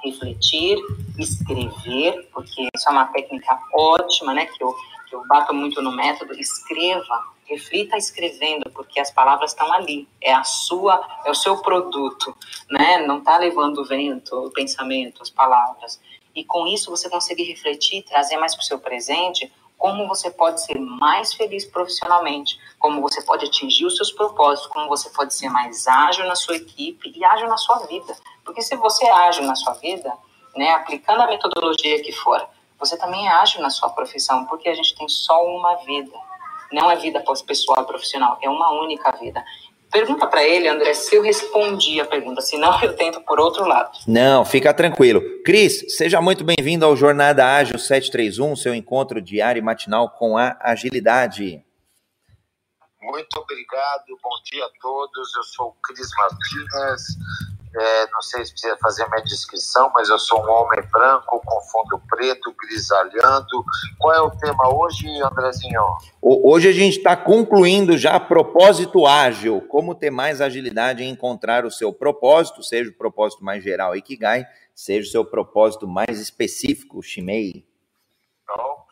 [0.03, 0.78] refletir,
[1.18, 4.45] escrever, porque isso é uma técnica ótima, né?
[4.45, 4.76] Que eu,
[5.10, 6.32] que eu bato muito no método.
[6.34, 12.36] Escreva reflita escrevendo, porque as palavras estão ali, é a sua, é o seu produto,
[12.69, 13.06] né?
[13.06, 15.99] Não está levando o vento, o pensamento, as palavras.
[16.36, 20.64] E com isso você consegue refletir, trazer mais para o seu presente como você pode
[20.64, 25.49] ser mais feliz profissionalmente, como você pode atingir os seus propósitos, como você pode ser
[25.49, 28.15] mais ágil na sua equipe e ágil na sua vida.
[28.44, 30.11] Porque se você é ágil na sua vida,
[30.56, 32.44] né, aplicando a metodologia que for,
[32.80, 36.15] você também é ágil na sua profissão, porque a gente tem só uma vida.
[36.72, 39.44] Não é vida pessoal e profissional, é uma única vida.
[39.91, 43.98] Pergunta para ele, André, se eu respondi a pergunta, senão eu tento por outro lado.
[44.07, 45.22] Não, fica tranquilo.
[45.44, 50.57] Cris, seja muito bem-vindo ao Jornada Ágil 731, seu encontro diário e matinal com a
[50.60, 51.64] agilidade.
[53.02, 55.35] Muito obrigado, bom dia a todos.
[55.35, 57.18] Eu sou o Cris Martins,
[57.78, 61.62] é, não sei se precisa fazer minha descrição, mas eu sou um homem branco com
[61.62, 63.64] fundo preto, grisalhando.
[63.99, 65.82] Qual é o tema hoje, Andrezinho?
[66.22, 71.72] Hoje a gente está concluindo já propósito ágil, como ter mais agilidade em encontrar o
[71.72, 77.66] seu propósito, seja o propósito mais geral Ikigai, seja o seu propósito mais específico, Shimei.
[78.49, 78.87] Ok,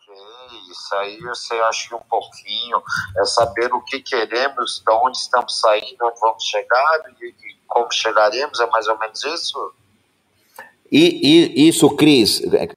[0.76, 2.82] isso aí você acha um pouquinho,
[3.18, 7.34] é saber o que queremos, de onde estamos saindo, onde vamos chegar e
[7.66, 9.72] como chegaremos, é mais ou menos isso?
[10.90, 12.68] E, e, isso, Cris, é,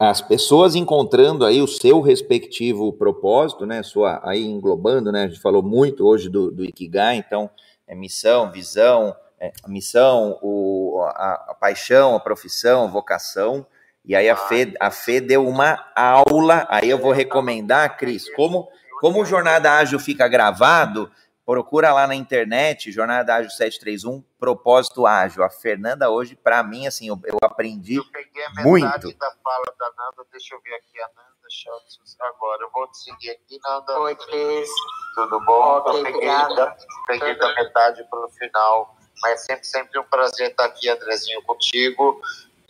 [0.00, 5.40] as pessoas encontrando aí o seu respectivo propósito, né, sua, aí englobando, né, a gente
[5.40, 7.50] falou muito hoje do, do Ikigai, então,
[7.86, 13.66] é missão, visão, é, missão, o, a, a, paixão, a profissão, a vocação,
[14.08, 18.68] e aí a Fê, a Fê deu uma aula, aí eu vou recomendar, Cris, como,
[19.00, 21.12] como o Jornada Ágil fica gravado,
[21.48, 25.42] Procura lá na internet, Jornada Ágil 731, Propósito Ágil.
[25.42, 29.16] A Fernanda hoje, para mim, assim, eu, eu aprendi eu peguei a muito.
[29.16, 32.64] da fala da Nanda, deixa eu ver aqui a Nanda Schultz agora.
[32.64, 33.98] Eu vou te seguir aqui, Nanda.
[33.98, 34.68] Oi, Cris.
[35.14, 35.78] Tudo bom?
[35.78, 36.76] Okay, eu peguei, da,
[37.06, 42.20] peguei da metade para o final, mas sempre, sempre um prazer estar aqui, Andrezinho, contigo.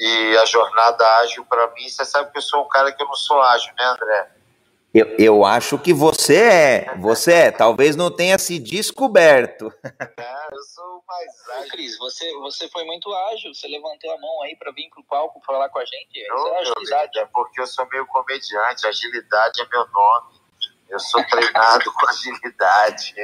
[0.00, 3.06] E a jornada ágil, para mim, você sabe que eu sou um cara que eu
[3.06, 4.30] não sou ágil, né, André?
[4.94, 9.72] Eu, eu acho que você é, você é, talvez não tenha se descoberto.
[9.84, 11.70] É, eu sou mais ágil.
[11.70, 15.42] Cris, você, você foi muito ágil, você levantou a mão aí para vir pro palco
[15.44, 16.18] falar com a gente.
[16.18, 17.18] Isso é agilidade.
[17.18, 20.40] É porque eu sou meio comediante, agilidade é meu nome.
[20.88, 23.14] Eu sou treinado com agilidade,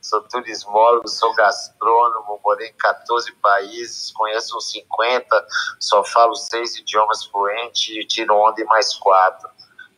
[0.00, 5.46] sou turismólogo, sou gastrônomo, morei em 14 países, conheço uns 50,
[5.80, 9.48] só falo seis idiomas fluentes e tiro onda em mais quatro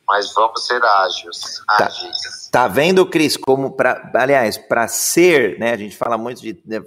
[0.08, 1.62] mas vamos ser ágeis.
[1.66, 1.90] Tá,
[2.50, 5.72] tá vendo, Cris, como para, aliás, para ser, né?
[5.72, 6.82] A gente fala muito de né,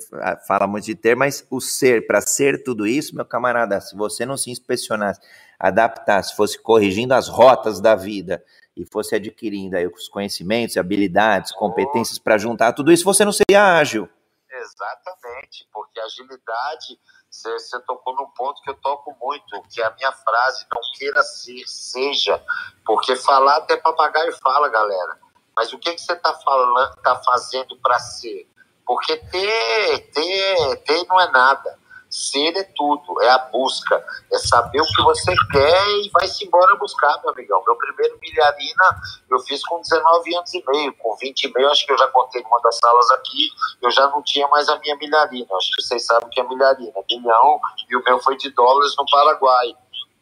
[0.48, 4.26] fala muito de ter, mas o ser, para ser tudo isso, meu camarada, se você
[4.26, 5.22] não se inspecionasse,
[5.60, 8.44] adaptasse, fosse corrigindo as rotas da vida
[8.82, 13.78] e fosse adquirindo aí os conhecimentos, habilidades, competências para juntar tudo isso, você não seria
[13.78, 14.10] ágil.
[14.50, 17.00] Exatamente, porque agilidade,
[17.30, 21.24] você, tocou num ponto que eu toco muito, que é a minha frase, não queira
[21.24, 22.44] ser, seja,
[22.86, 25.18] porque falar até papagaio fala, galera.
[25.56, 28.50] Mas o que, que você está falando, tá fazendo para ser?
[28.86, 31.80] Porque ter, ter, ter não é nada.
[32.12, 36.76] Ser é tudo, é a busca, é saber o que você quer e vai-se embora
[36.76, 37.64] buscar, meu amigão.
[37.66, 38.84] Meu primeiro milharina
[39.30, 42.08] eu fiz com 19 anos e meio, com 20 e meio, acho que eu já
[42.10, 43.50] contei numa das salas aqui,
[43.82, 45.48] eu já não tinha mais a minha milharina.
[45.56, 47.60] Acho que vocês sabem o que é milharina, milhão,
[47.90, 49.74] e o meu foi de dólares no Paraguai.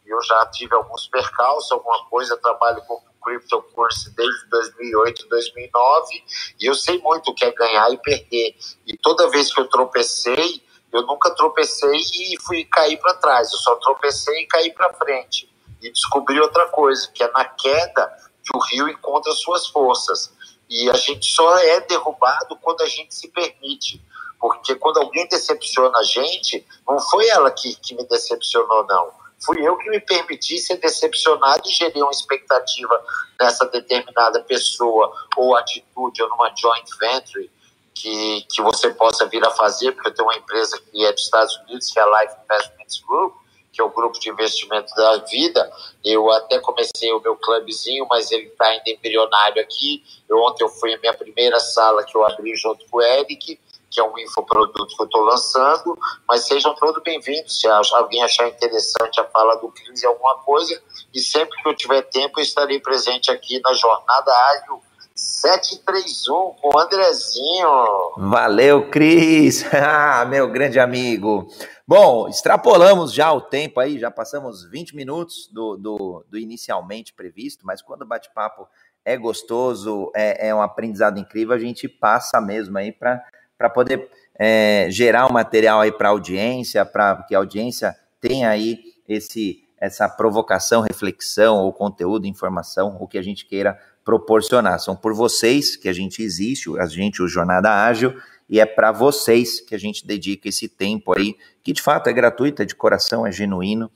[0.05, 6.23] Eu já tive alguns percalços, alguma coisa, trabalho com cryptocurrency desde 2008, 2009,
[6.59, 8.55] e eu sei muito o que é ganhar e perder.
[8.87, 13.51] E toda vez que eu tropecei, eu nunca tropecei e fui cair para trás.
[13.51, 15.49] Eu só tropecei e caí para frente.
[15.81, 18.07] E descobri outra coisa, que é na queda
[18.43, 20.33] que o rio encontra suas forças.
[20.69, 24.03] E a gente só é derrubado quando a gente se permite.
[24.39, 29.11] Porque quando alguém decepciona a gente, não foi ela que, que me decepcionou, não.
[29.45, 33.03] Fui eu que me permiti ser decepcionado e gerir uma expectativa
[33.39, 37.49] nessa determinada pessoa ou atitude ou numa joint venture
[37.93, 41.23] que, que você possa vir a fazer, porque eu tenho uma empresa que é dos
[41.23, 43.35] Estados Unidos, que é a Life Investments Group,
[43.71, 45.71] que é o grupo de investimento da vida.
[46.03, 50.03] Eu até comecei o meu clubzinho, mas ele está ainda embrionário aqui.
[50.27, 53.59] Eu, ontem eu fui a minha primeira sala que eu abri junto com o Eric,
[53.89, 55.97] que é um infoproduto que eu estou lançando,
[56.27, 57.59] mas sejam todos bem-vindos.
[57.59, 60.81] Se alguém achar interessante a fala do Cris alguma coisa,
[61.13, 64.81] e sempre que eu tiver tempo, eu estarei presente aqui na Jornada Ágil
[65.19, 67.69] 731 com o Andrezinho.
[68.17, 69.65] Valeu, Cris.
[69.73, 71.47] Ah, meu grande amigo.
[71.87, 77.65] Bom, extrapolamos já o tempo aí, já passamos 20 minutos do, do, do inicialmente previsto,
[77.65, 78.67] mas quando o bate-papo
[79.03, 84.87] é gostoso, é, é um aprendizado incrível, a gente passa mesmo aí para poder é,
[84.89, 90.09] gerar um material aí para a audiência, para que a audiência tenha aí esse essa
[90.09, 93.79] provocação, reflexão ou conteúdo, informação, o que a gente queira
[94.09, 94.79] proporcionar.
[94.79, 98.19] São por vocês que a gente existe, a gente, o Jornada Ágil,
[98.49, 102.13] e é para vocês que a gente dedica esse tempo aí, que de fato é
[102.13, 103.91] gratuito, é de coração, é genuíno.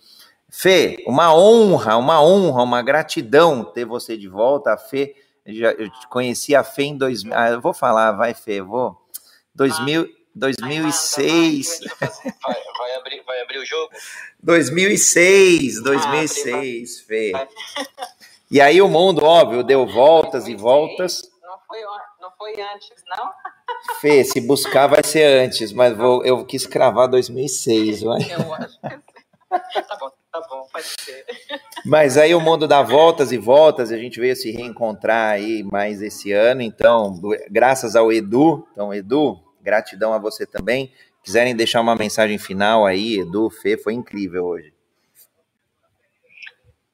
[0.47, 4.73] Fê, uma honra, uma honra, uma gratidão ter você de volta.
[4.73, 7.35] A Fê, eu conheci a Fê em 2000.
[7.35, 8.95] Ah, eu vou falar, vai, Fê, vou.
[9.55, 11.79] 2000, 2006.
[11.99, 12.09] Vai,
[12.77, 13.89] vai, abrir, vai abrir o jogo?
[14.43, 17.31] 2006, 2006, ah, Fê.
[18.53, 21.23] E aí o mundo, óbvio, deu voltas e voltas.
[21.41, 21.79] Não foi,
[22.21, 23.31] não foi antes, não?
[23.99, 28.21] Fê, se buscar vai ser antes, mas vou, eu quis cravar 2006, vai.
[28.31, 29.13] Eu acho que
[29.49, 31.25] Tá bom, tá bom, pode ser.
[31.85, 36.01] Mas aí o mundo dá voltas e voltas, a gente veio se reencontrar aí mais
[36.01, 37.19] esse ano, então,
[37.51, 40.91] graças ao Edu, então, Edu, gratidão a você também.
[41.23, 44.73] Quiserem deixar uma mensagem final aí, Edu, Fê, foi incrível hoje.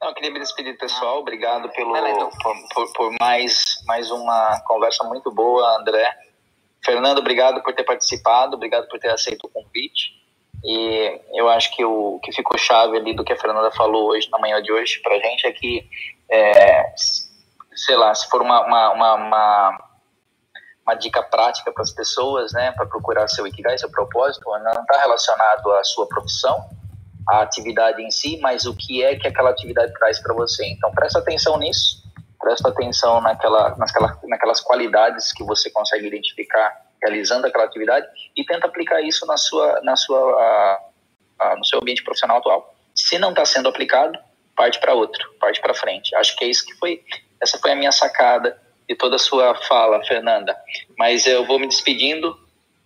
[0.01, 1.19] Não, eu queria me despedir pessoal.
[1.19, 6.09] Obrigado pelo, por, por, por, mais, mais uma conversa muito boa, André.
[6.83, 10.17] Fernando, obrigado por ter participado, obrigado por ter aceito o convite.
[10.63, 14.29] E eu acho que o que ficou chave ali do que a Fernanda falou hoje,
[14.29, 15.89] na manhã de hoje, para a gente é que,
[16.31, 16.93] é,
[17.75, 19.89] sei lá, se for uma, uma, uma, uma,
[20.85, 25.01] uma dica prática para as pessoas, né, para procurar seu Ikigai, seu propósito, não está
[25.01, 26.57] relacionado à sua profissão,
[27.29, 30.65] a atividade em si, mas o que é que aquela atividade traz para você.
[30.65, 32.03] Então, presta atenção nisso,
[32.39, 38.67] presta atenção naquela, naquela, naquelas qualidades que você consegue identificar realizando aquela atividade e tenta
[38.67, 40.79] aplicar isso na sua, na sua, a,
[41.39, 42.75] a, no seu ambiente profissional atual.
[42.93, 44.17] Se não está sendo aplicado,
[44.55, 46.13] parte para outro, parte para frente.
[46.15, 47.01] Acho que é isso que foi,
[47.39, 50.57] essa foi a minha sacada de toda a sua fala, Fernanda.
[50.97, 52.37] Mas eu vou me despedindo.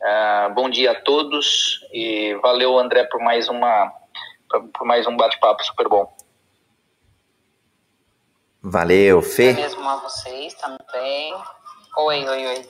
[0.01, 3.91] Uh, bom dia a todos e valeu, André, por mais uma
[4.59, 6.15] por mais um bate-papo super bom.
[8.61, 9.49] Valeu, Fê.
[9.49, 11.33] É mesmo a vocês também.
[11.97, 12.63] Oi, oi, oi.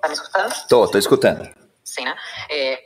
[0.00, 0.52] Tá me escutando?
[0.68, 1.48] Tô, tô escutando.
[1.84, 2.16] Sim, né?
[2.50, 2.82] É,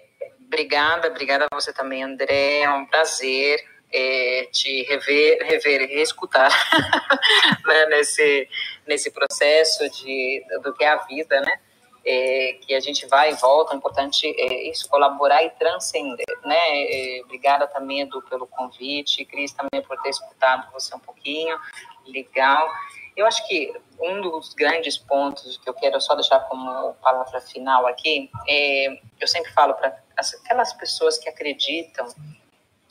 [0.47, 2.61] obrigada, obrigada a você também, André.
[2.61, 3.59] É um prazer
[3.93, 6.51] é, te rever, rever reescutar
[7.67, 8.49] né, nesse,
[8.87, 11.61] nesse processo de, do que é a vida, né?
[12.05, 16.57] É, que a gente vai e volta, é importante é, isso, colaborar e transcender, né?
[16.57, 21.59] É, obrigada também, Edu, pelo convite, Cris também por ter escutado você um pouquinho,
[22.07, 22.69] legal.
[23.17, 27.87] Eu acho que um dos grandes pontos que eu quero só deixar como palavra final
[27.87, 32.09] aqui, é, eu sempre falo para aquelas pessoas que acreditam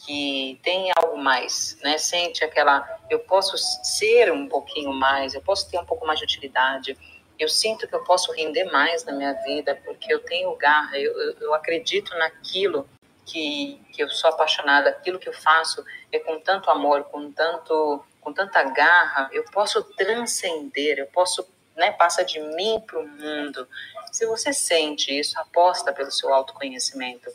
[0.05, 1.97] que tem algo mais, né?
[1.97, 6.25] Sente aquela, eu posso ser um pouquinho mais, eu posso ter um pouco mais de
[6.25, 6.97] utilidade,
[7.39, 11.13] eu sinto que eu posso render mais na minha vida porque eu tenho garra, eu,
[11.39, 12.87] eu, acredito naquilo
[13.25, 18.03] que, que eu sou apaixonada, aquilo que eu faço é com tanto amor, com tanto
[18.21, 23.67] com tanta garra, eu posso transcender, eu posso, né, passa de mim para o mundo.
[24.11, 27.31] Se você sente isso, aposta pelo seu autoconhecimento.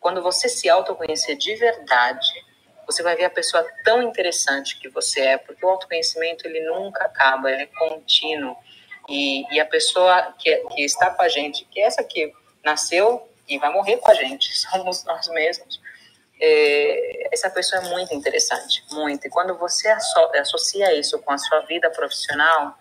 [0.00, 2.26] Quando você se autoconhecer de verdade,
[2.86, 7.04] você vai ver a pessoa tão interessante que você é, porque o autoconhecimento ele nunca
[7.04, 8.56] acaba, ele é contínuo.
[9.12, 12.32] E, e a pessoa que, que está com a gente, que é essa que
[12.64, 15.78] nasceu e vai morrer com a gente, somos nós mesmos.
[16.40, 19.26] É, essa pessoa é muito interessante, muito.
[19.26, 19.86] E quando você
[20.40, 22.78] associa isso com a sua vida profissional,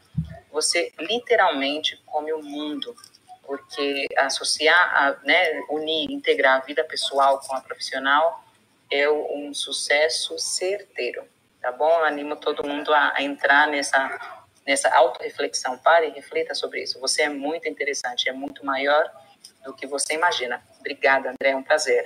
[0.49, 2.95] você literalmente come o mundo,
[3.43, 8.41] porque associar, a, né, unir, integrar a vida pessoal com a profissional
[8.89, 11.25] é um sucesso certeiro,
[11.61, 11.89] tá bom?
[11.89, 15.77] Eu animo todo mundo a, a entrar nessa nessa autorreflexão.
[15.77, 16.99] Pare e reflita sobre isso.
[16.99, 19.03] Você é muito interessante, é muito maior
[19.65, 20.61] do que você imagina.
[20.79, 22.03] Obrigada, André, é um prazer.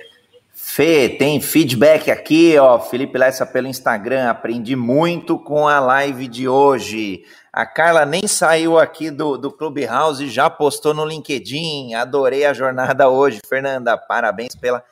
[0.58, 2.78] Fê, tem feedback aqui, ó.
[2.78, 4.30] Felipe Lessa pelo Instagram.
[4.30, 7.24] Aprendi muito com a live de hoje.
[7.52, 11.92] A Carla nem saiu aqui do, do Clubhouse e já postou no LinkedIn.
[11.92, 13.40] Adorei a jornada hoje.
[13.46, 14.82] Fernanda, parabéns pela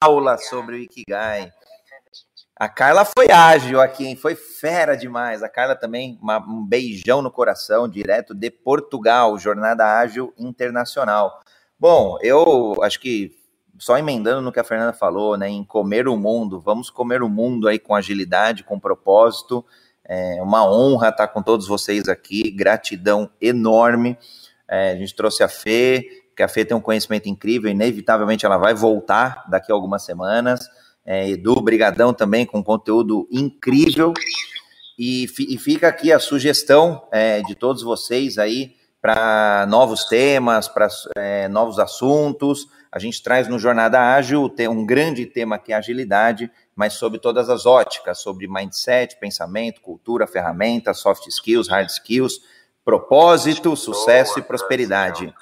[0.00, 1.52] aula sobre o Ikigai.
[2.58, 4.16] A Carla foi ágil aqui, hein?
[4.16, 5.44] Foi fera demais.
[5.44, 11.40] A Carla também, uma, um beijão no coração, direto de Portugal, Jornada Ágil Internacional.
[11.78, 13.30] Bom, eu acho que
[13.78, 17.28] só emendando no que a Fernanda falou, né, em comer o mundo, vamos comer o
[17.28, 19.64] mundo aí com agilidade, com propósito.
[20.04, 24.18] É uma honra estar com todos vocês aqui, gratidão enorme.
[24.66, 26.04] É, a gente trouxe a Fê,
[26.34, 30.68] que a Fê tem um conhecimento incrível, inevitavelmente ela vai voltar daqui a algumas semanas.
[31.10, 34.12] É, Edu, brigadão também com conteúdo incrível.
[34.98, 40.86] E, e fica aqui a sugestão é, de todos vocês aí para novos temas, para
[41.16, 42.68] é, novos assuntos.
[42.92, 47.48] A gente traz no Jornada Ágil um grande tema que é agilidade, mas sobre todas
[47.48, 52.34] as óticas, sobre mindset, pensamento, cultura, ferramentas, soft skills, hard skills,
[52.84, 55.32] propósito, sucesso e prosperidade.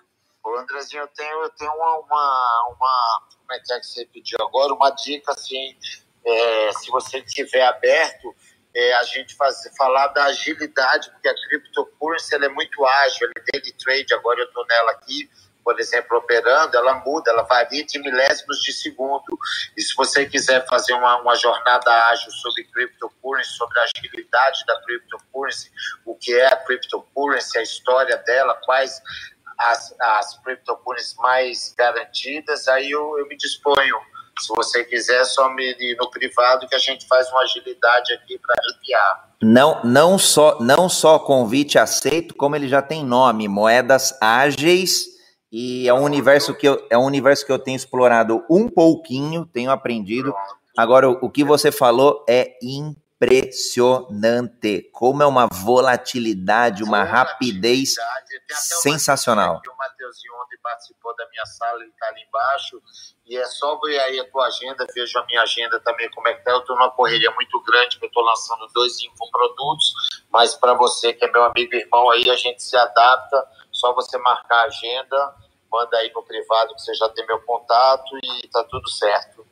[0.58, 4.38] Andrezinho, eu tenho, eu tenho uma, uma, uma, Como é que é que você pediu
[4.40, 4.74] agora?
[4.74, 5.76] Uma dica, assim,
[6.24, 8.34] é, se você estiver aberto,
[8.74, 13.32] é, a gente fazer, falar da agilidade, porque a cryptocurrency ela é muito ágil, ela
[13.36, 15.30] é daily trade, agora eu estou nela aqui,
[15.64, 19.36] por exemplo, operando, ela muda, ela varia de milésimos de segundo.
[19.76, 24.80] E se você quiser fazer uma, uma jornada ágil sobre cryptocurrency, sobre a agilidade da
[24.82, 25.72] cryptocurrency,
[26.04, 29.02] o que é a cryptocurrency, a história dela, quais
[29.58, 30.40] as, as
[31.18, 33.96] mais garantidas, aí eu, eu me disponho.
[34.38, 38.54] Se você quiser, só me no privado que a gente faz uma agilidade aqui para
[38.58, 39.30] arrepiar.
[39.42, 45.16] Não, não só não só convite aceito, como ele já tem nome, moedas ágeis
[45.50, 49.46] e é um universo que eu, é um universo que eu tenho explorado um pouquinho,
[49.46, 50.34] tenho aprendido.
[50.76, 54.90] Agora o, o que você falou é incrível impressionante.
[54.92, 57.94] Como é uma volatilidade, uma rapidez
[58.48, 59.60] sensacional.
[59.66, 62.82] O Mateuzinho ontem participou da minha sala, ele está ali embaixo.
[63.26, 66.34] E é só ver aí a tua agenda, vejo a minha agenda também como é
[66.34, 66.52] que tá.
[66.52, 71.12] Eu estou numa correria muito grande, que eu estou lançando dois infoprodutos, mas para você
[71.12, 74.66] que é meu amigo e irmão aí, a gente se adapta, só você marcar a
[74.66, 75.34] agenda,
[75.72, 79.44] manda aí no privado que você já tem meu contato e tá tudo certo.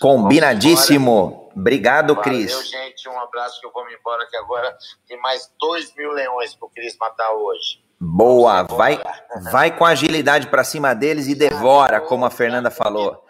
[0.00, 1.50] Combinadíssimo.
[1.54, 2.50] Obrigado, Valeu, Cris.
[2.52, 3.08] Valeu, gente.
[3.08, 4.76] Um abraço que eu vou me embora que agora
[5.06, 7.82] tem mais dois mil leões pro Cris matar hoje.
[8.00, 9.00] Boa, vai,
[9.52, 13.24] vai com agilidade para cima deles e devora, como a Fernanda falou.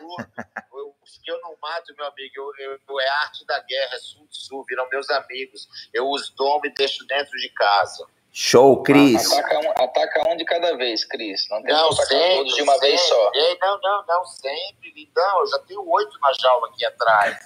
[1.02, 4.26] Os que eu não mato, meu amigo, eu, eu, é arte da guerra, é sul
[4.30, 5.68] sul, viram meus amigos.
[5.92, 8.06] Eu os domo e deixo dentro de casa.
[8.32, 9.30] Show, Cris.
[9.30, 11.46] Ataca um, ataca um de cada vez, Cris.
[11.50, 12.88] Não tem não, que atacar sempre, todos de uma sempre.
[12.88, 13.30] vez só.
[13.60, 15.40] Não, não, não, sempre, lindão.
[15.40, 17.36] Eu já tenho oito na jaula aqui atrás.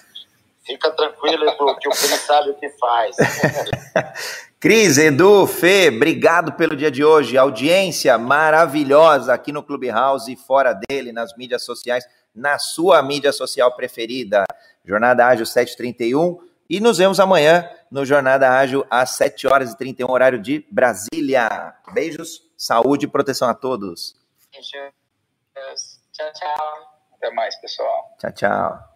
[0.65, 3.17] Fica tranquilo, Edu, que o Cris sabe o que faz.
[4.61, 7.37] Cris, Edu, Fê, obrigado pelo dia de hoje.
[7.37, 12.05] Audiência maravilhosa aqui no Clubhouse e fora dele, nas mídias sociais,
[12.35, 14.45] na sua mídia social preferida.
[14.85, 16.45] Jornada Ágil 731.
[16.68, 21.74] E nos vemos amanhã no Jornada Ágil às 7 horas e 31, horário de Brasília.
[21.93, 24.16] Beijos, saúde e proteção a todos.
[24.52, 26.01] Beijos.
[26.12, 26.97] Tchau, tchau.
[27.14, 28.16] Até mais, pessoal.
[28.18, 28.95] Tchau, tchau.